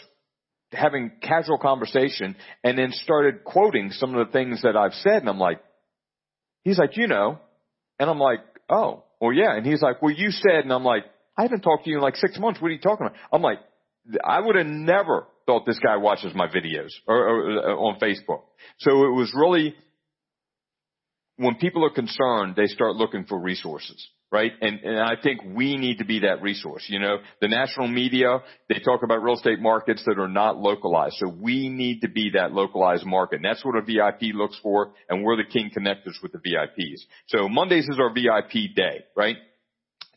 having 0.71 1.11
casual 1.21 1.57
conversation 1.57 2.35
and 2.63 2.77
then 2.77 2.91
started 2.91 3.43
quoting 3.43 3.91
some 3.91 4.15
of 4.15 4.25
the 4.25 4.31
things 4.31 4.61
that 4.61 4.75
I've 4.75 4.93
said. 4.93 5.21
And 5.21 5.29
I'm 5.29 5.39
like, 5.39 5.61
he's 6.63 6.77
like, 6.77 6.97
you 6.97 7.07
know, 7.07 7.39
and 7.99 8.09
I'm 8.09 8.19
like, 8.19 8.39
oh, 8.69 9.03
well, 9.19 9.33
yeah. 9.33 9.55
And 9.55 9.65
he's 9.65 9.81
like, 9.81 10.01
well, 10.01 10.13
you 10.13 10.31
said, 10.31 10.63
and 10.63 10.71
I'm 10.71 10.83
like, 10.83 11.03
I 11.37 11.43
haven't 11.43 11.61
talked 11.61 11.85
to 11.85 11.89
you 11.89 11.97
in 11.97 12.01
like 12.01 12.15
six 12.15 12.39
months. 12.39 12.61
What 12.61 12.69
are 12.69 12.71
you 12.71 12.79
talking 12.79 13.05
about? 13.05 13.17
I'm 13.31 13.41
like, 13.41 13.59
I 14.23 14.39
would 14.39 14.55
have 14.55 14.65
never 14.65 15.27
thought 15.45 15.65
this 15.65 15.79
guy 15.79 15.97
watches 15.97 16.33
my 16.33 16.47
videos 16.47 16.89
or, 17.07 17.17
or, 17.17 17.59
or 17.59 17.77
on 17.77 17.99
Facebook. 17.99 18.41
So 18.79 19.05
it 19.05 19.13
was 19.13 19.31
really 19.35 19.75
when 21.37 21.55
people 21.55 21.85
are 21.85 21.91
concerned, 21.91 22.55
they 22.55 22.67
start 22.67 22.95
looking 22.95 23.25
for 23.25 23.37
resources 23.39 24.07
right? 24.31 24.53
And, 24.61 24.79
and 24.79 24.99
I 24.99 25.15
think 25.21 25.41
we 25.43 25.75
need 25.75 25.97
to 25.97 26.05
be 26.05 26.19
that 26.19 26.41
resource. 26.41 26.85
You 26.87 26.99
know, 26.99 27.17
the 27.41 27.49
national 27.49 27.89
media, 27.89 28.39
they 28.69 28.79
talk 28.79 29.03
about 29.03 29.21
real 29.21 29.35
estate 29.35 29.59
markets 29.59 30.03
that 30.05 30.17
are 30.17 30.29
not 30.29 30.57
localized. 30.57 31.15
So 31.17 31.27
we 31.27 31.67
need 31.67 32.01
to 32.01 32.09
be 32.09 32.31
that 32.31 32.53
localized 32.53 33.05
market. 33.05 33.37
And 33.37 33.45
that's 33.45 33.63
what 33.65 33.75
a 33.75 33.81
VIP 33.81 34.33
looks 34.33 34.57
for. 34.63 34.93
And 35.09 35.23
we're 35.23 35.35
the 35.35 35.43
king 35.43 35.69
connectors 35.77 36.21
with 36.23 36.31
the 36.31 36.37
VIPs. 36.37 37.01
So 37.27 37.49
Mondays 37.49 37.89
is 37.89 37.99
our 37.99 38.13
VIP 38.13 38.73
day, 38.73 39.03
right? 39.17 39.35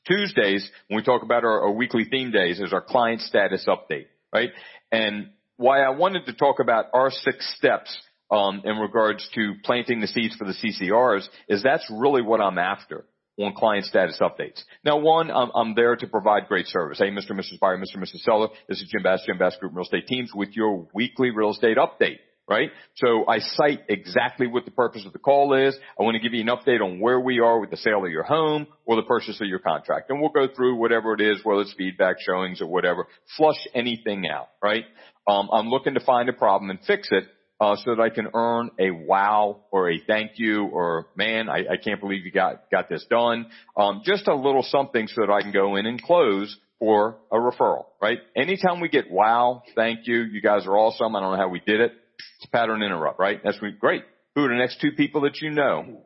Tuesdays, 0.07 0.71
when 0.89 0.99
we 0.99 1.03
talk 1.03 1.23
about 1.23 1.45
our, 1.45 1.63
our 1.63 1.73
weekly 1.73 2.05
theme 2.09 2.31
days, 2.31 2.61
is 2.61 2.73
our 2.73 2.83
client 2.83 3.21
status 3.21 3.67
update, 3.67 4.07
right? 4.33 4.51
And 4.93 5.31
why 5.57 5.81
I 5.81 5.91
wanted 5.91 6.27
to 6.27 6.35
talk 6.35 6.61
about 6.61 6.87
our 6.93 7.11
six 7.11 7.53
steps 7.57 7.97
um, 8.31 8.63
in 8.65 8.77
regards 8.77 9.29
to 9.35 9.55
planting 9.65 10.01
the 10.01 10.07
seeds 10.07 10.37
for 10.37 10.45
the 10.45 10.53
CCRs 10.53 11.27
is 11.49 11.63
that's 11.63 11.91
really 11.91 12.23
what 12.23 12.41
I'm 12.41 12.59
after 12.59 13.05
on 13.39 13.55
client 13.55 13.85
status 13.85 14.19
updates. 14.21 14.63
Now, 14.85 14.99
one, 14.99 15.31
I'm, 15.31 15.51
I'm 15.55 15.75
there 15.75 15.97
to 15.97 16.07
provide 16.07 16.47
great 16.49 16.67
service. 16.67 16.99
Hey, 16.99 17.11
Mr. 17.11 17.31
and 17.31 17.41
Mrs. 17.41 17.59
Buyer, 17.61 17.79
Mr. 17.79 17.95
and 17.95 18.03
Mrs. 18.03 18.21
Seller, 18.21 18.49
this 18.69 18.81
is 18.81 18.89
Jim 18.91 19.03
Bass, 19.03 19.23
Jim 19.27 19.39
Bass 19.39 19.57
Group 19.59 19.73
Real 19.75 19.85
Estate 19.85 20.07
Teams 20.07 20.31
with 20.35 20.51
your 20.53 20.87
weekly 20.95 21.31
real 21.31 21.51
estate 21.51 21.77
update, 21.77 22.19
right? 22.49 22.71
So 22.97 23.27
I 23.27 23.41
cite 23.41 23.81
exactly 23.89 24.47
what 24.47 24.65
the 24.65 24.71
purpose 24.71 25.05
of 25.05 25.13
the 25.13 25.19
call 25.19 25.55
is. 25.55 25.77
I 25.99 26.05
want 26.05 26.15
to 26.15 26.21
give 26.21 26.33
you 26.33 26.43
an 26.43 26.49
update 26.49 26.81
on 26.81 27.01
where 27.01 27.19
we 27.19 27.41
are 27.41 27.59
with 27.59 27.71
the 27.71 27.77
sale 27.77 28.05
of 28.05 28.11
your 28.11 28.23
home 28.23 28.69
or 28.85 28.97
the 28.97 29.03
purchase 29.03 29.41
of 29.41 29.49
your 29.49 29.59
contract. 29.59 30.11
And 30.11 30.21
we'll 30.21 30.31
go 30.31 30.47
through 30.55 30.77
whatever 30.77 31.15
it 31.15 31.21
is, 31.21 31.39
whether 31.43 31.63
it's 31.63 31.75
feedback, 31.77 32.17
showings, 32.21 32.61
or 32.61 32.67
whatever. 32.69 33.09
Flush 33.37 33.67
anything 33.75 34.27
out, 34.29 34.49
right? 34.63 34.85
Um, 35.27 35.49
I'm 35.53 35.69
looking 35.69 35.95
to 35.95 36.01
find 36.01 36.29
a 36.29 36.35
problem 36.35 36.71
and 36.71 36.79
fix 36.87 37.09
it 37.11 37.25
uh, 37.61 37.77
so 37.77 37.95
that 37.95 38.03
I 38.03 38.11
can 38.11 38.29
earn 38.35 38.71
a 38.79 38.91
wow 38.91 39.63
or 39.71 39.91
a 39.91 39.99
thank 40.07 40.33
you 40.37 40.65
or 40.65 41.07
man, 41.17 41.49
I, 41.49 41.59
I 41.73 41.77
can't 41.83 42.01
believe 42.01 42.25
you 42.25 42.33
got 42.33 42.71
got 42.71 42.89
this 42.89 43.05
done. 43.09 43.47
Um, 43.77 44.03
just 44.05 44.27
a 44.29 44.35
little 44.35 44.63
something 44.63 45.07
so 45.09 45.23
that 45.23 45.31
I 45.31 45.43
can 45.43 45.53
go 45.53 45.77
in 45.77 45.87
and 45.87 46.03
close 46.03 46.57
for 46.79 47.19
a 47.31 47.37
referral. 47.37 47.87
Right? 48.03 48.19
Anytime 48.37 48.81
we 48.81 48.89
get 48.89 49.11
wow, 49.11 49.63
thank 49.77 50.07
you, 50.07 50.23
you 50.23 50.43
guys 50.43 50.67
are 50.67 50.77
awesome. 50.77 51.15
I 51.15 51.21
don't 51.21 51.33
know 51.33 51.39
how 51.39 51.49
we 51.49 51.61
did 51.61 51.81
it. 51.81 51.93
It's 52.41 52.51
pattern 52.51 52.83
interrupt. 52.83 53.21
Right? 53.21 53.41
That's 53.43 53.59
great. 53.79 54.03
Who 54.35 54.45
are 54.45 54.49
the 54.49 54.57
next 54.57 54.81
two 54.81 54.93
people 54.93 55.23
that 55.23 55.41
you 55.41 55.51
know 55.51 56.03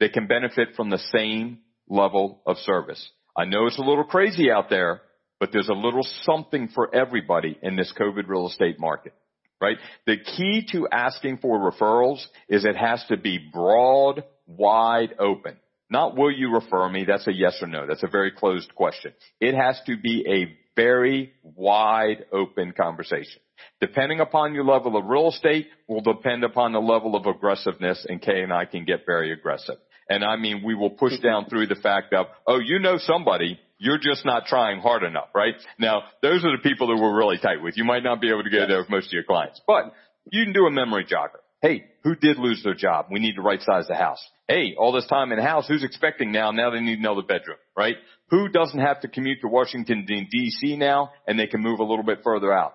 that 0.00 0.12
can 0.12 0.26
benefit 0.26 0.70
from 0.76 0.90
the 0.90 0.98
same 1.14 1.58
level 1.88 2.42
of 2.44 2.56
service? 2.58 3.08
I 3.36 3.44
know 3.44 3.66
it's 3.66 3.78
a 3.78 3.82
little 3.82 4.04
crazy 4.04 4.50
out 4.50 4.68
there, 4.68 5.02
but 5.38 5.50
there's 5.52 5.68
a 5.68 5.74
little 5.74 6.04
something 6.22 6.68
for 6.74 6.92
everybody 6.92 7.56
in 7.62 7.76
this 7.76 7.92
COVID 7.96 8.26
real 8.26 8.48
estate 8.48 8.80
market 8.80 9.14
right? 9.60 9.76
The 10.06 10.16
key 10.18 10.66
to 10.72 10.88
asking 10.90 11.38
for 11.38 11.70
referrals 11.70 12.24
is 12.48 12.64
it 12.64 12.76
has 12.76 13.04
to 13.08 13.16
be 13.16 13.38
broad, 13.52 14.24
wide 14.46 15.14
open. 15.18 15.56
Not 15.88 16.16
will 16.16 16.32
you 16.32 16.52
refer 16.52 16.88
me? 16.88 17.04
That's 17.06 17.26
a 17.26 17.32
yes 17.32 17.58
or 17.62 17.68
no. 17.68 17.86
That's 17.86 18.02
a 18.02 18.08
very 18.08 18.32
closed 18.32 18.74
question. 18.74 19.12
It 19.40 19.54
has 19.54 19.80
to 19.86 19.96
be 19.96 20.24
a 20.28 20.56
very 20.74 21.32
wide 21.42 22.26
open 22.32 22.72
conversation. 22.72 23.40
Depending 23.80 24.20
upon 24.20 24.54
your 24.54 24.64
level 24.64 24.96
of 24.96 25.06
real 25.06 25.28
estate 25.28 25.68
will 25.88 26.02
depend 26.02 26.44
upon 26.44 26.72
the 26.72 26.80
level 26.80 27.16
of 27.16 27.26
aggressiveness 27.26 28.04
and 28.08 28.20
Kay 28.20 28.42
and 28.42 28.52
I 28.52 28.66
can 28.66 28.84
get 28.84 29.06
very 29.06 29.32
aggressive. 29.32 29.76
And 30.08 30.24
I 30.24 30.36
mean, 30.36 30.62
we 30.64 30.74
will 30.74 30.90
push 30.90 31.18
down 31.20 31.46
through 31.46 31.66
the 31.66 31.74
fact 31.76 32.12
of, 32.12 32.26
oh, 32.46 32.58
you 32.58 32.78
know 32.78 32.98
somebody, 32.98 33.58
you're 33.78 33.98
just 33.98 34.24
not 34.24 34.46
trying 34.46 34.80
hard 34.80 35.02
enough, 35.02 35.28
right? 35.34 35.54
Now, 35.78 36.04
those 36.22 36.44
are 36.44 36.56
the 36.56 36.62
people 36.62 36.88
that 36.88 37.00
we're 37.00 37.16
really 37.16 37.38
tight 37.38 37.62
with. 37.62 37.76
You 37.76 37.84
might 37.84 38.02
not 38.02 38.20
be 38.20 38.30
able 38.30 38.44
to 38.44 38.50
get 38.50 38.68
there 38.68 38.78
with 38.78 38.90
most 38.90 39.06
of 39.06 39.12
your 39.12 39.24
clients, 39.24 39.60
but 39.66 39.92
you 40.30 40.44
can 40.44 40.52
do 40.52 40.66
a 40.66 40.70
memory 40.70 41.04
jogger. 41.04 41.40
Hey, 41.62 41.84
who 42.02 42.14
did 42.14 42.38
lose 42.38 42.62
their 42.62 42.74
job? 42.74 43.06
We 43.10 43.20
need 43.20 43.36
to 43.36 43.42
right 43.42 43.60
size 43.60 43.86
the 43.88 43.94
house. 43.94 44.22
Hey, 44.48 44.74
all 44.78 44.92
this 44.92 45.06
time 45.06 45.32
in 45.32 45.38
the 45.38 45.44
house, 45.44 45.66
who's 45.66 45.84
expecting 45.84 46.30
now? 46.30 46.50
Now 46.52 46.70
they 46.70 46.80
need 46.80 46.98
another 46.98 47.22
bedroom, 47.22 47.58
right? 47.76 47.96
Who 48.30 48.48
doesn't 48.48 48.78
have 48.78 49.00
to 49.00 49.08
commute 49.08 49.40
to 49.40 49.48
Washington 49.48 50.06
DC 50.06 50.78
now 50.78 51.10
and 51.26 51.38
they 51.38 51.46
can 51.46 51.62
move 51.62 51.80
a 51.80 51.84
little 51.84 52.04
bit 52.04 52.20
further 52.22 52.52
out? 52.52 52.74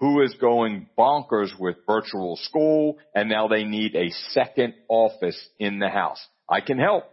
Who 0.00 0.22
is 0.22 0.34
going 0.40 0.88
bonkers 0.98 1.58
with 1.58 1.76
virtual 1.86 2.36
school 2.36 2.98
and 3.14 3.28
now 3.28 3.48
they 3.48 3.64
need 3.64 3.94
a 3.94 4.10
second 4.30 4.74
office 4.88 5.40
in 5.58 5.78
the 5.78 5.88
house? 5.88 6.24
I 6.48 6.60
can 6.60 6.78
help. 6.78 7.04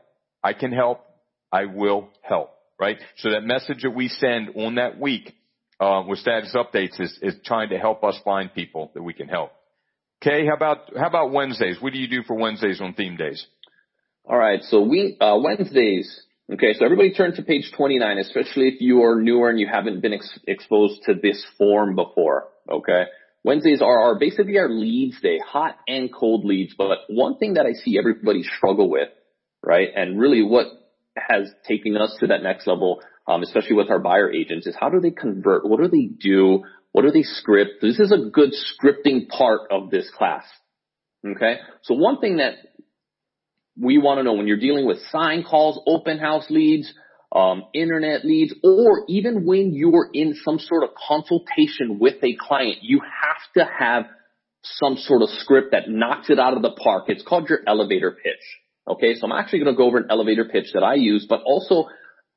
I 0.44 0.54
can 0.54 0.72
help. 0.72 1.06
I 1.52 1.65
will 1.65 2.10
help 2.24 2.52
right? 2.82 2.98
So 3.17 3.30
that 3.30 3.44
message 3.44 3.84
that 3.84 3.91
we 3.91 4.08
send 4.10 4.50
on 4.56 4.76
that 4.76 5.00
week 5.00 5.34
uh, 5.80 6.04
with 6.06 6.20
status 6.20 6.54
updates 6.56 7.00
is, 7.00 7.17
is 7.22 7.36
trying 7.46 7.70
to 7.70 7.78
help 7.78 8.04
us 8.04 8.20
find 8.26 8.54
people 8.54 8.91
that 8.96 9.04
we 9.04 9.13
can 9.13 9.28
help. 9.28 9.52
Okay, 10.22 10.46
how 10.46 10.56
about 10.56 10.91
how 10.96 11.08
about 11.08 11.32
Wednesdays? 11.32 11.78
What 11.80 11.94
do 11.94 12.00
you 12.00 12.08
do 12.08 12.24
for 12.24 12.36
Wednesdays 12.36 12.82
on 12.82 12.94
theme 12.94 13.17
days? 13.17 13.46
All 14.26 14.38
right, 14.38 14.62
so 14.63 14.82
we 14.82 15.17
uh, 15.20 15.38
Wednesdays. 15.41 16.22
Okay, 16.52 16.74
so 16.74 16.84
everybody 16.84 17.13
turn 17.13 17.34
to 17.36 17.44
page 17.44 17.72
29, 17.78 18.17
especially 18.17 18.67
if 18.67 18.82
you 18.82 19.04
are 19.04 19.22
newer 19.22 19.50
and 19.50 19.60
you 19.60 19.67
haven't 19.72 20.02
been 20.02 20.13
ex- 20.13 20.39
exposed 20.46 21.02
to 21.06 21.13
this 21.13 21.44
form 21.58 21.96
before. 21.96 22.50
Okay, 22.69 23.06
Wednesdays 23.44 23.82
are, 23.82 24.02
are 24.02 24.19
basically 24.19 24.58
our 24.60 24.69
leads 24.69 25.19
day, 25.21 25.40
hot 25.44 25.77
and 25.88 26.13
cold 26.13 26.46
leads. 26.46 26.75
But 26.77 27.00
one 27.10 27.38
thing 27.38 27.56
that 27.56 27.65
I 27.65 27.73
see 27.73 27.98
everybody 27.98 28.44
struggle 28.44 28.90
with, 28.90 29.10
right, 29.63 29.88
and 29.96 30.19
really 30.19 30.44
what 30.44 30.67
has 31.17 31.49
taken 31.67 31.97
us 31.97 32.15
to 32.19 32.27
that 32.27 32.43
next 32.43 32.67
level, 32.67 33.01
um, 33.27 33.43
especially 33.43 33.75
with 33.75 33.89
our 33.89 33.99
buyer 33.99 34.31
agents, 34.31 34.67
is 34.67 34.75
how 34.79 34.89
do 34.89 34.99
they 34.99 35.12
convert? 35.12 35.67
What 35.67 35.81
do 35.81 35.89
they 35.89 36.05
do? 36.05 36.63
What 36.91 37.03
do 37.03 37.12
they 37.12 37.23
script? 37.23 37.81
This 37.81 37.99
is 37.99 38.12
a 38.12 38.29
good 38.29 38.51
scripting 38.51 39.27
part 39.27 39.62
of 39.71 39.89
this 39.89 40.09
class. 40.15 40.43
Okay. 41.25 41.57
So 41.83 41.93
one 41.93 42.19
thing 42.19 42.37
that 42.37 42.55
we 43.79 43.97
want 43.97 44.19
to 44.19 44.23
know 44.23 44.33
when 44.33 44.47
you're 44.47 44.57
dealing 44.57 44.85
with 44.85 44.97
sign 45.12 45.43
calls, 45.43 45.79
open 45.87 46.17
house 46.17 46.45
leads, 46.49 46.91
um, 47.33 47.63
internet 47.73 48.25
leads, 48.25 48.53
or 48.63 49.05
even 49.07 49.45
when 49.45 49.73
you're 49.73 50.09
in 50.13 50.35
some 50.43 50.59
sort 50.59 50.83
of 50.83 50.89
consultation 51.07 51.99
with 51.99 52.15
a 52.23 52.35
client, 52.35 52.79
you 52.81 52.99
have 52.99 53.65
to 53.65 53.71
have 53.79 54.05
some 54.63 54.97
sort 54.97 55.21
of 55.21 55.29
script 55.29 55.71
that 55.71 55.89
knocks 55.89 56.29
it 56.29 56.39
out 56.39 56.55
of 56.55 56.62
the 56.62 56.71
park. 56.71 57.05
It's 57.07 57.23
called 57.23 57.49
your 57.49 57.59
elevator 57.65 58.12
pitch. 58.12 58.60
Okay, 58.88 59.15
so 59.15 59.27
I'm 59.27 59.32
actually 59.32 59.60
going 59.60 59.73
to 59.73 59.77
go 59.77 59.86
over 59.86 59.98
an 59.98 60.08
elevator 60.10 60.46
pitch 60.46 60.73
that 60.73 60.84
I 60.84 60.96
use, 60.96 61.25
but 61.29 61.42
also 61.46 61.88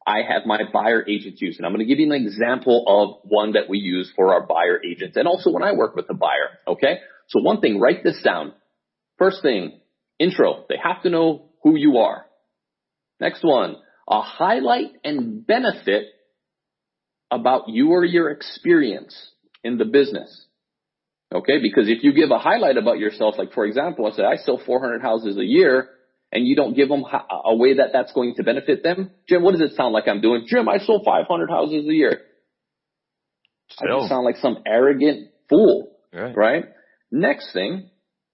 I 0.07 0.18
have 0.18 0.45
my 0.45 0.61
buyer 0.70 1.05
agents 1.09 1.40
use. 1.40 1.57
And 1.57 1.66
I'm 1.66 1.72
going 1.72 1.86
to 1.86 1.86
give 1.86 1.99
you 1.99 2.12
an 2.12 2.26
example 2.26 2.84
of 2.86 3.30
one 3.30 3.53
that 3.53 3.68
we 3.68 3.78
use 3.78 4.12
for 4.14 4.34
our 4.34 4.47
buyer 4.47 4.80
agents 4.84 5.16
and 5.16 5.26
also 5.26 5.51
when 5.51 5.62
I 5.62 5.72
work 5.72 5.97
with 5.97 6.07
the 6.07 6.14
buyer. 6.14 6.59
Okay. 6.66 6.99
So 7.28 7.40
one 7.40 7.61
thing, 7.61 7.80
write 7.80 8.05
this 8.05 8.20
down. 8.22 8.53
First 9.18 9.40
thing, 9.40 9.80
intro. 10.18 10.66
They 10.68 10.76
have 10.82 11.03
to 11.05 11.11
know 11.11 11.47
who 11.62 11.76
you 11.76 11.99
are. 11.99 12.26
Next 13.20 13.42
one, 13.42 13.76
a 14.07 14.20
highlight 14.20 14.92
and 15.03 15.47
benefit 15.47 16.05
about 17.30 17.68
you 17.68 17.92
or 17.92 18.05
your 18.05 18.30
experience 18.30 19.16
in 19.62 19.78
the 19.78 19.86
business. 19.86 20.45
Okay. 21.34 21.62
Because 21.62 21.88
if 21.88 22.05
you 22.05 22.12
give 22.12 22.30
a 22.30 22.38
highlight 22.38 22.76
about 22.76 22.99
yourself, 22.99 23.36
like 23.38 23.53
for 23.53 23.64
example, 23.64 24.07
I 24.07 24.14
say 24.14 24.22
I 24.22 24.36
sell 24.36 24.61
400 24.64 25.01
houses 25.01 25.38
a 25.38 25.45
year 25.45 25.88
and 26.35 26.47
you 26.47 26.57
don't 26.57 26.74
give 26.74 26.89
them 26.89 27.05
a 27.45 27.55
way 27.55 27.74
that 27.74 27.91
that's 27.93 28.12
going 28.12 28.35
to 28.35 28.43
benefit 28.43 28.82
them. 28.82 29.12
Jim, 29.28 29.43
what 29.43 29.53
does 29.53 29.61
it 29.61 29.76
sound 29.76 29.95
like 29.95 30.09
I'm 30.09 30.20
doing? 30.20 30.47
Jim, 30.49 30.68
I 30.68 30.78
sold 30.78 31.03
500 31.05 31.49
houses 31.49 31.87
a 31.89 31.93
year. 31.93 32.22
Still. 33.70 34.05
I 34.05 34.09
sound 34.09 34.24
like 34.24 34.37
some 34.39 34.59
arrogant 34.66 35.28
fool, 35.49 35.93
right. 36.12 36.37
right? 36.37 36.64
Next 37.12 37.53
thing 37.53 37.89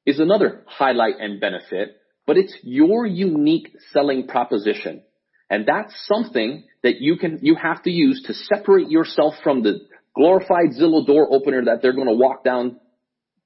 is 0.06 0.18
another 0.18 0.64
highlight 0.66 1.14
and 1.20 1.40
benefit, 1.40 1.98
but 2.26 2.38
it's 2.38 2.56
your 2.62 3.04
unique 3.04 3.68
selling 3.92 4.26
proposition. 4.26 5.02
And 5.50 5.66
that's 5.66 5.92
something 6.06 6.64
that 6.82 7.00
you 7.00 7.16
can, 7.16 7.40
you 7.42 7.54
have 7.54 7.82
to 7.82 7.90
use 7.90 8.22
to 8.26 8.34
separate 8.34 8.88
yourself 8.88 9.34
from 9.42 9.62
the 9.62 9.80
glorified 10.16 10.70
Zillow 10.80 11.06
door 11.06 11.28
opener 11.30 11.66
that 11.66 11.82
they're 11.82 11.92
going 11.92 12.06
to 12.06 12.14
walk 12.14 12.44
down 12.44 12.80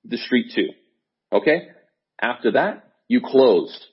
the 0.04 0.18
street 0.18 0.52
to. 0.54 0.68
Okay? 1.36 1.68
After 2.20 2.52
that, 2.52 2.92
you 3.08 3.20
closed. 3.20 3.84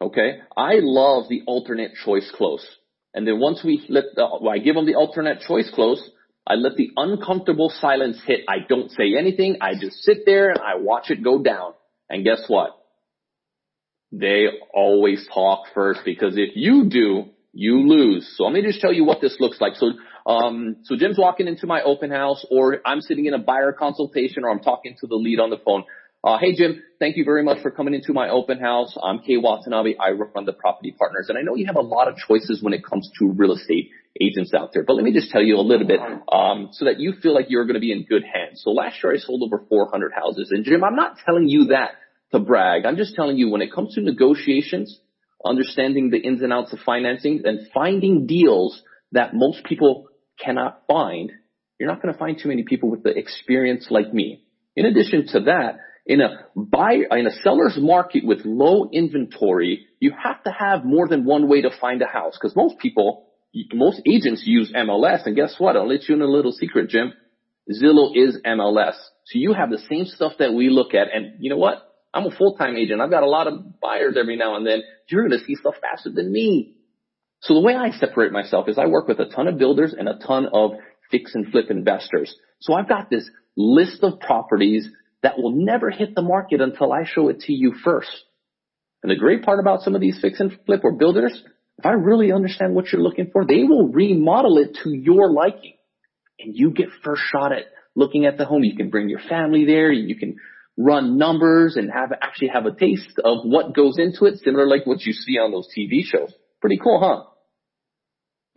Okay? 0.00 0.40
I 0.56 0.76
love 0.80 1.28
the 1.28 1.42
alternate 1.46 1.92
choice 2.04 2.30
close. 2.34 2.66
And 3.12 3.26
then 3.26 3.40
once 3.40 3.62
we 3.64 3.84
let 3.88 4.04
the, 4.14 4.24
I 4.24 4.58
give 4.58 4.74
them 4.74 4.86
the 4.86 4.94
alternate 4.94 5.40
choice 5.40 5.70
close, 5.74 6.02
I 6.46 6.54
let 6.54 6.76
the 6.76 6.90
uncomfortable 6.96 7.70
silence 7.74 8.20
hit. 8.24 8.40
I 8.48 8.58
don't 8.68 8.90
say 8.90 9.14
anything. 9.18 9.58
I 9.60 9.72
just 9.80 10.02
sit 10.02 10.18
there 10.26 10.50
and 10.50 10.58
I 10.58 10.76
watch 10.76 11.10
it 11.10 11.22
go 11.22 11.42
down. 11.42 11.74
And 12.08 12.24
guess 12.24 12.42
what? 12.48 12.70
They 14.12 14.46
always 14.74 15.26
talk 15.32 15.66
first 15.74 16.00
because 16.04 16.34
if 16.36 16.50
you 16.56 16.88
do, 16.88 17.26
you 17.52 17.88
lose. 17.88 18.32
So 18.36 18.44
let 18.44 18.52
me 18.52 18.62
just 18.62 18.80
tell 18.80 18.92
you 18.92 19.04
what 19.04 19.20
this 19.20 19.36
looks 19.38 19.60
like. 19.60 19.74
So, 19.76 19.92
um, 20.26 20.76
so 20.84 20.96
Jim's 20.96 21.18
walking 21.18 21.46
into 21.46 21.66
my 21.66 21.82
open 21.82 22.10
house 22.10 22.44
or 22.50 22.80
I'm 22.84 23.00
sitting 23.00 23.26
in 23.26 23.34
a 23.34 23.38
buyer 23.38 23.72
consultation 23.72 24.44
or 24.44 24.50
I'm 24.50 24.60
talking 24.60 24.96
to 25.00 25.06
the 25.06 25.16
lead 25.16 25.38
on 25.38 25.50
the 25.50 25.58
phone. 25.58 25.84
Uh, 26.22 26.36
hey 26.38 26.54
Jim, 26.54 26.82
thank 26.98 27.16
you 27.16 27.24
very 27.24 27.42
much 27.42 27.62
for 27.62 27.70
coming 27.70 27.94
into 27.94 28.12
my 28.12 28.28
open 28.28 28.58
house. 28.58 28.94
I'm 29.02 29.20
Kay 29.20 29.38
Watanabe. 29.38 29.94
I 29.98 30.10
run 30.10 30.44
the 30.44 30.52
property 30.52 30.94
partners 30.98 31.30
and 31.30 31.38
I 31.38 31.40
know 31.40 31.54
you 31.54 31.64
have 31.64 31.76
a 31.76 31.80
lot 31.80 32.08
of 32.08 32.16
choices 32.16 32.62
when 32.62 32.74
it 32.74 32.84
comes 32.84 33.10
to 33.18 33.32
real 33.32 33.52
estate 33.52 33.88
agents 34.20 34.52
out 34.52 34.74
there, 34.74 34.82
but 34.82 34.96
let 34.96 35.04
me 35.04 35.14
just 35.14 35.30
tell 35.30 35.42
you 35.42 35.56
a 35.56 35.64
little 35.64 35.86
bit, 35.86 35.98
um, 36.30 36.68
so 36.72 36.84
that 36.84 37.00
you 37.00 37.14
feel 37.22 37.34
like 37.34 37.46
you're 37.48 37.64
going 37.64 37.74
to 37.74 37.80
be 37.80 37.90
in 37.90 38.04
good 38.04 38.22
hands. 38.22 38.60
So 38.62 38.70
last 38.72 39.02
year 39.02 39.14
I 39.14 39.16
sold 39.16 39.42
over 39.42 39.64
400 39.66 40.12
houses 40.12 40.50
and 40.50 40.62
Jim, 40.62 40.84
I'm 40.84 40.94
not 40.94 41.16
telling 41.24 41.48
you 41.48 41.68
that 41.68 41.92
to 42.32 42.38
brag. 42.38 42.84
I'm 42.84 42.98
just 42.98 43.14
telling 43.14 43.38
you 43.38 43.48
when 43.48 43.62
it 43.62 43.72
comes 43.72 43.94
to 43.94 44.02
negotiations, 44.02 45.00
understanding 45.42 46.10
the 46.10 46.18
ins 46.18 46.42
and 46.42 46.52
outs 46.52 46.74
of 46.74 46.80
financing 46.80 47.44
and 47.46 47.60
finding 47.72 48.26
deals 48.26 48.82
that 49.12 49.32
most 49.32 49.64
people 49.64 50.08
cannot 50.38 50.82
find, 50.86 51.32
you're 51.78 51.88
not 51.88 52.02
going 52.02 52.12
to 52.12 52.18
find 52.18 52.38
too 52.38 52.50
many 52.50 52.64
people 52.64 52.90
with 52.90 53.04
the 53.04 53.16
experience 53.16 53.86
like 53.88 54.12
me. 54.12 54.44
In 54.76 54.84
addition 54.84 55.26
to 55.28 55.40
that, 55.40 55.78
in 56.06 56.20
a 56.20 56.46
buyer, 56.56 57.04
in 57.12 57.26
a 57.26 57.42
seller's 57.42 57.76
market 57.78 58.24
with 58.24 58.40
low 58.44 58.88
inventory, 58.92 59.86
you 60.00 60.12
have 60.22 60.42
to 60.44 60.50
have 60.50 60.84
more 60.84 61.08
than 61.08 61.24
one 61.24 61.48
way 61.48 61.62
to 61.62 61.70
find 61.80 62.02
a 62.02 62.06
house 62.06 62.38
because 62.40 62.56
most 62.56 62.78
people, 62.78 63.26
most 63.72 64.00
agents 64.06 64.42
use 64.46 64.72
MLS 64.74 65.26
and 65.26 65.36
guess 65.36 65.54
what? 65.58 65.76
I'll 65.76 65.88
let 65.88 66.08
you 66.08 66.14
in 66.14 66.22
a 66.22 66.26
little 66.26 66.52
secret, 66.52 66.88
Jim. 66.88 67.12
Zillow 67.70 68.10
is 68.14 68.38
MLS. 68.44 68.94
So 69.26 69.38
you 69.38 69.52
have 69.52 69.70
the 69.70 69.82
same 69.90 70.06
stuff 70.06 70.32
that 70.38 70.52
we 70.52 70.70
look 70.70 70.94
at 70.94 71.08
and 71.14 71.34
you 71.40 71.50
know 71.50 71.58
what? 71.58 71.86
I'm 72.12 72.26
a 72.26 72.36
full-time 72.36 72.76
agent. 72.76 73.00
I've 73.00 73.10
got 73.10 73.22
a 73.22 73.28
lot 73.28 73.46
of 73.46 73.80
buyers 73.80 74.16
every 74.18 74.36
now 74.36 74.56
and 74.56 74.66
then. 74.66 74.82
You're 75.06 75.28
going 75.28 75.38
to 75.38 75.44
see 75.44 75.54
stuff 75.54 75.74
faster 75.80 76.10
than 76.10 76.32
me. 76.32 76.74
So 77.42 77.54
the 77.54 77.60
way 77.60 77.74
I 77.74 77.90
separate 77.92 78.32
myself 78.32 78.68
is 78.68 78.78
I 78.78 78.86
work 78.86 79.06
with 79.06 79.20
a 79.20 79.26
ton 79.26 79.46
of 79.46 79.58
builders 79.58 79.94
and 79.96 80.08
a 80.08 80.18
ton 80.18 80.48
of 80.52 80.72
fix 81.10 81.34
and 81.34 81.50
flip 81.50 81.70
investors. 81.70 82.34
So 82.60 82.74
I've 82.74 82.88
got 82.88 83.10
this 83.10 83.28
list 83.56 84.02
of 84.02 84.20
properties 84.20 84.88
that 85.22 85.38
will 85.38 85.52
never 85.52 85.90
hit 85.90 86.14
the 86.14 86.22
market 86.22 86.60
until 86.60 86.92
I 86.92 87.04
show 87.04 87.28
it 87.28 87.40
to 87.40 87.52
you 87.52 87.74
first. 87.84 88.10
And 89.02 89.10
the 89.10 89.16
great 89.16 89.42
part 89.42 89.60
about 89.60 89.82
some 89.82 89.94
of 89.94 90.00
these 90.00 90.18
fix 90.20 90.40
and 90.40 90.52
flip 90.66 90.80
or 90.84 90.92
builders, 90.92 91.42
if 91.78 91.86
I 91.86 91.92
really 91.92 92.32
understand 92.32 92.74
what 92.74 92.92
you're 92.92 93.02
looking 93.02 93.30
for, 93.32 93.46
they 93.46 93.64
will 93.64 93.88
remodel 93.88 94.58
it 94.58 94.78
to 94.82 94.90
your 94.90 95.30
liking. 95.32 95.74
And 96.38 96.54
you 96.54 96.70
get 96.70 96.88
first 97.02 97.22
shot 97.30 97.52
at 97.52 97.64
looking 97.94 98.26
at 98.26 98.38
the 98.38 98.44
home. 98.44 98.64
You 98.64 98.76
can 98.76 98.90
bring 98.90 99.08
your 99.08 99.20
family 99.28 99.64
there. 99.64 99.90
You 99.90 100.16
can 100.16 100.36
run 100.76 101.18
numbers 101.18 101.76
and 101.76 101.90
have 101.90 102.12
actually 102.12 102.48
have 102.48 102.66
a 102.66 102.74
taste 102.74 103.18
of 103.22 103.44
what 103.44 103.74
goes 103.74 103.98
into 103.98 104.24
it, 104.24 104.38
similar 104.38 104.66
like 104.66 104.86
what 104.86 105.02
you 105.02 105.12
see 105.12 105.38
on 105.38 105.50
those 105.50 105.68
TV 105.76 106.02
shows. 106.04 106.32
Pretty 106.60 106.78
cool, 106.82 107.00
huh? 107.00 107.30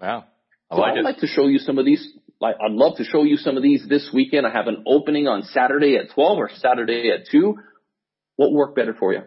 Wow. 0.02 0.26
I 0.70 0.76
so 0.76 0.82
like 0.82 0.92
I'd 0.94 0.98
it. 1.00 1.04
like 1.04 1.18
to 1.20 1.28
show 1.28 1.48
you 1.48 1.60
some 1.60 1.78
of 1.78 1.86
these. 1.86 2.06
Like, 2.44 2.58
I'd 2.60 2.74
love 2.74 2.98
to 2.98 3.06
show 3.06 3.24
you 3.24 3.38
some 3.38 3.56
of 3.56 3.64
these 3.64 3.86
this 3.88 4.10
weekend. 4.14 4.46
I 4.46 4.52
have 4.52 4.68
an 4.68 4.84
opening 4.86 5.30
on 5.30 5.44
Saturday 5.44 5.96
at 5.96 6.14
12 6.14 6.38
or 6.38 6.50
Saturday 6.58 7.10
at 7.10 7.32
2. 7.32 7.56
What 8.36 8.52
worked 8.52 8.76
better 8.76 8.94
for 8.94 9.14
you? 9.14 9.22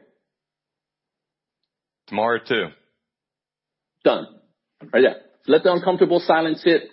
Tomorrow 2.09 2.41
at 2.43 2.47
2. 2.47 2.67
Done. 4.05 4.27
Right 4.93 5.01
there. 5.01 5.17
Let 5.47 5.63
the 5.63 5.73
uncomfortable 5.73 6.21
silence 6.21 6.63
hit. 6.63 6.91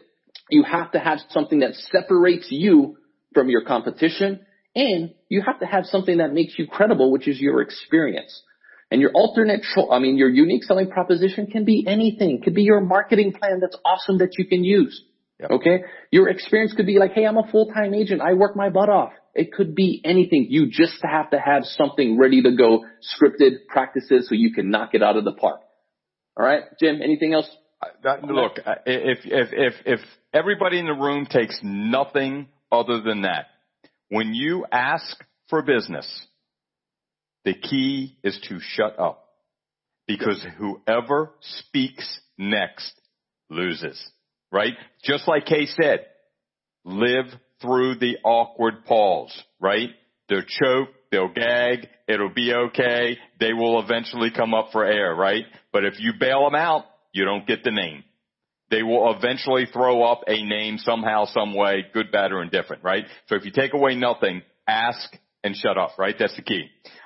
You 0.50 0.64
have 0.64 0.94
to 0.94 1.00
have 1.00 1.20
something 1.32 1.60
that 1.60 1.74
separates 1.92 2.48
you 2.50 2.96
from 3.34 3.50
your 3.50 3.66
competition 3.66 4.46
and 4.74 5.14
you 5.28 5.42
have 5.42 5.60
to 5.60 5.66
have 5.66 5.84
something 5.88 6.20
that 6.20 6.32
makes 6.32 6.58
you 6.58 6.68
credible, 6.68 7.12
which 7.12 7.28
is 7.28 7.38
your 7.38 7.60
experience. 7.60 8.44
And 8.90 9.02
your 9.02 9.12
alternate, 9.14 9.66
cho- 9.76 9.92
I 9.92 10.00
mean, 10.00 10.16
your 10.16 10.30
unique 10.30 10.64
selling 10.64 10.90
proposition 10.90 11.48
can 11.48 11.66
be 11.66 11.84
anything. 11.86 12.38
It 12.38 12.44
could 12.44 12.56
be 12.56 12.64
your 12.64 12.80
marketing 12.80 13.34
plan 13.34 13.60
that's 13.60 13.78
awesome 13.84 14.20
that 14.20 14.38
you 14.38 14.46
can 14.46 14.64
use. 14.64 15.04
Yep. 15.40 15.52
Okay. 15.52 15.84
Your 16.12 16.30
experience 16.30 16.74
could 16.74 16.86
be 16.86 17.00
like, 17.00 17.14
Hey, 17.14 17.26
I'm 17.26 17.38
a 17.38 17.48
full-time 17.52 17.94
agent. 17.94 18.22
I 18.22 18.34
work 18.34 18.56
my 18.56 18.70
butt 18.70 18.90
off. 18.90 19.14
It 19.34 19.52
could 19.52 19.74
be 19.74 20.02
anything. 20.06 20.48
You 20.50 20.70
just 20.70 21.04
have 21.04 21.32
to 21.32 21.40
have 21.40 21.64
something 21.64 22.20
ready 22.20 22.44
to 22.44 22.56
go, 22.56 22.86
scripted 23.02 23.66
practices 23.68 24.28
so 24.30 24.36
you 24.36 24.54
can 24.54 24.70
knock 24.70 24.92
it 24.94 25.02
out 25.02 25.18
of 25.18 25.26
the 25.26 25.34
park. 25.34 25.62
All 26.38 26.46
right. 26.46 26.64
Jim, 26.80 27.02
anything 27.04 27.34
else? 27.34 27.50
That, 28.04 28.24
look, 28.24 28.60
if, 28.86 29.20
if, 29.26 29.50
if, 29.52 29.74
if 29.86 30.00
everybody 30.34 30.80
in 30.80 30.86
the 30.86 30.94
room 30.94 31.26
takes 31.26 31.60
nothing 31.64 32.48
other 32.72 33.02
than 33.02 33.24
that, 33.24 33.48
when 34.10 34.34
you 34.34 34.66
ask 34.72 35.18
for 35.50 35.62
business, 35.62 36.08
the 37.46 37.54
key 37.54 38.18
is 38.24 38.40
to 38.48 38.60
shut 38.62 38.98
up 39.00 39.26
because 40.08 40.46
whoever 40.58 41.32
speaks 41.42 42.22
next 42.38 42.94
loses, 43.50 44.02
right? 44.54 44.74
Just 45.04 45.28
like 45.28 45.46
Kay 45.46 45.66
said, 45.66 46.06
live 46.86 47.26
through 47.62 47.96
the 48.00 48.18
awkward 48.24 48.86
pause, 48.86 49.38
right? 49.60 49.90
They'll 50.30 50.44
choke, 50.44 50.90
they'll 51.12 51.34
gag, 51.34 51.90
it'll 52.08 52.34
be 52.34 52.54
okay, 52.54 53.18
they 53.42 53.52
will 53.52 53.82
eventually 53.82 54.32
come 54.32 54.54
up 54.54 54.70
for 54.72 54.86
air, 54.86 55.14
right? 55.14 55.44
But 55.74 55.84
if 55.84 56.00
you 56.00 56.14
bail 56.18 56.46
them 56.46 56.56
out, 56.56 56.86
you 57.12 57.26
don't 57.26 57.46
get 57.46 57.66
the 57.66 57.72
name 57.72 58.04
they 58.74 58.82
will 58.82 59.14
eventually 59.16 59.68
throw 59.72 60.02
up 60.02 60.22
a 60.28 60.44
name 60.44 60.80
somehow, 60.80 61.26
some 61.26 61.54
way, 61.54 61.86
good, 61.94 62.12
bad, 62.12 62.32
or 62.32 62.42
indifferent, 62.42 62.84
right? 62.84 63.06
So 63.28 63.36
if 63.36 63.46
you 63.46 63.52
take 63.52 63.76
away 63.76 63.94
nothing, 63.94 64.42
ask 64.68 65.16
and 65.44 65.56
shut 65.56 65.78
up, 65.78 65.92
right? 66.00 66.16
That's 66.18 66.36
the 66.36 66.42
key. 66.42 66.66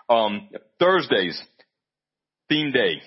Um, 0.10 0.48
Thursdays, 0.80 1.42
theme 2.48 2.72
day. 2.72 3.02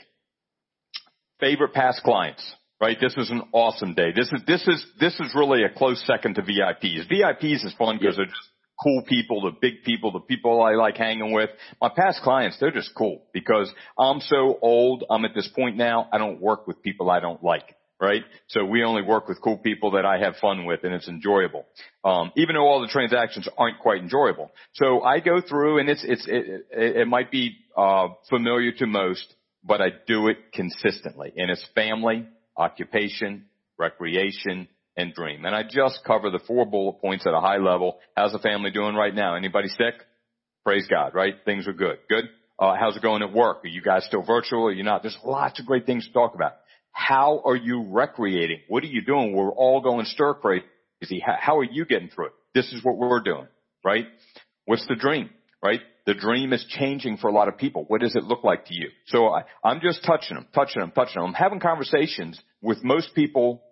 Favorite 1.38 1.72
past 1.72 2.02
clients, 2.02 2.42
right? 2.80 2.96
This 3.00 3.14
is 3.16 3.30
an 3.30 3.42
awesome 3.52 3.94
day. 3.94 4.12
This 4.14 4.30
is, 4.32 4.42
this 4.46 4.66
is, 4.66 4.84
this 4.98 5.14
is 5.20 5.34
really 5.34 5.64
a 5.64 5.70
close 5.70 6.02
second 6.06 6.34
to 6.36 6.42
VIPs. 6.42 7.10
VIPs 7.10 7.64
is 7.64 7.74
fun 7.78 7.98
because 7.98 8.16
they're 8.16 8.26
just 8.26 8.48
cool 8.82 9.02
people, 9.06 9.42
the 9.42 9.56
big 9.60 9.84
people, 9.84 10.10
the 10.12 10.20
people 10.20 10.62
I 10.62 10.72
like 10.74 10.96
hanging 10.96 11.32
with. 11.32 11.50
My 11.80 11.90
past 11.94 12.22
clients, 12.22 12.56
they're 12.58 12.70
just 12.70 12.90
cool 12.96 13.22
because 13.34 13.70
I'm 13.98 14.20
so 14.20 14.58
old. 14.62 15.04
I'm 15.10 15.24
at 15.24 15.34
this 15.34 15.48
point 15.54 15.76
now. 15.76 16.08
I 16.12 16.18
don't 16.18 16.40
work 16.40 16.66
with 16.66 16.82
people 16.82 17.10
I 17.10 17.20
don't 17.20 17.42
like 17.42 17.76
right? 18.00 18.22
So 18.48 18.64
we 18.64 18.82
only 18.82 19.02
work 19.02 19.28
with 19.28 19.40
cool 19.42 19.58
people 19.58 19.90
that 19.92 20.06
I 20.06 20.18
have 20.20 20.36
fun 20.36 20.64
with 20.64 20.84
and 20.84 20.94
it's 20.94 21.06
enjoyable. 21.06 21.66
Um, 22.02 22.32
even 22.34 22.54
though 22.54 22.66
all 22.66 22.80
the 22.80 22.88
transactions 22.88 23.46
aren't 23.58 23.78
quite 23.78 24.00
enjoyable. 24.00 24.50
So 24.72 25.02
I 25.02 25.20
go 25.20 25.42
through 25.46 25.80
and 25.80 25.88
it's, 25.90 26.02
it's, 26.02 26.26
it, 26.26 26.66
it, 26.70 26.96
it 26.96 27.08
might 27.08 27.30
be, 27.30 27.56
uh, 27.76 28.08
familiar 28.30 28.72
to 28.78 28.86
most, 28.86 29.26
but 29.62 29.82
I 29.82 29.88
do 30.06 30.28
it 30.28 30.38
consistently 30.54 31.32
and 31.36 31.50
it's 31.50 31.64
family, 31.74 32.26
occupation, 32.60 33.46
recreation, 33.78 34.68
and 34.96 35.14
dream. 35.14 35.44
And 35.46 35.54
I 35.54 35.62
just 35.62 36.00
cover 36.06 36.30
the 36.30 36.40
four 36.46 36.66
bullet 36.66 37.00
points 37.00 37.26
at 37.26 37.32
a 37.32 37.40
high 37.40 37.56
level. 37.56 37.98
How's 38.14 38.32
the 38.32 38.38
family 38.38 38.70
doing 38.70 38.94
right 38.94 39.14
now? 39.14 39.34
Anybody 39.34 39.68
sick? 39.68 39.94
Praise 40.64 40.86
God, 40.88 41.14
right? 41.14 41.34
Things 41.44 41.66
are 41.66 41.72
good. 41.72 41.98
Good? 42.08 42.24
Uh, 42.58 42.74
how's 42.78 42.96
it 42.96 43.02
going 43.02 43.22
at 43.22 43.32
work? 43.32 43.64
Are 43.64 43.68
you 43.68 43.80
guys 43.80 44.04
still 44.04 44.22
virtual? 44.22 44.66
Are 44.66 44.72
you 44.72 44.84
not? 44.84 45.02
There's 45.02 45.16
lots 45.24 45.58
of 45.58 45.66
great 45.66 45.86
things 45.86 46.06
to 46.06 46.12
talk 46.12 46.34
about. 46.34 46.56
How 46.92 47.40
are 47.46 47.56
you 47.56 47.86
recreating? 47.88 48.60
What 48.68 48.84
are 48.84 48.88
you 48.88 49.02
doing? 49.02 49.34
We're 49.34 49.50
all 49.50 49.80
going 49.80 50.04
stir 50.04 50.34
crazy. 50.34 51.24
How 51.24 51.58
are 51.58 51.64
you 51.64 51.86
getting 51.86 52.10
through 52.10 52.26
it? 52.26 52.32
This 52.52 52.70
is 52.72 52.84
what 52.84 52.98
we're 52.98 53.20
doing, 53.20 53.46
right? 53.82 54.06
What's 54.66 54.86
the 54.86 54.96
dream, 54.96 55.30
right? 55.62 55.80
The 56.04 56.14
dream 56.14 56.52
is 56.52 56.64
changing 56.68 57.18
for 57.18 57.28
a 57.28 57.32
lot 57.32 57.48
of 57.48 57.56
people. 57.56 57.84
What 57.86 58.00
does 58.00 58.16
it 58.16 58.24
look 58.24 58.44
like 58.44 58.66
to 58.66 58.74
you? 58.74 58.88
So 59.06 59.28
I, 59.28 59.44
I'm 59.64 59.80
just 59.80 60.04
touching 60.04 60.34
them, 60.34 60.46
touching 60.54 60.80
them, 60.80 60.90
touching 60.90 61.20
them. 61.20 61.28
I'm 61.28 61.34
having 61.34 61.60
conversations 61.60 62.40
with 62.60 62.82
most 62.84 63.14
people 63.14 63.62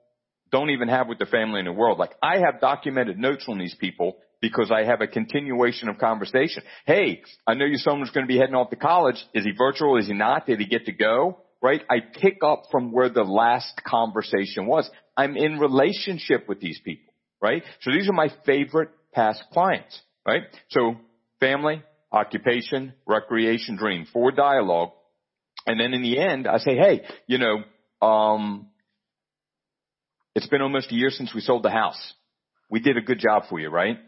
don't 0.51 0.71
even 0.71 0.89
have 0.89 1.09
with 1.09 1.19
their 1.19 1.27
family 1.27 1.61
in 1.61 1.67
the 1.67 1.73
world. 1.73 1.99
Like 1.99 2.15
I 2.23 2.39
have 2.39 2.61
documented 2.61 3.19
notes 3.19 3.45
on 3.49 3.59
these 3.59 3.75
people 3.75 4.17
because 4.41 4.71
I 4.71 4.85
have 4.85 5.01
a 5.01 5.07
continuation 5.07 5.89
of 5.89 5.99
conversation. 5.99 6.63
Hey, 6.87 7.23
I 7.47 7.55
know 7.55 7.65
your 7.65 7.79
son 7.79 8.01
was 8.01 8.11
going 8.11 8.27
to 8.27 8.33
be 8.33 8.39
heading 8.39 8.55
off 8.55 8.71
to 8.71 8.77
college. 8.77 9.23
Is 9.35 9.45
he 9.45 9.53
virtual? 9.57 9.99
Is 9.99 10.07
he 10.07 10.15
not? 10.15 10.47
Did 10.47 10.61
he 10.61 10.67
get 10.67 10.87
to 10.87 10.93
go? 10.93 11.41
Right? 11.61 11.83
I 11.91 11.97
pick 12.01 12.39
up 12.45 12.65
from 12.71 12.93
where 12.93 13.09
the 13.09 13.25
last 13.25 13.81
conversation 13.85 14.67
was. 14.67 14.89
I'm 15.17 15.37
in 15.37 15.59
relationship 15.59 16.49
with 16.49 16.61
these 16.61 16.81
people, 16.85 17.13
right? 17.43 17.65
So 17.81 17.91
these 17.91 18.09
are 18.09 18.13
my 18.13 18.29
favorite 18.47 18.91
past 19.13 19.43
clients, 19.53 20.01
right? 20.25 20.43
So 20.71 20.95
family, 21.41 21.83
occupation, 22.13 22.95
recreation, 23.07 23.77
dream, 23.77 24.07
four 24.13 24.31
dialogue. 24.31 24.91
And 25.67 25.81
then 25.81 25.95
in 25.95 26.03
the 26.03 26.19
end, 26.21 26.47
I 26.47 26.59
say, 26.59 26.77
hey, 26.77 27.03
you 27.27 27.39
know, 27.39 28.07
um, 28.07 28.69
it's 30.39 30.47
been 30.47 30.63
almost 30.63 30.93
a 30.93 30.95
year 30.95 31.11
since 31.11 31.35
we 31.35 31.41
sold 31.41 31.65
the 31.65 31.71
house. 31.71 32.01
We 32.71 32.79
did 32.79 32.97
a 32.97 33.01
good 33.01 33.19
job 33.19 33.45
for 33.51 33.59
you, 33.59 33.71
right? 33.71 33.99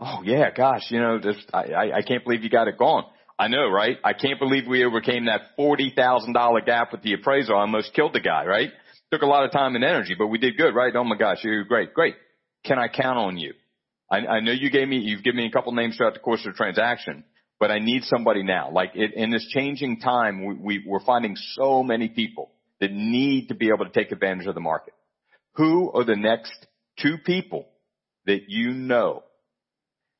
Oh 0.00 0.22
yeah, 0.24 0.50
gosh, 0.56 0.86
you 0.88 0.98
know, 0.98 1.18
this, 1.20 1.36
I, 1.52 1.64
I, 1.64 1.96
I 1.98 2.02
can't 2.02 2.24
believe 2.24 2.42
you 2.42 2.48
got 2.48 2.66
it 2.66 2.78
gone. 2.78 3.04
I 3.38 3.48
know, 3.48 3.68
right? 3.68 3.98
I 4.02 4.14
can't 4.14 4.38
believe 4.38 4.66
we 4.66 4.84
overcame 4.84 5.26
that 5.26 5.56
$40,000 5.58 6.66
gap 6.66 6.92
with 6.92 7.02
the 7.02 7.12
appraisal. 7.12 7.56
I 7.56 7.60
almost 7.60 7.92
killed 7.92 8.14
the 8.14 8.20
guy, 8.20 8.46
right? 8.46 8.70
Took 9.12 9.20
a 9.20 9.26
lot 9.26 9.44
of 9.44 9.52
time 9.52 9.74
and 9.74 9.84
energy, 9.84 10.14
but 10.16 10.28
we 10.28 10.38
did 10.38 10.56
good, 10.56 10.74
right? 10.74 10.94
Oh 10.96 11.04
my 11.04 11.16
gosh, 11.16 11.38
you're 11.42 11.64
great. 11.64 11.92
Great. 11.92 12.14
Can 12.64 12.78
I 12.78 12.88
count 12.88 13.18
on 13.18 13.36
you? 13.36 13.52
I, 14.10 14.18
I 14.18 14.40
know 14.40 14.52
you 14.52 14.70
gave 14.70 14.88
me, 14.88 14.98
you've 14.98 15.22
given 15.22 15.38
me 15.38 15.46
a 15.46 15.50
couple 15.50 15.72
names 15.72 15.96
throughout 15.96 16.14
the 16.14 16.20
course 16.20 16.40
of 16.46 16.52
the 16.52 16.56
transaction, 16.56 17.24
but 17.58 17.70
I 17.70 17.80
need 17.80 18.04
somebody 18.04 18.42
now. 18.42 18.70
Like 18.72 18.92
it, 18.94 19.12
in 19.14 19.30
this 19.30 19.46
changing 19.54 20.00
time, 20.00 20.46
we, 20.46 20.54
we, 20.54 20.84
we're 20.86 21.04
finding 21.04 21.36
so 21.54 21.82
many 21.82 22.08
people 22.08 22.50
that 22.80 22.92
need 22.92 23.48
to 23.48 23.54
be 23.54 23.68
able 23.68 23.84
to 23.84 23.92
take 23.92 24.10
advantage 24.10 24.46
of 24.46 24.54
the 24.54 24.60
market. 24.60 24.94
Who 25.60 25.92
are 25.92 26.04
the 26.04 26.16
next 26.16 26.54
two 27.02 27.18
people 27.18 27.66
that 28.24 28.48
you 28.48 28.70
know 28.70 29.24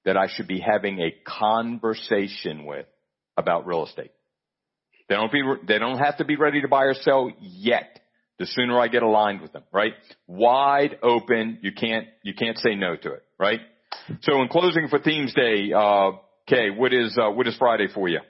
that 0.05 0.19
I 0.19 0.27
should 0.29 0.47
be 0.47 0.61
having 0.61 1.01
a 1.01 1.15
conversation 1.27 2.67
with 2.67 2.85
about 3.39 3.67
real 3.67 3.87
estate? 3.87 4.11
They 5.09 5.15
don't 5.15 5.33
be, 5.33 5.43
they 5.67 5.79
don't 5.79 5.97
have 5.97 6.19
to 6.19 6.27
be 6.27 6.37
ready 6.37 6.61
to 6.61 6.69
buy 6.69 6.83
or 6.85 6.93
sell 6.93 7.33
yet. 7.41 8.01
The 8.39 8.45
sooner 8.45 8.79
I 8.79 8.89
get 8.89 9.03
aligned 9.03 9.41
with 9.41 9.55
them, 9.55 9.63
right? 9.73 9.95
Wide 10.27 10.99
open. 11.03 11.61
You 11.63 11.73
can't, 11.73 12.09
you 12.23 12.35
can't 12.35 12.59
say 12.59 12.75
no 12.75 12.97
to 12.97 13.13
it, 13.15 13.25
right? 13.39 13.61
So 14.21 14.43
in 14.43 14.49
closing 14.49 14.89
for 14.89 14.99
Themes 14.99 15.33
Day, 15.33 15.73
uh, 15.75 16.13
Kay, 16.49 16.69
what 16.69 16.93
is, 16.93 17.17
uh, 17.19 17.31
what 17.31 17.47
is 17.47 17.57
Friday 17.57 17.87
for 17.95 18.11
you? 18.11 18.21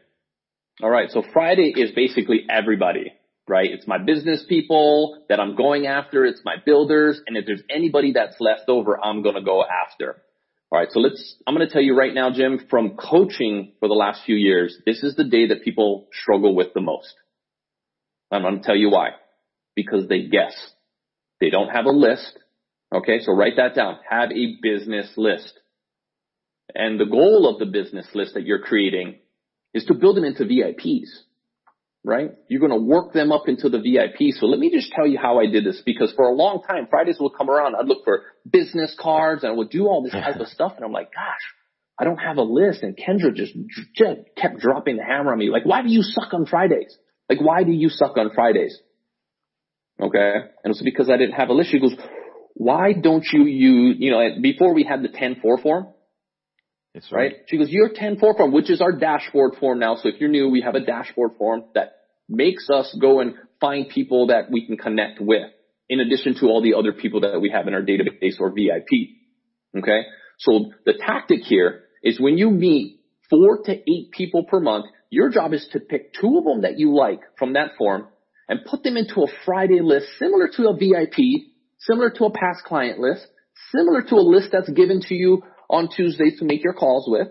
All 0.81 0.91
right. 0.91 1.11
So 1.11 1.25
Friday 1.33 1.73
is 1.77 1.91
basically 1.91 2.47
everybody 2.49 3.13
right? 3.51 3.69
It's 3.71 3.87
my 3.87 3.99
business 3.99 4.45
people 4.49 5.25
that 5.29 5.41
I'm 5.41 5.57
going 5.57 5.87
after. 5.87 6.25
It's 6.25 6.41
my 6.45 6.55
builders. 6.65 7.21
And 7.27 7.37
if 7.37 7.47
there's 7.47 7.63
anybody 7.69 8.13
that's 8.13 8.37
left 8.39 8.69
over, 8.69 8.99
I'm 9.03 9.23
going 9.23 9.35
to 9.35 9.43
go 9.43 9.65
after. 9.65 10.23
All 10.71 10.79
right. 10.79 10.89
So 10.93 11.01
let's, 11.01 11.35
I'm 11.47 11.57
going 11.57 11.67
to 11.67 11.73
tell 11.73 11.83
you 11.83 11.99
right 11.99 12.15
now, 12.15 12.31
Jim, 12.31 12.61
from 12.71 12.97
coaching 12.97 13.73
for 13.81 13.89
the 13.89 13.95
last 13.95 14.23
few 14.25 14.37
years, 14.37 14.79
this 14.87 15.03
is 15.03 15.17
the 15.17 15.25
day 15.25 15.49
that 15.49 15.65
people 15.65 16.07
struggle 16.13 16.55
with 16.55 16.69
the 16.75 16.81
most. 16.81 17.13
I'm 18.31 18.43
going 18.43 18.61
to 18.61 18.63
tell 18.63 18.77
you 18.77 18.91
why. 18.91 19.11
Because 19.75 20.07
they 20.09 20.29
guess. 20.29 20.55
They 21.41 21.51
don't 21.51 21.71
have 21.71 21.87
a 21.87 21.91
list. 21.91 22.39
Okay. 22.95 23.19
So 23.21 23.33
write 23.33 23.57
that 23.57 23.75
down. 23.75 23.97
Have 24.09 24.31
a 24.31 24.59
business 24.63 25.11
list. 25.17 25.53
And 26.73 27.01
the 27.01 27.07
goal 27.07 27.53
of 27.53 27.59
the 27.59 27.67
business 27.67 28.07
list 28.15 28.35
that 28.35 28.47
you're 28.47 28.61
creating 28.61 29.17
is 29.75 29.87
to 29.87 29.95
build 29.95 30.17
them 30.17 30.25
into 30.25 30.45
VIPs 30.45 31.09
right? 32.05 32.31
You're 32.49 32.61
going 32.61 32.73
to 32.73 32.85
work 32.85 33.13
them 33.13 33.33
up 33.33 33.49
into 33.49 33.69
the 33.69 33.79
VIP. 33.79 34.35
So 34.35 34.47
let 34.47 34.59
me 34.59 34.71
just 34.71 34.93
tell 34.93 35.07
you 35.07 35.19
how 35.19 35.39
I 35.39 35.47
did 35.47 35.65
this 35.65 35.83
because 35.85 36.13
for 36.15 36.27
a 36.27 36.35
long 36.35 36.63
time, 36.67 36.87
Fridays 36.89 37.19
would 37.21 37.33
come 37.37 37.51
around. 37.51 37.75
I'd 37.77 37.87
look 37.87 38.05
for 38.05 38.23
business 38.51 38.97
cards 38.99 39.43
and 39.45 39.53
I 39.53 39.57
would 39.57 39.71
do 39.71 39.87
all 39.87 40.03
this 40.03 40.13
type 40.13 40.37
of 40.37 40.49
stuff. 40.55 40.73
And 40.77 40.85
I'm 40.85 40.93
like, 40.93 41.13
gosh, 41.13 41.55
I 41.99 42.05
don't 42.05 42.19
have 42.19 42.39
a 42.39 42.43
list. 42.43 42.83
And 42.83 42.97
Kendra 42.97 43.35
just, 43.35 43.55
just 43.95 44.21
kept 44.37 44.59
dropping 44.59 44.97
the 44.97 45.05
hammer 45.05 45.33
on 45.33 45.39
me. 45.39 45.51
Like, 45.51 45.67
why 45.67 45.83
do 45.83 45.89
you 45.89 46.03
suck 46.03 46.33
on 46.33 46.47
Fridays? 46.47 46.97
Like, 47.29 47.41
why 47.41 47.65
do 47.65 47.73
you 47.73 47.91
suck 47.91 48.17
on 48.17 48.31
Fridays? 48.35 48.79
Okay. 50.01 50.35
And 50.65 50.71
it's 50.71 50.83
because 50.83 51.11
I 51.11 51.19
didn't 51.19 51.35
have 51.35 51.51
a 51.51 51.53
list. 51.53 51.71
She 51.71 51.81
goes, 51.81 51.95
why 52.55 52.93
don't 52.93 53.25
you 53.33 53.45
use, 53.45 53.97
you 53.99 54.11
know, 54.11 54.21
before 54.43 54.75
we 54.75 54.85
had 54.85 55.03
the 55.03 55.09
10-4 55.09 55.63
form, 55.63 55.89
it's 56.95 57.11
right. 57.13 57.19
right. 57.19 57.37
She 57.47 57.59
goes, 57.59 57.71
your 57.71 57.91
10-4 57.91 58.21
form, 58.21 58.53
which 58.53 58.71
is 58.71 58.81
our 58.81 58.93
dashboard 58.93 59.55
form 59.61 59.79
now. 59.79 59.97
So 59.97 60.09
if 60.09 60.21
you're 60.21 60.31
new, 60.31 60.49
we 60.49 60.63
have 60.63 60.75
a 60.75 60.81
dashboard 60.81 61.33
form 61.39 61.65
that 61.75 61.93
makes 62.29 62.69
us 62.71 62.97
go 63.01 63.21
and 63.21 63.35
find 63.61 63.89
people 63.89 64.29
that 64.29 64.51
we 64.51 64.67
can 64.67 64.77
connect 64.77 65.21
with 65.21 65.51
in 65.89 66.01
addition 66.01 66.35
to 66.37 66.47
all 66.47 66.63
the 66.63 66.75
other 66.75 66.93
people 66.93 67.21
that 67.21 67.41
we 67.41 67.51
have 67.51 67.69
in 67.69 67.75
our 67.75 67.83
database 67.83 68.41
or 68.41 68.51
VIP. 68.51 69.11
Okay. 69.77 70.03
So 70.39 70.73
the 70.87 70.95
tactic 70.95 71.41
here 71.43 71.83
is 72.03 72.21
when 72.21 72.39
you 72.39 72.51
meet 72.51 73.01
four 73.29 73.63
to 73.65 73.73
eight 73.73 74.11
people 74.13 74.45
per 74.45 74.61
month, 74.61 74.87
your 75.11 75.31
job 75.31 75.53
is 75.53 75.69
to 75.73 75.81
pick 75.81 76.15
two 76.15 76.39
of 76.39 76.45
them 76.45 76.63
that 76.63 76.79
you 76.79 76.95
like 76.97 77.21
from 77.39 77.55
that 77.55 77.73
form 77.77 78.07
and 78.49 78.65
put 78.65 78.83
them 78.83 78.97
into 78.97 79.23
a 79.23 79.27
Friday 79.45 79.81
list 79.81 80.07
similar 80.19 80.49
to 80.57 80.69
a 80.69 80.77
VIP, 80.77 81.45
similar 81.79 82.11
to 82.11 82.25
a 82.25 82.31
past 82.31 82.65
client 82.65 82.99
list, 82.99 83.27
similar 83.75 84.03
to 84.03 84.15
a 84.15 84.27
list 84.27 84.49
that's 84.53 84.71
given 84.71 85.01
to 85.03 85.15
you 85.15 85.43
on 85.71 85.89
Tuesdays 85.89 86.41
to 86.41 86.45
make 86.45 86.65
your 86.65 86.75
calls 86.75 87.07
with, 87.09 87.29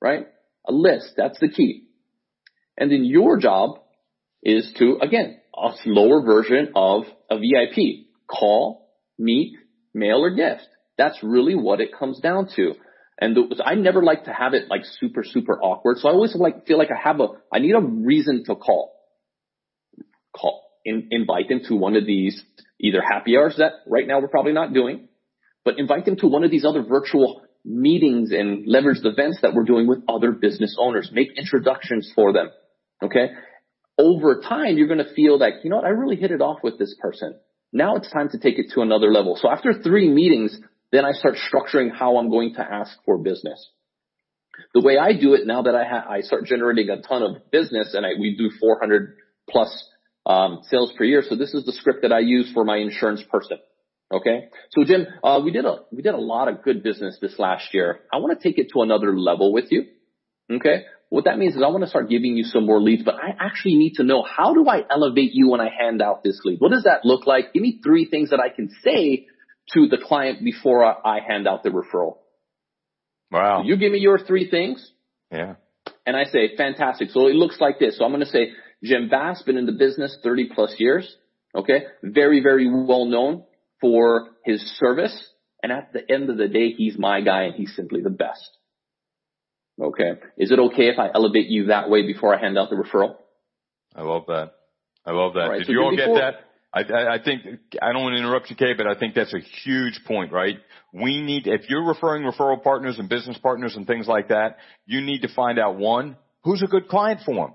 right? 0.00 0.26
A 0.68 0.72
list. 0.72 1.14
That's 1.16 1.40
the 1.40 1.48
key. 1.48 1.88
And 2.76 2.92
then 2.92 3.04
your 3.04 3.38
job 3.38 3.78
is 4.42 4.72
to, 4.78 4.98
again, 5.00 5.40
a 5.56 5.72
lower 5.86 6.22
version 6.22 6.72
of 6.76 7.04
a 7.30 7.38
VIP. 7.38 8.06
Call, 8.28 8.90
meet, 9.18 9.56
mail, 9.94 10.18
or 10.22 10.34
gift. 10.34 10.68
That's 10.98 11.18
really 11.22 11.54
what 11.54 11.80
it 11.80 11.96
comes 11.98 12.20
down 12.20 12.48
to. 12.56 12.74
And 13.18 13.38
I 13.64 13.74
never 13.74 14.02
like 14.02 14.24
to 14.24 14.32
have 14.32 14.52
it 14.52 14.68
like 14.68 14.82
super, 15.00 15.24
super 15.24 15.58
awkward. 15.58 15.98
So 15.98 16.08
I 16.08 16.12
always 16.12 16.34
like, 16.34 16.66
feel 16.66 16.76
like 16.76 16.90
I 16.90 17.00
have 17.02 17.20
a, 17.20 17.28
I 17.52 17.60
need 17.60 17.74
a 17.74 17.80
reason 17.80 18.44
to 18.44 18.56
call. 18.56 18.92
Call, 20.36 20.62
in, 20.84 21.08
invite 21.10 21.48
them 21.48 21.60
to 21.68 21.76
one 21.76 21.96
of 21.96 22.04
these 22.04 22.42
either 22.78 23.00
happy 23.00 23.38
hours 23.38 23.54
that 23.56 23.72
right 23.86 24.06
now 24.06 24.20
we're 24.20 24.28
probably 24.28 24.52
not 24.52 24.74
doing, 24.74 25.08
but 25.64 25.78
invite 25.78 26.04
them 26.04 26.16
to 26.16 26.26
one 26.26 26.44
of 26.44 26.50
these 26.50 26.66
other 26.66 26.82
virtual 26.82 27.45
meetings 27.66 28.30
and 28.32 28.66
leverage 28.66 29.02
the 29.02 29.10
events 29.10 29.40
that 29.42 29.52
we're 29.52 29.64
doing 29.64 29.86
with 29.86 29.98
other 30.08 30.32
business 30.32 30.76
owners. 30.78 31.10
Make 31.12 31.36
introductions 31.36 32.10
for 32.14 32.32
them. 32.32 32.50
Okay. 33.02 33.30
Over 33.98 34.40
time, 34.40 34.76
you're 34.76 34.86
going 34.86 35.04
to 35.04 35.14
feel 35.14 35.38
like, 35.38 35.54
you 35.64 35.70
know 35.70 35.76
what? 35.76 35.84
I 35.84 35.90
really 35.90 36.16
hit 36.16 36.30
it 36.30 36.40
off 36.40 36.58
with 36.62 36.78
this 36.78 36.94
person. 37.00 37.34
Now 37.72 37.96
it's 37.96 38.10
time 38.10 38.28
to 38.30 38.38
take 38.38 38.58
it 38.58 38.72
to 38.74 38.82
another 38.82 39.10
level. 39.10 39.38
So 39.40 39.50
after 39.50 39.72
three 39.72 40.08
meetings, 40.08 40.56
then 40.92 41.04
I 41.04 41.12
start 41.12 41.34
structuring 41.34 41.90
how 41.92 42.18
I'm 42.18 42.30
going 42.30 42.54
to 42.54 42.62
ask 42.62 42.96
for 43.04 43.18
business. 43.18 43.70
The 44.72 44.80
way 44.80 44.96
I 44.96 45.12
do 45.12 45.34
it 45.34 45.46
now 45.46 45.62
that 45.62 45.74
I 45.74 45.84
ha- 45.84 46.06
I 46.08 46.20
start 46.20 46.44
generating 46.44 46.88
a 46.88 47.02
ton 47.02 47.22
of 47.22 47.50
business 47.50 47.94
and 47.94 48.06
I, 48.06 48.10
we 48.18 48.36
do 48.36 48.50
400 48.58 49.16
plus 49.50 49.90
um, 50.24 50.60
sales 50.70 50.92
per 50.96 51.04
year. 51.04 51.22
So 51.28 51.36
this 51.36 51.52
is 51.52 51.64
the 51.64 51.72
script 51.72 52.02
that 52.02 52.12
I 52.12 52.20
use 52.20 52.50
for 52.54 52.64
my 52.64 52.76
insurance 52.78 53.22
person. 53.30 53.58
Okay. 54.12 54.48
So 54.70 54.84
Jim, 54.84 55.06
uh, 55.24 55.40
we 55.44 55.50
did 55.50 55.64
a, 55.64 55.78
we 55.90 56.02
did 56.02 56.14
a 56.14 56.20
lot 56.20 56.48
of 56.48 56.62
good 56.62 56.82
business 56.82 57.18
this 57.20 57.38
last 57.38 57.74
year. 57.74 58.00
I 58.12 58.18
want 58.18 58.38
to 58.38 58.48
take 58.48 58.58
it 58.58 58.68
to 58.72 58.82
another 58.82 59.18
level 59.18 59.52
with 59.52 59.66
you. 59.70 59.84
Okay. 60.50 60.84
What 61.08 61.24
that 61.24 61.38
means 61.38 61.54
is 61.54 61.62
I 61.62 61.68
want 61.68 61.84
to 61.84 61.90
start 61.90 62.08
giving 62.08 62.36
you 62.36 62.44
some 62.44 62.66
more 62.66 62.80
leads, 62.80 63.04
but 63.04 63.14
I 63.14 63.34
actually 63.38 63.76
need 63.76 63.94
to 63.94 64.04
know 64.04 64.24
how 64.24 64.54
do 64.54 64.68
I 64.68 64.82
elevate 64.90 65.30
you 65.32 65.48
when 65.48 65.60
I 65.60 65.68
hand 65.70 66.02
out 66.02 66.24
this 66.24 66.40
lead? 66.44 66.58
What 66.60 66.72
does 66.72 66.82
that 66.82 67.04
look 67.04 67.26
like? 67.26 67.52
Give 67.52 67.62
me 67.62 67.80
three 67.82 68.06
things 68.06 68.30
that 68.30 68.40
I 68.40 68.48
can 68.48 68.70
say 68.82 69.26
to 69.74 69.88
the 69.88 69.98
client 69.98 70.44
before 70.44 70.84
I 70.84 71.20
hand 71.20 71.46
out 71.46 71.62
the 71.62 71.70
referral. 71.70 72.18
Wow. 73.30 73.62
So 73.62 73.68
you 73.68 73.76
give 73.76 73.92
me 73.92 73.98
your 73.98 74.18
three 74.18 74.50
things. 74.50 74.90
Yeah. 75.30 75.54
And 76.04 76.16
I 76.16 76.24
say, 76.24 76.56
fantastic. 76.56 77.10
So 77.10 77.26
it 77.28 77.34
looks 77.34 77.60
like 77.60 77.78
this. 77.78 77.98
So 77.98 78.04
I'm 78.04 78.10
going 78.10 78.20
to 78.20 78.26
say, 78.26 78.50
Jim 78.82 79.08
Bass, 79.08 79.42
been 79.42 79.56
in 79.56 79.66
the 79.66 79.72
business 79.72 80.16
30 80.22 80.50
plus 80.54 80.74
years. 80.78 81.16
Okay. 81.54 81.84
Very, 82.02 82.42
very 82.42 82.68
well 82.68 83.06
known 83.06 83.44
for 83.80 84.28
his 84.44 84.60
service. 84.78 85.16
And 85.62 85.72
at 85.72 85.92
the 85.92 86.00
end 86.12 86.30
of 86.30 86.36
the 86.36 86.48
day, 86.48 86.70
he's 86.72 86.96
my 86.98 87.20
guy 87.20 87.44
and 87.44 87.54
he's 87.54 87.74
simply 87.74 88.00
the 88.02 88.10
best. 88.10 88.48
Okay. 89.80 90.12
Is 90.38 90.50
it 90.50 90.58
okay 90.58 90.88
if 90.88 90.98
I 90.98 91.10
elevate 91.14 91.48
you 91.48 91.66
that 91.66 91.90
way 91.90 92.02
before 92.06 92.34
I 92.34 92.40
hand 92.40 92.58
out 92.58 92.70
the 92.70 92.76
referral? 92.76 93.16
I 93.94 94.02
love 94.02 94.24
that. 94.28 94.52
I 95.04 95.12
love 95.12 95.34
that. 95.34 95.48
Right, 95.48 95.58
Did 95.58 95.66
so 95.66 95.72
you 95.72 95.82
all 95.82 95.90
before- 95.94 96.14
get 96.16 96.20
that? 96.20 96.34
I, 96.74 96.80
I, 96.82 97.14
I 97.14 97.22
think, 97.22 97.42
I 97.80 97.92
don't 97.92 98.02
want 98.02 98.14
to 98.14 98.18
interrupt 98.18 98.50
you, 98.50 98.56
Kay, 98.56 98.74
but 98.76 98.86
I 98.86 98.98
think 98.98 99.14
that's 99.14 99.32
a 99.32 99.38
huge 99.64 100.00
point, 100.06 100.30
right? 100.30 100.56
We 100.92 101.22
need, 101.22 101.46
if 101.46 101.70
you're 101.70 101.86
referring 101.86 102.22
referral 102.24 102.62
partners 102.62 102.98
and 102.98 103.08
business 103.08 103.38
partners 103.38 103.76
and 103.76 103.86
things 103.86 104.06
like 104.06 104.28
that, 104.28 104.58
you 104.84 105.00
need 105.00 105.22
to 105.22 105.28
find 105.34 105.58
out 105.58 105.76
one, 105.76 106.16
who's 106.44 106.62
a 106.62 106.66
good 106.66 106.88
client 106.88 107.20
for 107.24 107.34
them? 107.34 107.54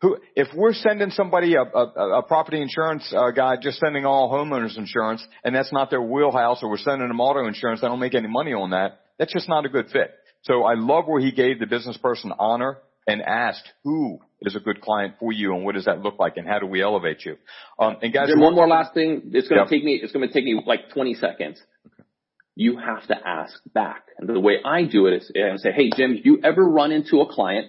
Who, 0.00 0.18
if 0.36 0.48
we're 0.54 0.74
sending 0.74 1.10
somebody 1.10 1.54
a, 1.54 1.62
a, 1.62 2.18
a 2.18 2.22
property 2.22 2.62
insurance 2.62 3.12
uh, 3.16 3.32
guy 3.32 3.56
just 3.60 3.80
sending 3.80 4.04
all 4.06 4.30
homeowners 4.32 4.78
insurance 4.78 5.26
and 5.42 5.54
that's 5.54 5.72
not 5.72 5.90
their 5.90 6.02
wheelhouse 6.02 6.60
or 6.62 6.70
we're 6.70 6.78
sending 6.78 7.08
them 7.08 7.20
auto 7.20 7.46
insurance, 7.48 7.80
they 7.80 7.88
don't 7.88 7.98
make 7.98 8.14
any 8.14 8.28
money 8.28 8.52
on 8.52 8.70
that. 8.70 9.00
That's 9.18 9.32
just 9.32 9.48
not 9.48 9.66
a 9.66 9.68
good 9.68 9.86
fit. 9.90 10.14
So 10.42 10.62
I 10.62 10.74
love 10.74 11.06
where 11.06 11.20
he 11.20 11.32
gave 11.32 11.58
the 11.58 11.66
business 11.66 11.96
person 11.96 12.32
honor 12.38 12.78
and 13.08 13.22
asked 13.22 13.68
who 13.82 14.20
is 14.42 14.54
a 14.54 14.60
good 14.60 14.80
client 14.80 15.14
for 15.18 15.32
you 15.32 15.54
and 15.54 15.64
what 15.64 15.74
does 15.74 15.86
that 15.86 16.00
look 16.00 16.20
like 16.20 16.36
and 16.36 16.46
how 16.46 16.60
do 16.60 16.66
we 16.66 16.80
elevate 16.80 17.24
you? 17.24 17.36
Um, 17.78 17.96
and 18.00 18.12
guys, 18.12 18.28
one 18.36 18.54
more 18.54 18.68
last 18.68 18.94
thing. 18.94 19.32
It's 19.32 19.48
going 19.48 19.66
to 19.66 19.68
take 19.68 19.82
me, 19.82 19.98
it's 20.00 20.12
going 20.12 20.28
to 20.28 20.32
take 20.32 20.44
me 20.44 20.62
like 20.64 20.90
20 20.94 21.14
seconds. 21.14 21.60
Okay. 21.86 22.08
You 22.54 22.78
have 22.78 23.04
to 23.08 23.16
ask 23.26 23.60
back. 23.74 24.04
And 24.18 24.28
the 24.28 24.38
way 24.38 24.58
I 24.64 24.84
do 24.84 25.08
it 25.08 25.14
is 25.14 25.32
I 25.34 25.56
say, 25.56 25.72
Hey, 25.72 25.90
Jim, 25.96 26.20
you 26.22 26.40
ever 26.44 26.62
run 26.62 26.92
into 26.92 27.20
a 27.20 27.26
client 27.26 27.66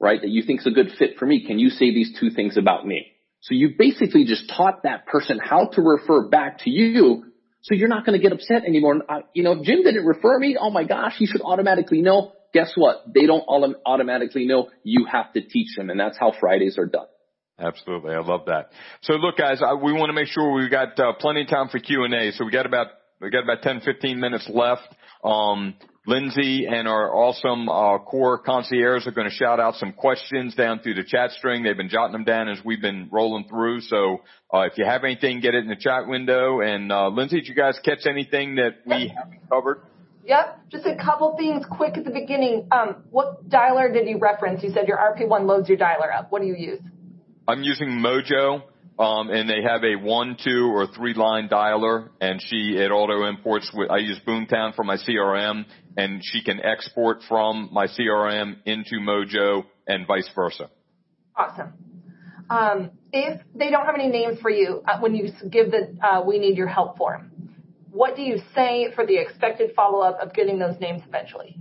right, 0.00 0.20
that 0.20 0.30
you 0.30 0.42
think 0.42 0.60
is 0.60 0.66
a 0.66 0.70
good 0.70 0.90
fit 0.98 1.18
for 1.18 1.26
me. 1.26 1.46
Can 1.46 1.58
you 1.58 1.68
say 1.70 1.92
these 1.92 2.16
two 2.18 2.30
things 2.30 2.56
about 2.56 2.86
me? 2.86 3.12
So 3.42 3.54
you 3.54 3.74
basically 3.78 4.24
just 4.24 4.50
taught 4.54 4.82
that 4.82 5.06
person 5.06 5.38
how 5.42 5.66
to 5.74 5.82
refer 5.82 6.28
back 6.28 6.58
to 6.60 6.70
you 6.70 7.24
so 7.62 7.74
you're 7.74 7.88
not 7.88 8.06
going 8.06 8.18
to 8.18 8.22
get 8.22 8.32
upset 8.32 8.64
anymore. 8.64 9.02
I, 9.08 9.20
you 9.34 9.42
know, 9.42 9.52
if 9.52 9.62
Jim 9.64 9.82
didn't 9.82 10.06
refer 10.06 10.38
me. 10.38 10.56
Oh 10.58 10.70
my 10.70 10.84
gosh, 10.84 11.14
he 11.18 11.26
should 11.26 11.42
automatically 11.42 12.00
know. 12.00 12.32
Guess 12.52 12.72
what? 12.74 13.04
They 13.12 13.26
don't 13.26 13.44
automatically 13.46 14.46
know. 14.46 14.70
You 14.82 15.06
have 15.10 15.32
to 15.34 15.42
teach 15.42 15.76
them 15.76 15.90
and 15.90 16.00
that's 16.00 16.18
how 16.18 16.32
Fridays 16.38 16.78
are 16.78 16.86
done. 16.86 17.06
Absolutely. 17.58 18.14
I 18.14 18.20
love 18.20 18.46
that. 18.46 18.70
So 19.02 19.14
look 19.14 19.36
guys, 19.36 19.60
I, 19.62 19.74
we 19.74 19.92
want 19.92 20.08
to 20.08 20.14
make 20.14 20.28
sure 20.28 20.52
we've 20.52 20.70
got 20.70 20.98
uh, 20.98 21.12
plenty 21.20 21.42
of 21.42 21.48
time 21.48 21.68
for 21.68 21.78
Q&A. 21.78 22.32
So 22.32 22.44
we 22.46 22.50
got 22.50 22.64
about, 22.64 22.86
we 23.20 23.30
got 23.30 23.44
about 23.44 23.62
10, 23.62 23.82
15 23.82 24.18
minutes 24.18 24.50
left. 24.52 24.88
Um, 25.22 25.74
Lindsay 26.06 26.66
and 26.66 26.88
our 26.88 27.14
awesome 27.14 27.68
uh, 27.68 27.98
core 27.98 28.38
concierge 28.38 29.06
are 29.06 29.10
going 29.10 29.28
to 29.28 29.34
shout 29.34 29.60
out 29.60 29.74
some 29.74 29.92
questions 29.92 30.54
down 30.54 30.80
through 30.80 30.94
the 30.94 31.04
chat 31.04 31.32
string. 31.32 31.62
They've 31.62 31.76
been 31.76 31.90
jotting 31.90 32.12
them 32.12 32.24
down 32.24 32.48
as 32.48 32.58
we've 32.64 32.80
been 32.80 33.08
rolling 33.12 33.44
through. 33.48 33.82
So 33.82 34.22
uh, 34.52 34.60
if 34.60 34.78
you 34.78 34.86
have 34.86 35.04
anything, 35.04 35.40
get 35.40 35.54
it 35.54 35.62
in 35.62 35.68
the 35.68 35.76
chat 35.76 36.06
window. 36.06 36.60
And 36.60 36.90
uh, 36.90 37.08
Lindsay, 37.08 37.40
did 37.40 37.48
you 37.48 37.54
guys 37.54 37.78
catch 37.84 38.06
anything 38.06 38.54
that 38.54 38.78
we 38.86 39.12
haven't 39.14 39.48
covered? 39.50 39.82
Yep, 40.24 40.70
just 40.70 40.86
a 40.86 40.96
couple 40.96 41.36
things 41.36 41.66
quick 41.70 41.98
at 41.98 42.04
the 42.04 42.10
beginning. 42.10 42.68
Um, 42.72 43.04
what 43.10 43.48
dialer 43.48 43.92
did 43.92 44.08
you 44.08 44.18
reference? 44.18 44.62
You 44.62 44.70
said 44.70 44.88
your 44.88 44.96
RP1 44.96 45.46
loads 45.46 45.68
your 45.68 45.78
dialer 45.78 46.14
up. 46.14 46.32
What 46.32 46.40
do 46.40 46.48
you 46.48 46.56
use? 46.56 46.80
I'm 47.46 47.62
using 47.62 47.88
Mojo 47.88 48.62
um, 49.00 49.30
and 49.30 49.48
they 49.48 49.62
have 49.62 49.82
a 49.82 49.96
one, 49.96 50.36
two, 50.44 50.70
or 50.74 50.86
three 50.86 51.14
line 51.14 51.48
dialer, 51.48 52.10
and 52.20 52.38
she 52.40 52.76
it 52.76 52.90
auto 52.90 53.26
imports. 53.26 53.70
With, 53.72 53.90
I 53.90 53.96
use 53.96 54.20
Boomtown 54.26 54.74
for 54.76 54.84
my 54.84 54.96
CRM, 54.96 55.64
and 55.96 56.20
she 56.22 56.44
can 56.44 56.60
export 56.60 57.22
from 57.26 57.70
my 57.72 57.86
CRM 57.86 58.56
into 58.66 58.96
Mojo 59.00 59.64
and 59.86 60.06
vice 60.06 60.28
versa. 60.34 60.68
Awesome. 61.34 61.72
Um, 62.50 62.90
if 63.10 63.40
they 63.54 63.70
don't 63.70 63.86
have 63.86 63.94
any 63.94 64.08
names 64.08 64.38
for 64.40 64.50
you 64.50 64.82
uh, 64.86 65.00
when 65.00 65.14
you 65.14 65.30
give 65.48 65.70
the 65.70 65.96
uh, 66.06 66.22
"We 66.22 66.38
need 66.38 66.58
your 66.58 66.68
help" 66.68 66.98
form, 66.98 67.30
what 67.90 68.16
do 68.16 68.22
you 68.22 68.36
say 68.54 68.92
for 68.94 69.06
the 69.06 69.16
expected 69.16 69.70
follow 69.74 70.00
up 70.00 70.20
of 70.20 70.34
getting 70.34 70.58
those 70.58 70.78
names 70.78 71.00
eventually? 71.08 71.56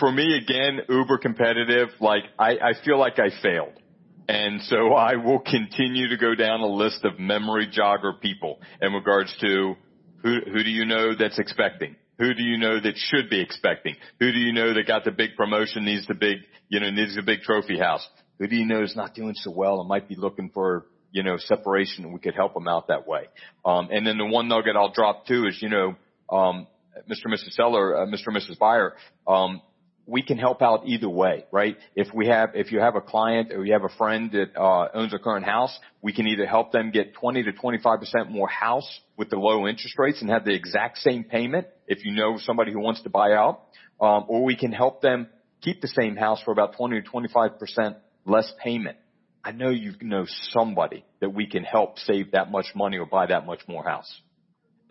For 0.00 0.10
me, 0.10 0.36
again, 0.42 0.80
uber 0.88 1.18
competitive. 1.18 1.90
Like 2.00 2.24
I, 2.36 2.50
I 2.50 2.72
feel 2.84 2.98
like 2.98 3.20
I 3.20 3.30
failed. 3.40 3.80
And 4.28 4.62
so 4.62 4.94
I 4.94 5.16
will 5.16 5.40
continue 5.40 6.08
to 6.08 6.16
go 6.16 6.34
down 6.34 6.60
a 6.60 6.66
list 6.66 7.04
of 7.04 7.18
memory 7.18 7.68
jogger 7.68 8.20
people 8.20 8.60
in 8.80 8.92
regards 8.92 9.34
to 9.40 9.74
who, 10.22 10.38
who 10.46 10.64
do 10.64 10.70
you 10.70 10.86
know 10.86 11.14
that's 11.14 11.38
expecting? 11.38 11.96
Who 12.18 12.32
do 12.32 12.42
you 12.42 12.56
know 12.56 12.80
that 12.80 12.94
should 12.96 13.28
be 13.28 13.40
expecting? 13.40 13.96
Who 14.20 14.32
do 14.32 14.38
you 14.38 14.52
know 14.52 14.72
that 14.72 14.86
got 14.86 15.04
the 15.04 15.10
big 15.10 15.36
promotion, 15.36 15.84
needs 15.84 16.06
the 16.06 16.14
big, 16.14 16.38
you 16.68 16.80
know, 16.80 16.90
needs 16.90 17.16
a 17.18 17.22
big 17.22 17.40
trophy 17.42 17.78
house? 17.78 18.06
Who 18.38 18.46
do 18.46 18.56
you 18.56 18.66
know 18.66 18.82
is 18.82 18.96
not 18.96 19.14
doing 19.14 19.34
so 19.34 19.50
well 19.50 19.80
and 19.80 19.88
might 19.88 20.08
be 20.08 20.14
looking 20.16 20.50
for, 20.54 20.86
you 21.12 21.22
know, 21.22 21.36
separation 21.36 22.04
and 22.04 22.14
we 22.14 22.20
could 22.20 22.34
help 22.34 22.54
them 22.54 22.68
out 22.68 22.88
that 22.88 23.06
way? 23.06 23.24
Um, 23.64 23.88
and 23.90 24.06
then 24.06 24.16
the 24.16 24.26
one 24.26 24.48
nugget 24.48 24.76
I'll 24.76 24.92
drop 24.92 25.26
too 25.26 25.46
is, 25.46 25.58
you 25.60 25.68
know, 25.68 25.96
um, 26.30 26.66
Mr. 27.10 27.24
and 27.24 27.34
Mrs. 27.34 27.52
Seller, 27.52 27.98
uh, 27.98 28.06
Mr. 28.06 28.28
and 28.28 28.36
Mrs. 28.36 28.58
Buyer, 28.58 28.94
um, 29.26 29.60
we 30.06 30.22
can 30.22 30.38
help 30.38 30.60
out 30.60 30.82
either 30.86 31.08
way, 31.08 31.46
right? 31.50 31.76
If 31.96 32.08
we 32.14 32.26
have, 32.28 32.50
if 32.54 32.72
you 32.72 32.80
have 32.80 32.94
a 32.94 33.00
client 33.00 33.52
or 33.52 33.64
you 33.64 33.72
have 33.72 33.84
a 33.84 33.96
friend 33.96 34.30
that 34.32 34.58
uh, 34.58 34.88
owns 34.92 35.14
a 35.14 35.18
current 35.18 35.46
house, 35.46 35.76
we 36.02 36.12
can 36.12 36.26
either 36.26 36.46
help 36.46 36.72
them 36.72 36.90
get 36.90 37.14
20 37.14 37.44
to 37.44 37.52
25 37.52 38.00
percent 38.00 38.30
more 38.30 38.48
house 38.48 38.88
with 39.16 39.30
the 39.30 39.36
low 39.36 39.66
interest 39.66 39.98
rates 39.98 40.20
and 40.20 40.30
have 40.30 40.44
the 40.44 40.54
exact 40.54 40.98
same 40.98 41.24
payment 41.24 41.66
if 41.86 42.04
you 42.04 42.12
know 42.14 42.38
somebody 42.38 42.72
who 42.72 42.80
wants 42.80 43.02
to 43.02 43.10
buy 43.10 43.32
out, 43.32 43.62
um, 44.00 44.24
or 44.28 44.44
we 44.44 44.56
can 44.56 44.72
help 44.72 45.00
them 45.00 45.28
keep 45.62 45.80
the 45.80 45.88
same 45.88 46.16
house 46.16 46.40
for 46.44 46.52
about 46.52 46.76
20 46.76 47.00
to 47.00 47.08
25 47.08 47.58
percent 47.58 47.96
less 48.26 48.52
payment. 48.62 48.96
I 49.42 49.52
know 49.52 49.70
you 49.70 49.92
know 50.00 50.24
somebody 50.50 51.04
that 51.20 51.30
we 51.30 51.46
can 51.46 51.64
help 51.64 51.98
save 51.98 52.32
that 52.32 52.50
much 52.50 52.66
money 52.74 52.98
or 52.98 53.06
buy 53.06 53.26
that 53.26 53.46
much 53.46 53.60
more 53.68 53.84
house. 53.84 54.10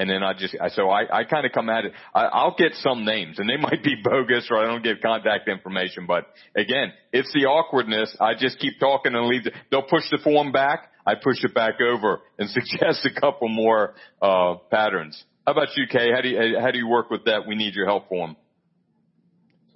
And 0.03 0.09
then 0.09 0.21
I 0.21 0.33
just, 0.33 0.53
I, 0.59 0.67
so 0.67 0.89
I, 0.89 1.19
I 1.19 1.23
kind 1.23 1.45
of 1.45 1.53
come 1.53 1.69
at 1.69 1.85
it. 1.85 1.93
I, 2.13 2.23
I'll 2.25 2.57
get 2.57 2.73
some 2.81 3.05
names 3.05 3.39
and 3.39 3.49
they 3.49 3.55
might 3.61 3.81
be 3.81 3.95
bogus 4.03 4.49
or 4.51 4.57
I 4.57 4.67
don't 4.67 4.83
give 4.83 4.97
contact 5.01 5.47
information. 5.47 6.07
But 6.07 6.25
again, 6.57 6.91
it's 7.13 7.31
the 7.33 7.45
awkwardness. 7.45 8.13
I 8.19 8.33
just 8.37 8.59
keep 8.59 8.81
talking 8.81 9.15
and 9.15 9.27
leave. 9.27 9.45
The, 9.45 9.51
they'll 9.71 9.83
push 9.83 10.03
the 10.11 10.17
form 10.21 10.51
back. 10.51 10.91
I 11.07 11.15
push 11.15 11.41
it 11.45 11.53
back 11.53 11.75
over 11.79 12.19
and 12.37 12.49
suggest 12.49 13.05
a 13.05 13.17
couple 13.17 13.47
more, 13.47 13.93
uh, 14.21 14.55
patterns. 14.69 15.23
How 15.47 15.53
about 15.53 15.69
you, 15.77 15.85
Kay? 15.89 16.11
How 16.13 16.19
do 16.19 16.27
you, 16.27 16.59
how 16.59 16.71
do 16.71 16.79
you 16.79 16.89
work 16.89 17.09
with 17.09 17.23
that? 17.23 17.47
We 17.47 17.55
need 17.55 17.73
your 17.73 17.85
help 17.85 18.09
form. 18.09 18.35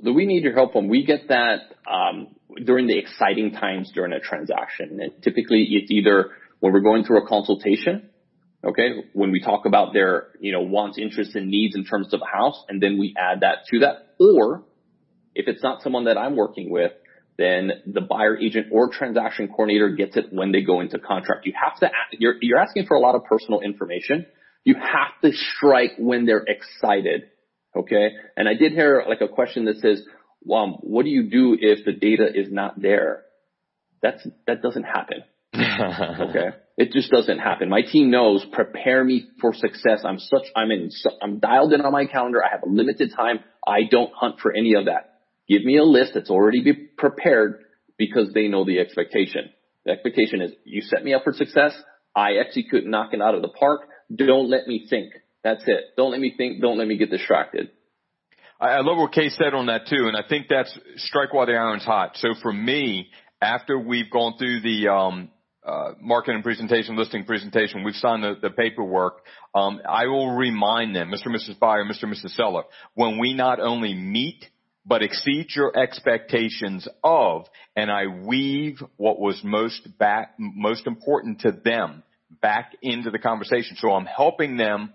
The 0.04 0.12
we 0.12 0.26
need 0.26 0.44
your 0.44 0.56
help 0.56 0.74
form. 0.74 0.90
We 0.90 1.06
get 1.06 1.30
that, 1.30 1.74
um, 1.90 2.36
during 2.66 2.88
the 2.88 2.98
exciting 2.98 3.54
times 3.54 3.94
during 3.96 4.12
a 4.12 4.20
transaction. 4.20 5.00
And 5.02 5.24
typically 5.24 5.68
it's 5.70 5.90
either 5.90 6.32
when 6.60 6.74
we're 6.74 6.82
going 6.82 7.06
through 7.06 7.24
a 7.24 7.28
consultation 7.30 8.10
Okay. 8.64 9.04
When 9.14 9.32
we 9.32 9.42
talk 9.42 9.66
about 9.66 9.94
their, 9.94 10.30
you 10.40 10.52
know, 10.52 10.62
wants, 10.62 10.98
interests 10.98 11.36
and 11.36 11.50
needs 11.50 11.76
in 11.76 11.86
terms 11.86 12.14
of 12.14 12.22
a 12.22 12.38
house 12.38 12.64
and 12.68 12.82
then 12.82 12.98
we 12.98 13.16
add 13.18 13.42
that 13.42 13.66
to 13.72 13.80
that. 13.80 14.16
Or 14.20 14.64
if 15.36 15.48
it's 15.48 15.62
not 15.62 15.82
someone 15.84 16.06
that 16.06 16.18
I'm 16.18 16.36
working 16.36 16.72
with, 16.72 16.92
then 17.38 17.72
the 17.86 18.02
buyer 18.02 18.36
agent 18.36 18.68
or 18.72 18.90
transaction 18.90 19.48
coordinator 19.48 19.90
gets 19.90 20.18
it 20.18 20.26
when 20.32 20.52
they 20.52 20.64
go 20.64 20.82
into 20.82 20.98
contract. 20.98 21.46
You 21.46 21.54
have 21.62 21.80
to, 21.80 21.90
you're, 22.14 22.36
you're 22.42 22.58
asking 22.58 22.88
for 22.88 22.98
a 22.98 23.00
lot 23.00 23.14
of 23.14 23.24
personal 23.26 23.62
information. 23.62 24.26
You 24.64 24.76
have 24.76 25.22
to 25.24 25.38
strike 25.56 25.92
when 26.00 26.26
they're 26.26 26.46
excited. 26.48 27.30
Okay. 27.76 28.10
And 28.36 28.50
I 28.50 28.56
did 28.56 28.72
hear 28.72 29.04
like 29.08 29.22
a 29.22 29.28
question 29.28 29.66
that 29.66 29.78
says, 29.78 30.02
um, 30.52 30.78
what 30.82 31.04
do 31.04 31.10
you 31.10 31.30
do 31.30 31.56
if 31.60 31.86
the 31.86 31.94
data 31.94 32.28
is 32.34 32.52
not 32.52 32.82
there? 32.82 33.24
That's, 34.02 34.26
that 34.48 34.64
doesn't 34.64 34.84
happen. 34.84 35.24
okay. 35.56 36.58
It 36.78 36.92
just 36.92 37.10
doesn't 37.10 37.40
happen. 37.40 37.70
My 37.70 37.82
team 37.82 38.12
knows 38.12 38.46
prepare 38.52 39.04
me 39.04 39.28
for 39.42 39.54
success. 39.54 40.02
I'm 40.06 40.20
such, 40.20 40.44
I'm 40.56 40.70
in, 40.70 40.92
I'm 41.24 41.40
dialed 41.40 41.74
in 41.74 41.82
on 41.82 41.92
my 41.92 42.06
calendar. 42.06 42.44
I 42.44 42.52
have 42.52 42.62
a 42.64 42.70
limited 42.70 43.12
time. 43.16 43.40
I 43.68 43.82
don't 43.90 44.14
hunt 44.14 44.40
for 44.40 44.56
any 44.56 44.76
of 44.76 44.86
that. 44.86 45.22
Give 45.50 45.64
me 45.64 45.78
a 45.78 45.84
list 45.84 46.12
that's 46.14 46.30
already 46.30 46.62
be 46.62 46.74
prepared 46.74 47.64
because 47.98 48.32
they 48.34 48.48
know 48.48 48.64
the 48.64 48.80
expectation. 48.80 49.50
The 49.86 49.94
expectation 49.94 50.42
is 50.42 50.52
you 50.66 50.82
set 50.82 51.04
me 51.04 51.16
up 51.16 51.24
for 51.24 51.34
success. 51.34 51.74
I 52.16 52.34
execute 52.34 52.86
knocking 52.86 53.22
out 53.22 53.34
of 53.34 53.42
the 53.42 53.48
park. 53.48 53.82
Don't 54.14 54.50
let 54.50 54.68
me 54.68 54.86
think. 54.88 55.14
That's 55.44 55.64
it. 55.66 55.96
Don't 55.96 56.12
let 56.12 56.20
me 56.20 56.34
think. 56.38 56.62
Don't 56.62 56.78
let 56.78 56.88
me 56.88 56.98
get 56.98 57.10
distracted. 57.10 57.72
I 58.60 58.82
love 58.82 58.98
what 58.98 59.14
Kay 59.14 59.30
said 59.30 59.54
on 59.54 59.68
that 59.68 59.88
too, 59.88 60.08
and 60.08 60.18
I 60.18 60.28
think 60.28 60.48
that's 60.50 60.78
strike 60.98 61.32
while 61.32 61.46
the 61.46 61.54
iron's 61.54 61.86
hot. 61.86 62.12
So 62.16 62.30
for 62.42 62.52
me, 62.52 63.08
after 63.40 63.80
we've 63.80 64.10
gone 64.10 64.34
through 64.40 64.62
the 64.62 64.88
um, 64.88 65.30
uh, 65.68 65.94
marketing 66.00 66.42
presentation, 66.44 66.96
listing 66.96 67.26
presentation, 67.26 67.84
we've 67.84 67.96
signed 67.96 68.24
the, 68.24 68.36
the 68.42 68.50
paperwork. 68.50 69.22
Um, 69.54 69.82
I 69.88 70.06
will 70.06 70.32
remind 70.32 70.96
them, 70.96 71.12
Mr. 71.12 71.26
and 71.26 71.36
Mrs. 71.36 71.60
Buyer, 71.60 71.84
Mr. 71.84 72.04
and 72.04 72.14
Mrs. 72.14 72.36
Seller, 72.36 72.64
when 72.96 73.20
we 73.20 73.34
not 73.34 73.60
only 73.60 73.94
meet 73.94 74.46
but 74.88 75.04
exceed 75.04 75.48
your 75.54 75.78
expectations 75.78 76.88
of, 77.04 77.46
and 77.76 77.92
I 77.92 78.08
weave 78.08 78.82
what 78.96 79.20
was 79.20 79.42
most 79.44 79.86
back, 80.00 80.36
most 80.40 80.88
important 80.88 81.42
to 81.42 81.52
them 81.52 82.04
back 82.42 82.72
into 82.82 83.12
the 83.12 83.20
conversation. 83.20 83.76
So 83.80 83.92
I'm 83.92 84.06
helping 84.06 84.56
them 84.56 84.94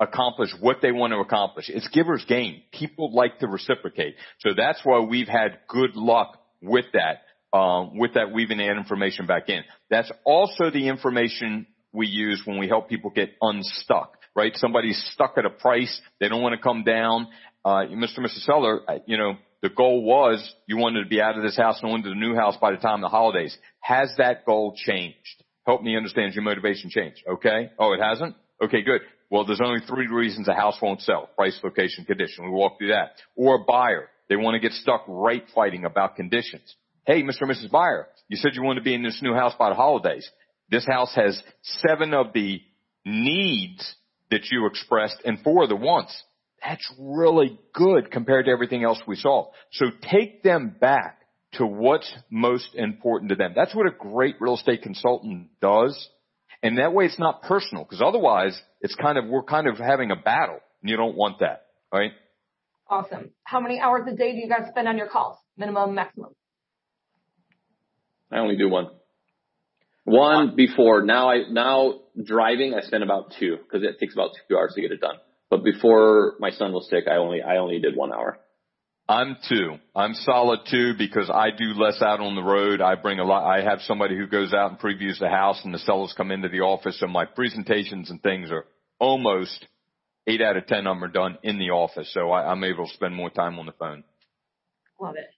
accomplish 0.00 0.50
what 0.60 0.78
they 0.82 0.90
want 0.90 1.12
to 1.12 1.18
accomplish. 1.18 1.68
It's 1.68 1.88
giver's 1.88 2.24
gain. 2.24 2.62
People 2.72 3.14
like 3.14 3.38
to 3.38 3.46
reciprocate. 3.46 4.16
So 4.40 4.50
that's 4.56 4.80
why 4.82 5.00
we've 5.00 5.28
had 5.28 5.60
good 5.68 5.94
luck 5.94 6.38
with 6.60 6.86
that 6.94 7.22
um, 7.52 7.96
with 7.96 8.14
that 8.14 8.32
weaving 8.32 8.58
that 8.58 8.76
information 8.76 9.26
back 9.26 9.48
in. 9.48 9.62
That's 9.90 10.10
also 10.24 10.70
the 10.70 10.88
information 10.88 11.66
we 11.92 12.06
use 12.06 12.42
when 12.44 12.58
we 12.58 12.68
help 12.68 12.88
people 12.88 13.10
get 13.10 13.30
unstuck, 13.40 14.16
right? 14.34 14.52
Somebody's 14.56 15.02
stuck 15.14 15.34
at 15.38 15.46
a 15.46 15.50
price. 15.50 16.00
They 16.20 16.28
don't 16.28 16.42
want 16.42 16.54
to 16.54 16.62
come 16.62 16.84
down. 16.84 17.28
Uh, 17.64 17.86
Mr. 17.86 18.18
Mr. 18.18 18.38
Seller, 18.40 18.80
you 19.06 19.16
know, 19.16 19.34
the 19.62 19.70
goal 19.70 20.04
was 20.04 20.54
you 20.66 20.76
wanted 20.76 21.02
to 21.02 21.08
be 21.08 21.20
out 21.20 21.36
of 21.36 21.42
this 21.42 21.56
house 21.56 21.80
and 21.82 21.92
into 21.92 22.10
the 22.10 22.14
new 22.14 22.34
house 22.34 22.56
by 22.60 22.70
the 22.70 22.76
time 22.76 23.00
the 23.00 23.08
holidays. 23.08 23.56
Has 23.80 24.12
that 24.18 24.44
goal 24.46 24.74
changed? 24.76 25.42
Help 25.66 25.82
me 25.82 25.96
understand 25.96 26.34
your 26.34 26.44
motivation 26.44 26.90
changed. 26.90 27.22
Okay. 27.28 27.70
Oh, 27.78 27.92
it 27.92 28.00
hasn't? 28.00 28.36
Okay, 28.62 28.82
good. 28.82 29.00
Well, 29.30 29.44
there's 29.44 29.60
only 29.62 29.80
three 29.86 30.06
reasons 30.06 30.48
a 30.48 30.54
house 30.54 30.78
won't 30.80 31.02
sell. 31.02 31.28
Price, 31.36 31.58
location, 31.62 32.04
condition. 32.04 32.44
We 32.44 32.50
walk 32.50 32.78
through 32.78 32.88
that. 32.88 33.16
Or 33.36 33.56
a 33.56 33.64
buyer. 33.64 34.08
They 34.28 34.36
want 34.36 34.54
to 34.54 34.60
get 34.60 34.72
stuck 34.72 35.04
right 35.06 35.44
fighting 35.54 35.84
about 35.84 36.16
conditions 36.16 36.76
Hey, 37.08 37.22
Mr. 37.22 37.40
and 37.40 37.50
Mrs. 37.50 37.70
Buyer, 37.70 38.06
you 38.28 38.36
said 38.36 38.50
you 38.52 38.62
wanted 38.62 38.80
to 38.80 38.84
be 38.84 38.92
in 38.92 39.02
this 39.02 39.22
new 39.22 39.32
house 39.32 39.54
by 39.58 39.70
the 39.70 39.74
holidays. 39.74 40.30
This 40.70 40.84
house 40.86 41.10
has 41.14 41.42
seven 41.62 42.12
of 42.12 42.34
the 42.34 42.60
needs 43.06 43.94
that 44.30 44.42
you 44.52 44.66
expressed 44.66 45.16
and 45.24 45.40
four 45.40 45.62
of 45.62 45.70
the 45.70 45.76
wants. 45.76 46.22
That's 46.62 46.86
really 46.98 47.58
good 47.72 48.10
compared 48.10 48.44
to 48.44 48.50
everything 48.50 48.84
else 48.84 49.00
we 49.06 49.16
saw. 49.16 49.46
So 49.72 49.86
take 50.02 50.42
them 50.42 50.76
back 50.78 51.20
to 51.54 51.64
what's 51.64 52.14
most 52.30 52.74
important 52.74 53.30
to 53.30 53.36
them. 53.36 53.54
That's 53.56 53.74
what 53.74 53.86
a 53.86 53.96
great 53.98 54.34
real 54.38 54.56
estate 54.56 54.82
consultant 54.82 55.48
does. 55.62 56.10
And 56.62 56.76
that 56.76 56.92
way 56.92 57.06
it's 57.06 57.18
not 57.18 57.40
personal 57.40 57.84
because 57.84 58.02
otherwise 58.04 58.60
it's 58.82 58.96
kind 58.96 59.16
of, 59.16 59.24
we're 59.30 59.44
kind 59.44 59.66
of 59.66 59.78
having 59.78 60.10
a 60.10 60.16
battle 60.16 60.58
and 60.82 60.90
you 60.90 60.98
don't 60.98 61.16
want 61.16 61.38
that, 61.38 61.68
right? 61.90 62.12
Awesome. 62.86 63.30
How 63.44 63.60
many 63.60 63.80
hours 63.80 64.02
a 64.12 64.14
day 64.14 64.32
do 64.32 64.38
you 64.38 64.48
guys 64.50 64.68
spend 64.68 64.86
on 64.86 64.98
your 64.98 65.08
calls? 65.08 65.38
Minimum, 65.56 65.94
maximum? 65.94 66.34
I 68.30 68.38
only 68.38 68.56
do 68.56 68.68
one. 68.68 68.88
One 70.04 70.56
before. 70.56 71.02
Now 71.02 71.30
I, 71.30 71.42
now 71.50 72.00
driving, 72.22 72.74
I 72.74 72.80
spend 72.80 73.02
about 73.02 73.34
two 73.38 73.56
because 73.56 73.86
it 73.86 73.98
takes 73.98 74.14
about 74.14 74.30
two 74.48 74.56
hours 74.56 74.72
to 74.74 74.80
get 74.80 74.92
it 74.92 75.00
done. 75.00 75.16
But 75.50 75.64
before 75.64 76.34
my 76.38 76.50
son 76.50 76.72
was 76.72 76.88
sick, 76.88 77.04
I 77.10 77.16
only, 77.16 77.42
I 77.42 77.56
only 77.56 77.78
did 77.78 77.96
one 77.96 78.12
hour. 78.12 78.38
I'm 79.08 79.38
two. 79.48 79.76
I'm 79.96 80.12
solid 80.12 80.60
two 80.70 80.92
because 80.98 81.30
I 81.30 81.50
do 81.50 81.72
less 81.72 82.02
out 82.02 82.20
on 82.20 82.34
the 82.34 82.42
road. 82.42 82.82
I 82.82 82.94
bring 82.94 83.20
a 83.20 83.24
lot. 83.24 83.48
I 83.48 83.62
have 83.62 83.80
somebody 83.80 84.16
who 84.16 84.26
goes 84.26 84.52
out 84.52 84.70
and 84.70 84.78
previews 84.78 85.18
the 85.18 85.30
house 85.30 85.60
and 85.64 85.72
the 85.72 85.78
sellers 85.78 86.12
come 86.14 86.30
into 86.30 86.50
the 86.50 86.60
office 86.60 87.00
and 87.00 87.10
my 87.10 87.24
presentations 87.24 88.10
and 88.10 88.22
things 88.22 88.50
are 88.50 88.66
almost 88.98 89.66
eight 90.26 90.42
out 90.42 90.58
of 90.58 90.66
10 90.66 90.86
of 90.86 90.96
them 90.96 91.04
are 91.04 91.08
done 91.08 91.38
in 91.42 91.58
the 91.58 91.70
office. 91.70 92.12
So 92.12 92.30
I, 92.30 92.50
I'm 92.50 92.62
able 92.64 92.86
to 92.86 92.92
spend 92.92 93.14
more 93.14 93.30
time 93.30 93.58
on 93.58 93.64
the 93.64 93.72
phone. 93.72 94.04
Love 95.00 95.14
it. 95.16 95.30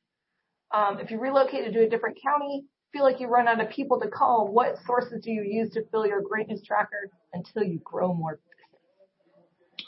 Um, 0.76 0.99
if 0.99 1.12
you 1.12 1.20
relocated 1.20 1.72
to 1.74 1.84
a 1.84 1.88
different 1.88 2.18
county, 2.20 2.64
feel 2.93 3.05
like 3.05 3.20
you 3.20 3.28
run 3.28 3.49
out 3.49 3.61
of 3.61 3.70
people 3.70 4.01
to 4.01 4.09
call, 4.09 4.49
what 4.53 4.76
sources 4.86 5.22
do 5.22 5.30
you 5.30 5.43
use 5.43 5.70
to 5.74 5.82
fill 5.91 6.07
your 6.07 6.20
greatness 6.20 6.61
tracker 6.66 7.11
until 7.32 7.62
you 7.62 7.80
grow 7.84 8.12
more 8.12 8.32
business? 8.32 8.51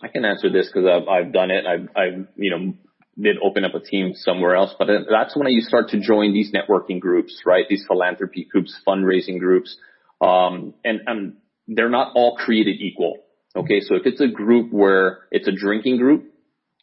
I 0.02 0.08
can 0.08 0.24
answer 0.24 0.50
this 0.50 0.70
because 0.72 0.88
I've, 0.88 1.08
I've 1.08 1.32
done 1.32 1.50
it. 1.50 1.64
I've, 1.66 1.88
I've, 1.96 2.26
you 2.36 2.50
know, 2.50 2.74
did 3.20 3.36
open 3.42 3.64
up 3.64 3.74
a 3.74 3.80
team 3.80 4.14
somewhere 4.14 4.56
else, 4.56 4.74
but 4.78 4.88
that's 5.10 5.36
when 5.36 5.46
you 5.48 5.60
start 5.60 5.90
to 5.90 6.00
join 6.00 6.32
these 6.32 6.52
networking 6.52 6.98
groups, 6.98 7.42
right? 7.44 7.66
These 7.68 7.84
philanthropy 7.86 8.48
groups, 8.50 8.74
fundraising 8.86 9.38
groups. 9.38 9.76
Um, 10.20 10.74
and, 10.84 11.00
and 11.06 11.36
they're 11.68 11.90
not 11.90 12.12
all 12.14 12.36
created 12.36 12.80
equal. 12.80 13.18
Okay. 13.54 13.80
So 13.80 13.96
if 13.96 14.06
it's 14.06 14.20
a 14.20 14.28
group 14.28 14.72
where 14.72 15.20
it's 15.30 15.46
a 15.46 15.52
drinking 15.52 15.98
group, 15.98 16.24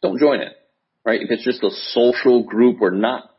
don't 0.02 0.18
join 0.18 0.40
it, 0.40 0.52
right? 1.04 1.20
If 1.20 1.30
it's 1.30 1.44
just 1.44 1.62
a 1.62 1.70
social 1.70 2.44
group 2.44 2.80
where 2.80 2.92
not, 2.92 3.29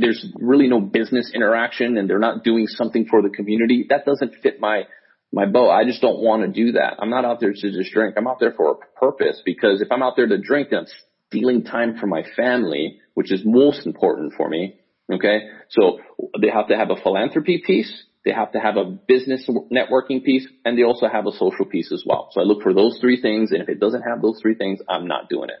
there's 0.00 0.26
really 0.34 0.68
no 0.68 0.80
business 0.80 1.30
interaction 1.34 1.96
and 1.96 2.08
they're 2.08 2.18
not 2.18 2.44
doing 2.44 2.66
something 2.66 3.06
for 3.06 3.22
the 3.22 3.30
community, 3.30 3.86
that 3.88 4.04
doesn't 4.04 4.34
fit 4.42 4.60
my, 4.60 4.84
my 5.32 5.46
boat. 5.46 5.70
I 5.70 5.84
just 5.84 6.00
don't 6.00 6.20
want 6.20 6.42
to 6.42 6.48
do 6.48 6.72
that. 6.72 6.96
I'm 6.98 7.10
not 7.10 7.24
out 7.24 7.40
there 7.40 7.52
to 7.52 7.72
just 7.72 7.92
drink. 7.92 8.14
I'm 8.16 8.26
out 8.26 8.40
there 8.40 8.52
for 8.52 8.72
a 8.72 8.98
purpose 8.98 9.40
because 9.44 9.80
if 9.80 9.92
I'm 9.92 10.02
out 10.02 10.14
there 10.16 10.26
to 10.26 10.38
drink, 10.38 10.68
I'm 10.72 10.86
stealing 11.28 11.64
time 11.64 11.98
from 11.98 12.10
my 12.10 12.24
family, 12.36 12.98
which 13.14 13.32
is 13.32 13.42
most 13.44 13.86
important 13.86 14.34
for 14.36 14.48
me. 14.48 14.80
Okay. 15.12 15.48
So 15.70 16.00
they 16.40 16.48
have 16.48 16.68
to 16.68 16.76
have 16.76 16.90
a 16.90 16.96
philanthropy 16.96 17.62
piece. 17.64 18.04
They 18.24 18.32
have 18.32 18.52
to 18.52 18.58
have 18.58 18.76
a 18.76 18.84
business 18.84 19.48
networking 19.72 20.22
piece 20.22 20.46
and 20.64 20.76
they 20.76 20.82
also 20.82 21.06
have 21.08 21.26
a 21.26 21.32
social 21.32 21.64
piece 21.64 21.90
as 21.92 22.04
well. 22.04 22.28
So 22.32 22.40
I 22.40 22.44
look 22.44 22.62
for 22.62 22.74
those 22.74 22.98
three 23.00 23.20
things. 23.20 23.50
And 23.52 23.62
if 23.62 23.68
it 23.68 23.80
doesn't 23.80 24.02
have 24.02 24.20
those 24.20 24.38
three 24.42 24.54
things, 24.56 24.80
I'm 24.88 25.06
not 25.06 25.28
doing 25.28 25.48
it. 25.48 25.56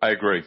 I 0.00 0.10
agree. 0.10 0.44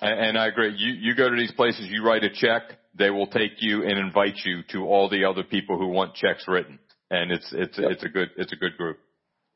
And 0.00 0.38
I 0.38 0.46
agree. 0.46 0.74
You, 0.76 0.92
you 0.92 1.14
go 1.16 1.28
to 1.28 1.36
these 1.36 1.52
places, 1.52 1.86
you 1.88 2.04
write 2.04 2.22
a 2.22 2.30
check, 2.30 2.62
they 2.94 3.10
will 3.10 3.26
take 3.26 3.52
you 3.58 3.82
and 3.82 3.98
invite 3.98 4.36
you 4.44 4.62
to 4.70 4.86
all 4.86 5.08
the 5.08 5.24
other 5.24 5.42
people 5.42 5.76
who 5.76 5.88
want 5.88 6.14
checks 6.14 6.44
written. 6.46 6.78
And 7.10 7.32
it's, 7.32 7.48
it's, 7.52 7.78
yep. 7.78 7.92
it's 7.92 8.04
a 8.04 8.08
good, 8.08 8.28
it's 8.36 8.52
a 8.52 8.56
good 8.56 8.76
group 8.76 8.98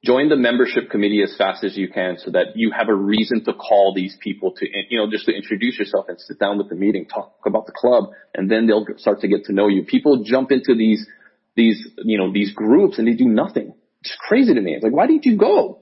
join 0.05 0.29
the 0.29 0.37
membership 0.37 0.91
committee 0.91 1.23
as 1.23 1.35
fast 1.37 1.63
as 1.65 1.77
you 1.77 1.89
can 1.89 2.19
so 2.19 2.31
that 2.33 2.57
you 2.57 2.73
have 2.77 2.89
a 2.89 2.95
reason 2.95 3.45
to 3.45 3.53
call 3.53 3.93
these 3.95 4.17
people 4.21 4.53
to, 4.57 4.67
you 4.89 4.99
know, 4.99 5.09
just 5.11 5.27
to 5.27 5.33
introduce 5.33 5.79
yourself 5.79 6.07
and 6.09 6.21
sit 6.21 6.39
down 6.39 6.59
with 6.59 6.69
the 6.69 6.75
meeting, 6.75 7.07
talk 7.07 7.35
about 7.47 7.67
the 7.67 7.73
club, 7.73 8.11
and 8.35 8.51
then 8.51 8.67
they'll 8.67 8.85
start 8.97 9.21
to 9.21 9.29
get 9.29 9.45
to 9.45 9.53
know 9.53 9.69
you. 9.69 9.85
People 9.85 10.25
jump 10.25 10.51
into 10.51 10.75
these, 10.75 11.07
these, 11.55 11.87
you 11.99 12.19
know, 12.19 12.33
these 12.33 12.53
groups 12.53 12.99
and 12.99 13.07
they 13.07 13.15
do 13.15 13.29
nothing. 13.29 13.75
It's 14.01 14.17
crazy 14.19 14.55
to 14.55 14.61
me. 14.61 14.75
It's 14.75 14.83
like, 14.83 14.93
why 14.93 15.07
didn't 15.07 15.25
you 15.25 15.37
go? 15.37 15.82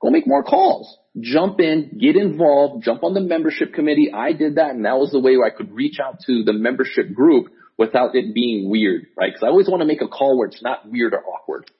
Go 0.00 0.10
make 0.10 0.26
more 0.26 0.42
calls. 0.42 0.96
Jump 1.20 1.60
in, 1.60 1.98
get 2.00 2.16
involved, 2.16 2.84
jump 2.84 3.02
on 3.02 3.14
the 3.14 3.20
membership 3.20 3.74
committee. 3.74 4.10
I 4.12 4.32
did 4.32 4.56
that 4.56 4.70
and 4.70 4.84
that 4.84 4.98
was 4.98 5.10
the 5.10 5.20
way 5.20 5.36
I 5.44 5.50
could 5.50 5.72
reach 5.72 5.98
out 6.02 6.20
to 6.26 6.44
the 6.44 6.52
membership 6.52 7.12
group 7.12 7.48
without 7.76 8.14
it 8.14 8.34
being 8.34 8.70
weird, 8.70 9.06
right? 9.16 9.32
Cause 9.32 9.42
I 9.42 9.48
always 9.48 9.68
want 9.68 9.80
to 9.80 9.86
make 9.86 10.02
a 10.02 10.08
call 10.08 10.38
where 10.38 10.48
it's 10.48 10.62
not 10.62 10.88
weird 10.88 11.14
or 11.14 11.24
awkward 11.24 11.70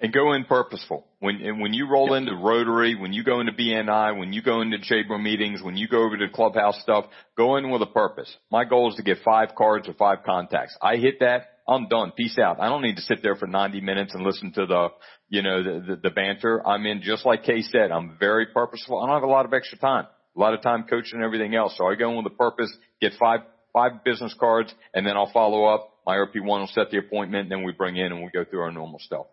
and 0.00 0.12
go 0.12 0.32
in 0.34 0.44
purposeful. 0.44 1.06
When 1.20 1.60
when 1.60 1.72
you 1.72 1.88
roll 1.88 2.14
into 2.14 2.34
Rotary, 2.34 2.94
when 2.94 3.12
you 3.12 3.24
go 3.24 3.40
into 3.40 3.52
BNI, 3.52 4.18
when 4.18 4.32
you 4.32 4.42
go 4.42 4.60
into 4.60 4.78
chamber 4.78 5.18
meetings, 5.18 5.62
when 5.62 5.76
you 5.76 5.88
go 5.88 6.04
over 6.04 6.16
to 6.18 6.28
clubhouse 6.28 6.80
stuff, 6.82 7.06
go 7.36 7.56
in 7.56 7.70
with 7.70 7.82
a 7.82 7.86
purpose. 7.86 8.34
My 8.50 8.64
goal 8.64 8.90
is 8.90 8.96
to 8.96 9.02
get 9.02 9.18
five 9.24 9.54
cards 9.56 9.88
or 9.88 9.94
five 9.94 10.18
contacts. 10.24 10.76
I 10.82 10.96
hit 10.96 11.20
that, 11.20 11.55
I'm 11.68 11.88
done. 11.88 12.12
Peace 12.16 12.38
out. 12.38 12.60
I 12.60 12.68
don't 12.68 12.82
need 12.82 12.96
to 12.96 13.02
sit 13.02 13.22
there 13.22 13.34
for 13.34 13.46
90 13.46 13.80
minutes 13.80 14.14
and 14.14 14.24
listen 14.24 14.52
to 14.52 14.66
the, 14.66 14.88
you 15.28 15.42
know, 15.42 15.62
the, 15.62 15.80
the, 15.86 15.96
the 16.04 16.10
banter. 16.10 16.64
I'm 16.66 16.86
in 16.86 17.02
just 17.02 17.26
like 17.26 17.42
Kay 17.42 17.62
said. 17.62 17.90
I'm 17.90 18.16
very 18.20 18.46
purposeful. 18.46 19.00
I 19.00 19.06
don't 19.06 19.16
have 19.16 19.28
a 19.28 19.32
lot 19.32 19.46
of 19.46 19.52
extra 19.52 19.78
time. 19.78 20.06
A 20.36 20.40
lot 20.40 20.54
of 20.54 20.62
time 20.62 20.84
coaching 20.88 21.16
and 21.16 21.24
everything 21.24 21.54
else. 21.54 21.74
So 21.76 21.86
I 21.86 21.94
go 21.94 22.10
in 22.10 22.16
with 22.18 22.32
a 22.32 22.36
purpose, 22.36 22.72
get 23.00 23.12
five 23.18 23.40
five 23.72 24.04
business 24.04 24.34
cards, 24.40 24.72
and 24.94 25.06
then 25.06 25.16
I'll 25.16 25.30
follow 25.32 25.64
up. 25.64 25.92
My 26.06 26.16
RP1 26.16 26.46
will 26.46 26.66
set 26.68 26.90
the 26.90 26.98
appointment, 26.98 27.42
and 27.42 27.50
then 27.50 27.62
we 27.62 27.72
bring 27.72 27.96
in 27.96 28.06
and 28.06 28.22
we 28.22 28.30
go 28.32 28.42
through 28.42 28.60
our 28.60 28.70
normal 28.70 28.98
stuff. 28.98 29.26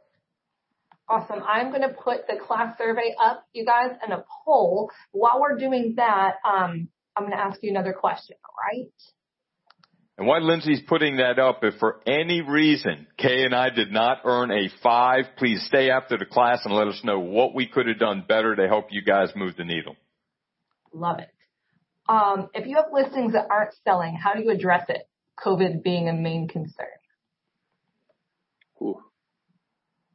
Awesome. 1.08 1.44
I'm 1.48 1.70
going 1.70 1.82
to 1.82 1.94
put 1.94 2.28
the 2.28 2.36
class 2.46 2.78
survey 2.78 3.16
up, 3.22 3.46
you 3.54 3.66
guys, 3.66 3.92
in 4.06 4.12
a 4.12 4.26
poll. 4.46 4.90
While 5.12 5.40
we're 5.40 5.58
doing 5.58 5.94
that, 5.96 6.36
um, 6.46 6.90
I'm 7.16 7.24
going 7.24 7.32
to 7.32 7.40
ask 7.40 7.60
you 7.62 7.70
another 7.70 7.94
question, 7.94 8.36
all 8.44 8.56
right? 8.70 8.92
And 10.18 10.28
why 10.28 10.38
Lindsay's 10.38 10.82
putting 10.88 11.18
that 11.18 11.40
up, 11.40 11.64
if 11.64 11.76
for 11.80 12.00
any 12.06 12.42
reason 12.42 13.08
Kay 13.18 13.46
and 13.46 13.56
I 13.56 13.70
did 13.70 13.92
not 13.92 14.20
earn 14.26 14.52
a 14.52 14.70
five, 14.84 15.26
please 15.38 15.64
stay 15.68 15.90
after 15.90 16.18
the 16.18 16.26
class 16.26 16.60
and 16.66 16.74
let 16.74 16.88
us 16.88 17.02
know 17.04 17.20
what 17.20 17.56
we 17.56 17.68
could 17.68 17.88
have 17.88 18.00
done 18.00 18.24
better 18.28 18.56
to 18.56 18.68
help 18.68 18.88
you 18.92 19.02
guys 19.02 19.30
move 19.36 19.56
the 19.58 19.64
needle. 19.64 19.96
Love 20.94 21.20
it. 21.20 21.30
Um, 22.08 22.50
if 22.54 22.68
you 22.68 22.76
have 22.76 22.94
listings 22.94 23.34
that 23.34 23.48
aren't 23.50 23.74
selling, 23.84 24.16
how 24.16 24.34
do 24.34 24.44
you 24.44 24.52
address 24.52 24.86
it? 24.90 25.08
COVID 25.44 25.84
being 25.84 26.10
a 26.10 26.14
main 26.14 26.48
concern. 26.48 26.86
Ooh. 28.82 29.02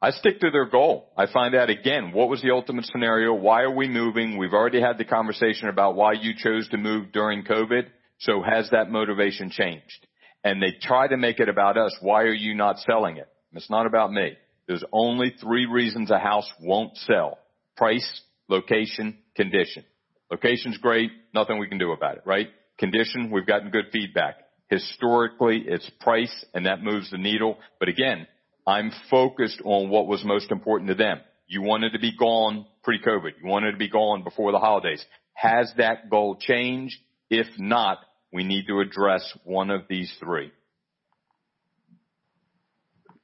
I 0.00 0.10
stick 0.10 0.38
to 0.40 0.50
their 0.52 0.66
goal. 0.66 1.10
I 1.16 1.26
find 1.26 1.56
out 1.56 1.70
again, 1.70 2.12
what 2.12 2.28
was 2.28 2.40
the 2.40 2.52
ultimate 2.52 2.84
scenario? 2.84 3.34
Why 3.34 3.62
are 3.62 3.74
we 3.74 3.88
moving? 3.88 4.38
We've 4.38 4.52
already 4.52 4.80
had 4.80 4.96
the 4.96 5.04
conversation 5.04 5.68
about 5.68 5.96
why 5.96 6.12
you 6.12 6.34
chose 6.36 6.68
to 6.68 6.76
move 6.76 7.10
during 7.10 7.42
COVID. 7.42 7.88
So 8.18 8.42
has 8.42 8.70
that 8.70 8.90
motivation 8.90 9.50
changed? 9.50 10.06
And 10.44 10.62
they 10.62 10.72
try 10.80 11.08
to 11.08 11.16
make 11.16 11.40
it 11.40 11.48
about 11.48 11.76
us. 11.76 11.96
Why 12.00 12.22
are 12.22 12.32
you 12.32 12.54
not 12.54 12.78
selling 12.78 13.16
it? 13.16 13.28
It's 13.52 13.70
not 13.70 13.86
about 13.86 14.12
me. 14.12 14.32
There's 14.66 14.84
only 14.92 15.34
three 15.40 15.66
reasons 15.66 16.10
a 16.10 16.18
house 16.18 16.50
won't 16.60 16.96
sell. 16.98 17.38
Price, 17.76 18.22
location, 18.48 19.18
condition. 19.34 19.84
Location's 20.30 20.78
great. 20.78 21.10
Nothing 21.34 21.58
we 21.58 21.68
can 21.68 21.78
do 21.78 21.92
about 21.92 22.16
it, 22.16 22.22
right? 22.26 22.48
Condition, 22.78 23.30
we've 23.30 23.46
gotten 23.46 23.70
good 23.70 23.86
feedback. 23.92 24.36
Historically, 24.68 25.64
it's 25.66 25.90
price 26.00 26.44
and 26.54 26.66
that 26.66 26.82
moves 26.82 27.10
the 27.10 27.18
needle. 27.18 27.56
But 27.80 27.88
again, 27.88 28.26
I'm 28.66 28.92
focused 29.10 29.62
on 29.64 29.88
what 29.88 30.06
was 30.06 30.22
most 30.24 30.50
important 30.50 30.90
to 30.90 30.94
them. 30.94 31.20
You 31.46 31.62
wanted 31.62 31.94
to 31.94 31.98
be 31.98 32.14
gone 32.14 32.66
pre-COVID. 32.82 33.32
You 33.42 33.48
wanted 33.48 33.72
to 33.72 33.78
be 33.78 33.88
gone 33.88 34.22
before 34.22 34.52
the 34.52 34.58
holidays. 34.58 35.02
Has 35.32 35.72
that 35.78 36.10
goal 36.10 36.36
changed? 36.38 36.96
If 37.30 37.46
not, 37.58 37.98
we 38.32 38.44
need 38.44 38.66
to 38.66 38.80
address 38.80 39.22
one 39.44 39.70
of 39.70 39.82
these 39.88 40.12
three. 40.20 40.52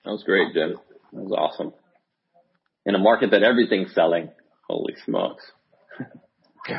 That 0.04 0.10
was 0.10 0.22
great, 0.24 0.52
Jim. 0.52 0.76
That 1.12 1.22
was 1.22 1.32
awesome. 1.32 1.72
In 2.86 2.94
a 2.94 2.98
market 2.98 3.30
that 3.30 3.42
everything's 3.42 3.94
selling, 3.94 4.30
holy 4.68 4.94
smokes. 5.04 5.44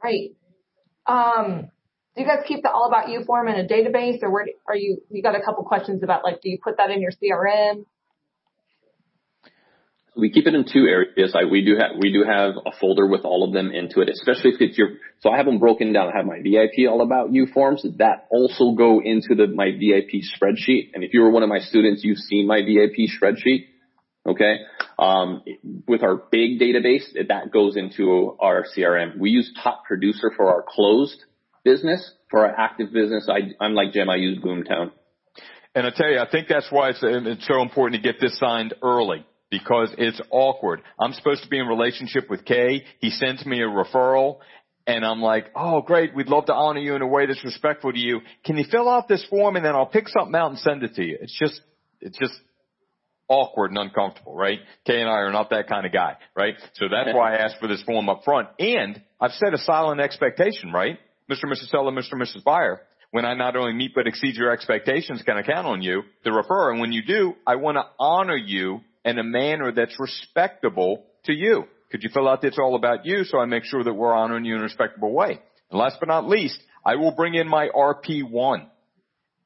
Great. 0.00 0.36
Um, 1.06 1.70
do 2.14 2.22
you 2.22 2.26
guys 2.26 2.44
keep 2.46 2.62
the 2.62 2.70
all 2.70 2.88
about 2.88 3.10
you 3.10 3.24
form 3.24 3.48
in 3.48 3.56
a 3.56 3.68
database 3.68 4.22
or 4.22 4.30
where 4.30 4.46
are 4.66 4.76
you, 4.76 5.02
you 5.10 5.22
got 5.22 5.34
a 5.34 5.42
couple 5.42 5.64
questions 5.64 6.02
about 6.02 6.24
like, 6.24 6.40
do 6.40 6.48
you 6.48 6.58
put 6.62 6.78
that 6.78 6.90
in 6.90 7.02
your 7.02 7.10
CRM? 7.10 7.84
We 10.16 10.30
keep 10.30 10.46
it 10.46 10.54
in 10.54 10.64
two 10.64 10.86
areas. 10.86 11.34
I, 11.34 11.44
we 11.44 11.64
do 11.64 11.76
have, 11.78 11.96
we 12.00 12.12
do 12.12 12.24
have 12.24 12.54
a 12.64 12.70
folder 12.80 13.06
with 13.06 13.24
all 13.24 13.44
of 13.44 13.52
them 13.52 13.70
into 13.70 14.00
it, 14.00 14.08
especially 14.08 14.52
if 14.52 14.60
it's 14.60 14.78
your, 14.78 14.88
so 15.20 15.30
I 15.30 15.36
have 15.36 15.46
them 15.46 15.58
broken 15.58 15.92
down. 15.92 16.08
I 16.08 16.16
have 16.16 16.26
my 16.26 16.40
VIP 16.42 16.88
all 16.90 17.02
about 17.02 17.32
you 17.32 17.46
forms 17.46 17.84
that 17.98 18.26
also 18.30 18.72
go 18.72 19.02
into 19.02 19.34
the, 19.34 19.46
my 19.46 19.72
VIP 19.72 20.22
spreadsheet. 20.24 20.92
And 20.94 21.04
if 21.04 21.12
you 21.12 21.20
were 21.20 21.30
one 21.30 21.42
of 21.42 21.48
my 21.48 21.58
students, 21.58 22.02
you've 22.02 22.18
seen 22.18 22.46
my 22.46 22.62
VIP 22.62 23.10
spreadsheet. 23.10 23.66
Okay. 24.26 24.56
Um, 24.98 25.42
with 25.86 26.02
our 26.02 26.16
big 26.16 26.58
database, 26.58 27.04
that 27.28 27.52
goes 27.52 27.76
into 27.76 28.36
our 28.40 28.64
CRM. 28.76 29.18
We 29.18 29.30
use 29.30 29.52
top 29.62 29.84
producer 29.84 30.32
for 30.34 30.48
our 30.48 30.64
closed 30.66 31.22
business. 31.64 32.12
For 32.30 32.44
our 32.44 32.58
active 32.58 32.92
business, 32.92 33.28
I, 33.30 33.54
I'm 33.64 33.74
like 33.74 33.92
Jim. 33.92 34.10
I 34.10 34.16
use 34.16 34.38
Boomtown. 34.42 34.90
And 35.76 35.86
I 35.86 35.90
tell 35.94 36.10
you, 36.10 36.18
I 36.18 36.28
think 36.28 36.48
that's 36.48 36.66
why 36.70 36.88
it's, 36.88 37.00
it's 37.02 37.46
so 37.46 37.60
important 37.60 38.02
to 38.02 38.12
get 38.12 38.20
this 38.20 38.38
signed 38.38 38.74
early 38.82 39.26
because 39.50 39.94
it's 39.98 40.20
awkward. 40.30 40.82
I'm 40.98 41.12
supposed 41.12 41.42
to 41.44 41.48
be 41.48 41.58
in 41.58 41.66
relationship 41.66 42.28
with 42.28 42.44
Kay. 42.44 42.84
He 42.98 43.10
sends 43.10 43.44
me 43.46 43.62
a 43.62 43.66
referral 43.66 44.38
and 44.86 45.04
I'm 45.04 45.20
like, 45.20 45.50
oh 45.54 45.82
great, 45.82 46.14
we'd 46.14 46.28
love 46.28 46.46
to 46.46 46.54
honor 46.54 46.80
you 46.80 46.94
in 46.94 47.02
a 47.02 47.06
way 47.06 47.26
that's 47.26 47.44
respectful 47.44 47.92
to 47.92 47.98
you. 47.98 48.20
Can 48.44 48.56
you 48.56 48.64
fill 48.70 48.88
out 48.88 49.08
this 49.08 49.24
form 49.28 49.56
and 49.56 49.64
then 49.64 49.74
I'll 49.74 49.86
pick 49.86 50.08
something 50.08 50.34
out 50.34 50.50
and 50.50 50.58
send 50.58 50.82
it 50.82 50.94
to 50.94 51.04
you? 51.04 51.18
It's 51.20 51.36
just, 51.38 51.60
it's 52.00 52.18
just 52.18 52.34
awkward 53.28 53.70
and 53.70 53.78
uncomfortable, 53.78 54.34
right? 54.34 54.60
Kay 54.84 55.00
and 55.00 55.08
I 55.08 55.18
are 55.18 55.32
not 55.32 55.50
that 55.50 55.68
kind 55.68 55.86
of 55.86 55.92
guy, 55.92 56.16
right? 56.36 56.54
So 56.74 56.86
that's 56.90 57.14
why 57.14 57.34
I 57.34 57.38
asked 57.38 57.56
for 57.60 57.66
this 57.66 57.82
form 57.82 58.08
up 58.08 58.22
front. 58.24 58.48
And 58.58 59.02
I've 59.20 59.32
set 59.32 59.54
a 59.54 59.58
silent 59.58 60.00
expectation, 60.00 60.72
right? 60.72 60.98
Mr. 61.30 61.44
Mrs. 61.46 61.68
Seller, 61.70 61.90
Mr. 61.90 62.12
and 62.12 62.22
Mrs. 62.22 62.44
Buyer, 62.44 62.80
when 63.10 63.24
I 63.24 63.34
not 63.34 63.56
only 63.56 63.72
meet 63.72 63.92
but 63.94 64.06
exceed 64.06 64.36
your 64.36 64.52
expectations, 64.52 65.22
can 65.22 65.36
I 65.36 65.42
count 65.42 65.66
on 65.66 65.82
you 65.82 66.02
to 66.24 66.32
refer? 66.32 66.70
And 66.70 66.80
when 66.80 66.92
you 66.92 67.02
do, 67.04 67.34
I 67.46 67.56
want 67.56 67.76
to 67.76 67.84
honor 67.98 68.36
you 68.36 68.80
in 69.06 69.18
a 69.18 69.24
manner 69.24 69.72
that's 69.72 69.98
respectable 69.98 71.04
to 71.24 71.32
you. 71.32 71.64
Could 71.90 72.02
you 72.02 72.10
fill 72.12 72.28
out 72.28 72.44
it's 72.44 72.58
all 72.58 72.74
about 72.74 73.06
you 73.06 73.24
so 73.24 73.38
I 73.38 73.46
make 73.46 73.64
sure 73.64 73.82
that 73.82 73.94
we're 73.94 74.12
honoring 74.12 74.44
you 74.44 74.54
in 74.54 74.60
a 74.60 74.64
respectable 74.64 75.12
way? 75.12 75.40
And 75.70 75.78
last 75.78 75.96
but 76.00 76.08
not 76.08 76.28
least, 76.28 76.58
I 76.84 76.96
will 76.96 77.12
bring 77.12 77.34
in 77.34 77.48
my 77.48 77.68
RP1. 77.68 78.66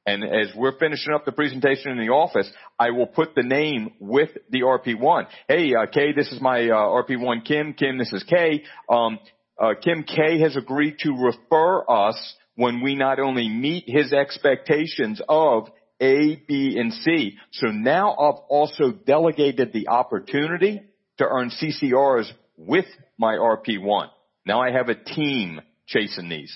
And 0.05 0.23
as 0.23 0.47
we're 0.55 0.77
finishing 0.79 1.13
up 1.13 1.25
the 1.25 1.31
presentation 1.31 1.91
in 1.91 1.99
the 1.99 2.11
office, 2.11 2.49
I 2.79 2.89
will 2.89 3.05
put 3.05 3.35
the 3.35 3.43
name 3.43 3.91
with 3.99 4.29
the 4.49 4.61
RP1. 4.61 5.27
Hey, 5.47 5.75
uh, 5.75 5.85
Kay, 5.85 6.13
this 6.13 6.31
is 6.31 6.41
my 6.41 6.67
uh, 6.67 7.03
RP1 7.03 7.45
Kim. 7.45 7.73
Kim, 7.73 7.99
this 7.99 8.11
is 8.11 8.23
Kay. 8.23 8.63
Um, 8.89 9.19
uh, 9.59 9.75
Kim 9.81 10.03
K 10.03 10.39
has 10.39 10.57
agreed 10.57 10.97
to 10.99 11.11
refer 11.11 11.83
us 11.87 12.35
when 12.55 12.81
we 12.81 12.95
not 12.95 13.19
only 13.19 13.47
meet 13.47 13.83
his 13.85 14.11
expectations 14.11 15.21
of 15.29 15.67
A, 16.01 16.41
B, 16.47 16.77
and 16.79 16.91
C. 16.91 17.37
So 17.51 17.67
now 17.67 18.11
I've 18.11 18.41
also 18.49 18.91
delegated 18.91 19.71
the 19.71 19.89
opportunity 19.89 20.81
to 21.17 21.25
earn 21.25 21.51
CCRs 21.51 22.31
with 22.57 22.85
my 23.17 23.35
RP1. 23.35 24.07
Now 24.45 24.61
I 24.61 24.71
have 24.71 24.89
a 24.89 24.95
team 24.95 25.61
chasing 25.85 26.29
these. 26.29 26.53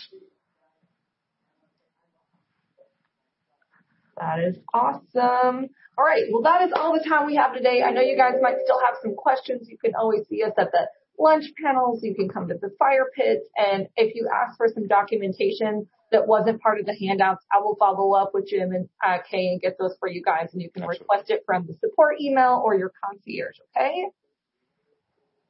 That 4.18 4.40
is 4.40 4.56
awesome. 4.74 5.70
All 5.98 6.04
right. 6.04 6.24
Well, 6.32 6.44
that 6.44 6.64
is 6.64 6.72
all 6.76 6.94
the 6.94 7.08
time 7.08 7.26
we 7.26 7.36
have 7.36 7.54
today. 7.54 7.84
I 7.84 7.92
know 7.92 8.02
you 8.02 8.18
guys 8.18 8.36
might 8.42 8.56
still 8.64 8.80
have 8.80 8.96
some 9.02 9.16
questions. 9.16 9.68
You 9.70 9.78
can 9.78 9.94
always 9.96 10.28
see 10.30 10.44
us 10.44 10.54
at 10.58 10.72
the 10.72 10.88
lunch 11.20 11.46
panels. 11.64 12.02
You 12.02 12.16
can 12.16 12.30
come 12.30 12.48
to 12.48 12.56
the 12.56 12.72
fire 12.80 13.08
pits. 13.16 13.46
And 13.56 13.88
if 13.96 14.16
you 14.16 14.30
ask 14.34 14.58
for 14.58 14.68
some 14.74 14.88
documentation 14.88 15.88
that 16.16 16.26
wasn't 16.26 16.64
part 16.64 16.80
of 16.80 16.88
the 16.88 16.96
handouts, 16.96 17.44
I 17.52 17.60
will 17.60 17.76
follow 17.76 18.16
up 18.16 18.32
with 18.34 18.48
Jim 18.48 18.72
and 18.72 18.88
uh, 19.04 19.18
Kay 19.30 19.52
and 19.52 19.60
get 19.60 19.76
those 19.78 19.92
for 20.00 20.08
you 20.08 20.24
guys. 20.24 20.48
And 20.54 20.62
you 20.62 20.70
can 20.72 20.84
Absolutely. 20.84 21.04
request 21.04 21.30
it 21.30 21.44
from 21.46 21.68
the 21.68 21.74
support 21.84 22.22
email 22.24 22.62
or 22.64 22.74
your 22.76 22.94
concierge. 23.04 23.58
Okay. 23.76 24.08